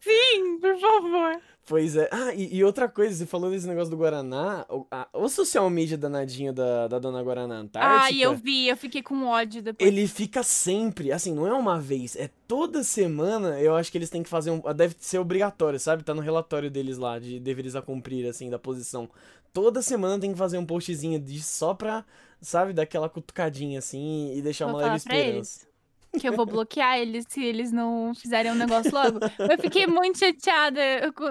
Sim, 0.00 0.58
por 0.60 0.78
favor. 0.78 1.40
Pois 1.66 1.94
é. 1.94 2.08
Ah, 2.10 2.34
e, 2.34 2.56
e, 2.56 2.64
outra 2.64 2.88
coisa, 2.88 3.14
você 3.14 3.26
falou 3.26 3.50
desse 3.50 3.66
negócio 3.66 3.90
do 3.90 3.96
Guaraná. 3.96 4.66
O, 4.68 4.86
a, 4.90 5.08
o 5.12 5.28
social 5.28 5.68
media 5.70 5.96
danadinho 5.96 6.52
da, 6.52 6.88
da 6.88 6.98
Dona 6.98 7.22
Guaraná 7.22 7.56
Antártica. 7.56 8.04
Ah, 8.04 8.12
eu 8.12 8.34
vi, 8.34 8.66
eu 8.66 8.76
fiquei 8.76 9.02
com 9.02 9.26
ódio 9.26 9.62
depois. 9.62 9.88
Ele 9.88 10.06
fica 10.08 10.42
sempre, 10.42 11.12
assim, 11.12 11.32
não 11.32 11.46
é 11.46 11.52
uma 11.52 11.78
vez, 11.78 12.16
é 12.16 12.28
toda 12.48 12.82
semana. 12.82 13.60
Eu 13.60 13.76
acho 13.76 13.90
que 13.92 13.98
eles 13.98 14.10
têm 14.10 14.22
que 14.22 14.28
fazer 14.28 14.50
um. 14.50 14.60
Deve 14.74 14.96
ser 14.98 15.18
obrigatório, 15.18 15.78
sabe? 15.78 16.02
Tá 16.02 16.12
no 16.12 16.22
relatório 16.22 16.70
deles 16.70 16.98
lá, 16.98 17.18
de 17.18 17.38
deveres 17.38 17.76
a 17.76 17.82
cumprir, 17.82 18.26
assim, 18.26 18.50
da 18.50 18.58
posição. 18.58 19.08
Toda 19.52 19.82
semana 19.82 20.18
tem 20.18 20.32
que 20.32 20.38
fazer 20.38 20.58
um 20.58 20.66
postzinho 20.66 21.20
disso 21.20 21.56
só 21.56 21.74
pra, 21.74 22.04
sabe, 22.40 22.72
dar 22.72 22.82
aquela 22.82 23.08
cutucadinha, 23.08 23.78
assim, 23.78 24.32
e 24.34 24.42
deixar 24.42 24.66
Vou 24.66 24.74
uma 24.74 24.82
leve 24.82 24.96
esperança 24.96 25.69
que 26.18 26.28
eu 26.28 26.32
vou 26.32 26.46
bloquear 26.46 26.98
eles 26.98 27.24
se 27.28 27.44
eles 27.44 27.70
não 27.70 28.12
fizerem 28.14 28.52
um 28.52 28.56
negócio 28.56 28.92
logo. 28.92 29.18
Eu 29.38 29.58
fiquei 29.58 29.86
muito 29.86 30.18
chateada, 30.18 30.80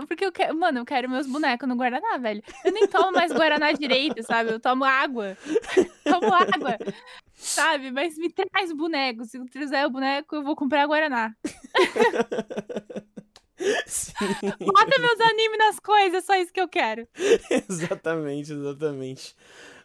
porque 0.07 0.25
eu 0.25 0.31
quero, 0.31 0.57
mano, 0.57 0.79
eu 0.79 0.85
quero 0.85 1.09
meus 1.09 1.27
bonecos 1.27 1.67
no 1.67 1.75
Guaraná, 1.75 2.17
velho. 2.17 2.41
Eu 2.63 2.71
nem 2.71 2.87
tomo 2.87 3.11
mais 3.11 3.31
Guaraná 3.31 3.71
direito, 3.71 4.23
sabe? 4.23 4.51
Eu 4.51 4.59
tomo 4.59 4.83
água. 4.83 5.37
tomo 6.03 6.33
água, 6.33 6.77
sabe? 7.35 7.91
Mas 7.91 8.17
me 8.17 8.29
traz 8.29 8.71
boneco. 8.71 9.25
Se 9.25 9.43
trazer 9.45 9.85
o 9.85 9.89
boneco, 9.89 10.35
eu 10.35 10.43
vou 10.43 10.55
comprar 10.55 10.87
Guaraná. 10.87 11.33
Sim. 13.85 14.13
Bota 14.59 14.99
meus 14.99 15.19
animes 15.19 15.57
nas 15.57 15.79
coisas, 15.79 16.23
só 16.23 16.35
isso 16.35 16.53
que 16.53 16.61
eu 16.61 16.67
quero. 16.67 17.07
exatamente, 17.69 18.53
exatamente. 18.53 19.35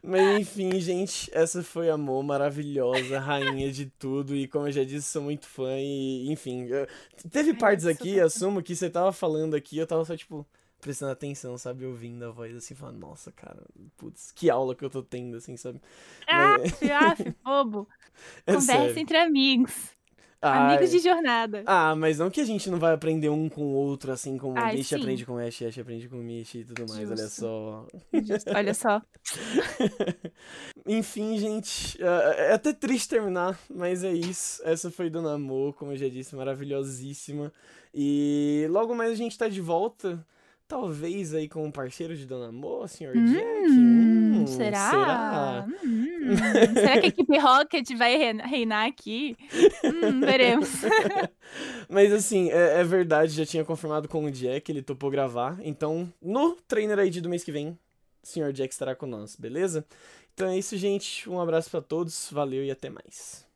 Mas 0.03 0.41
enfim, 0.41 0.79
gente, 0.81 1.31
essa 1.33 1.63
foi 1.63 1.89
a 1.89 1.97
Mo, 1.97 2.23
maravilhosa, 2.23 3.19
rainha 3.19 3.73
de 3.73 3.87
tudo. 3.87 4.37
E 4.37 4.47
como 4.47 4.69
eu 4.69 4.73
já 4.73 4.85
disse, 4.85 5.09
sou 5.09 5.23
muito 5.23 5.47
fã. 5.47 5.79
E, 5.79 6.31
enfim, 6.31 6.69
teve 7.33 7.55
partes 7.55 7.87
aqui, 7.87 8.21
assumo 8.21 8.63
que 8.63 8.77
você 8.77 8.91
tava 8.91 9.13
falando 9.13 9.55
aqui, 9.55 9.79
eu 9.79 9.87
tava 9.87 10.05
só, 10.05 10.15
tipo, 10.15 10.47
prestando 10.79 11.13
atenção, 11.13 11.57
sabe? 11.57 11.87
Ouvindo 11.87 12.27
a 12.27 12.31
voz 12.31 12.55
assim, 12.55 12.75
falando, 12.75 12.99
nossa, 12.99 13.33
cara, 13.33 13.63
putz, 13.97 14.31
que 14.33 14.51
aula 14.51 14.75
que 14.75 14.85
eu 14.85 14.91
tô 14.91 15.03
tendo, 15.03 15.39
assim, 15.39 15.57
sabe? 15.57 15.81
Ah, 16.29 16.59
Mas... 16.59 16.83
af, 16.91 17.35
bobo. 17.43 17.89
É 18.47 18.53
Conversa 18.55 18.85
sério. 18.85 18.99
entre 19.01 19.17
amigos. 19.17 19.94
Amigos 20.49 20.91
de 20.91 20.99
jornada. 20.99 21.63
Ah, 21.67 21.95
mas 21.97 22.19
não 22.19 22.31
que 22.31 22.41
a 22.41 22.45
gente 22.45 22.69
não 22.71 22.79
vai 22.79 22.93
aprender 22.93 23.29
um 23.29 23.49
com 23.49 23.63
o 23.63 23.75
outro, 23.75 24.13
assim, 24.13 24.37
como 24.37 24.59
Ai, 24.59 24.77
Mish 24.77 24.93
aprende 24.93 25.25
com 25.25 25.39
Ash, 25.39 25.63
Ash 25.63 25.79
aprende 25.79 26.09
com 26.09 26.17
Mish 26.17 26.55
e 26.55 26.65
tudo 26.65 26.87
mais, 26.89 27.09
Justo. 27.09 27.13
olha 27.13 27.29
só. 27.29 27.87
Justo. 28.13 28.51
Olha 28.55 28.75
só. 28.75 29.03
Enfim, 30.87 31.39
gente, 31.39 32.03
é, 32.03 32.51
é 32.51 32.53
até 32.53 32.73
triste 32.73 33.09
terminar, 33.09 33.59
mas 33.69 34.05
é 34.05 34.13
isso. 34.13 34.61
Essa 34.65 34.91
foi 34.91 35.09
Dona 35.09 35.35
Amor, 35.35 35.75
como 35.75 35.93
eu 35.93 35.97
já 35.97 36.09
disse, 36.09 36.37
maravilhosíssima. 36.37 37.53
E 37.95 38.67
logo 38.71 38.95
mais 38.95 39.13
a 39.13 39.17
gente 39.17 39.39
tá 39.39 39.49
de 39.49 39.61
volta 39.61 40.25
Talvez 40.75 41.33
aí 41.33 41.49
com 41.49 41.65
um 41.65 41.71
parceiro 41.71 42.17
de 42.17 42.27
Dona 42.27 42.51
Mo, 42.51 42.89
senhor 42.89 43.17
hum, 43.17 43.27
Jack? 43.27 43.71
Hum, 43.71 44.45
será? 44.45 44.91
Será? 44.91 45.67
Hum, 45.85 46.37
será 46.75 47.01
que 47.01 47.07
a 47.07 47.09
equipe 47.11 47.39
Rocket 47.39 47.89
vai 47.97 48.33
reinar 48.43 48.89
aqui? 48.89 49.37
Hum, 49.85 50.19
veremos. 50.19 50.69
Mas 51.89 52.13
assim, 52.13 52.51
é, 52.51 52.81
é, 52.81 52.83
verdade, 52.83 53.35
já 53.35 53.47
tinha 53.47 53.65
confirmado 53.65 54.09
com 54.09 54.25
o 54.25 54.31
Jack, 54.33 54.69
ele 54.69 54.83
topou 54.83 55.13
gravar. 55.13 55.61
Então, 55.63 56.13
no 56.21 56.57
Trainer 56.67 56.99
ID 57.07 57.21
do 57.21 57.29
mês 57.29 57.45
que 57.45 57.53
vem, 57.53 57.69
o 58.21 58.27
senhor 58.27 58.53
Jack 58.53 58.75
estará 58.75 58.97
com 58.97 59.07
nós, 59.07 59.37
beleza? 59.37 59.87
Então 60.35 60.49
é 60.49 60.59
isso, 60.59 60.77
gente. 60.77 61.31
Um 61.31 61.41
abraço 61.41 61.71
para 61.71 61.83
todos, 61.83 62.31
valeu 62.33 62.65
e 62.65 62.71
até 62.73 62.91
mais. 62.91 63.47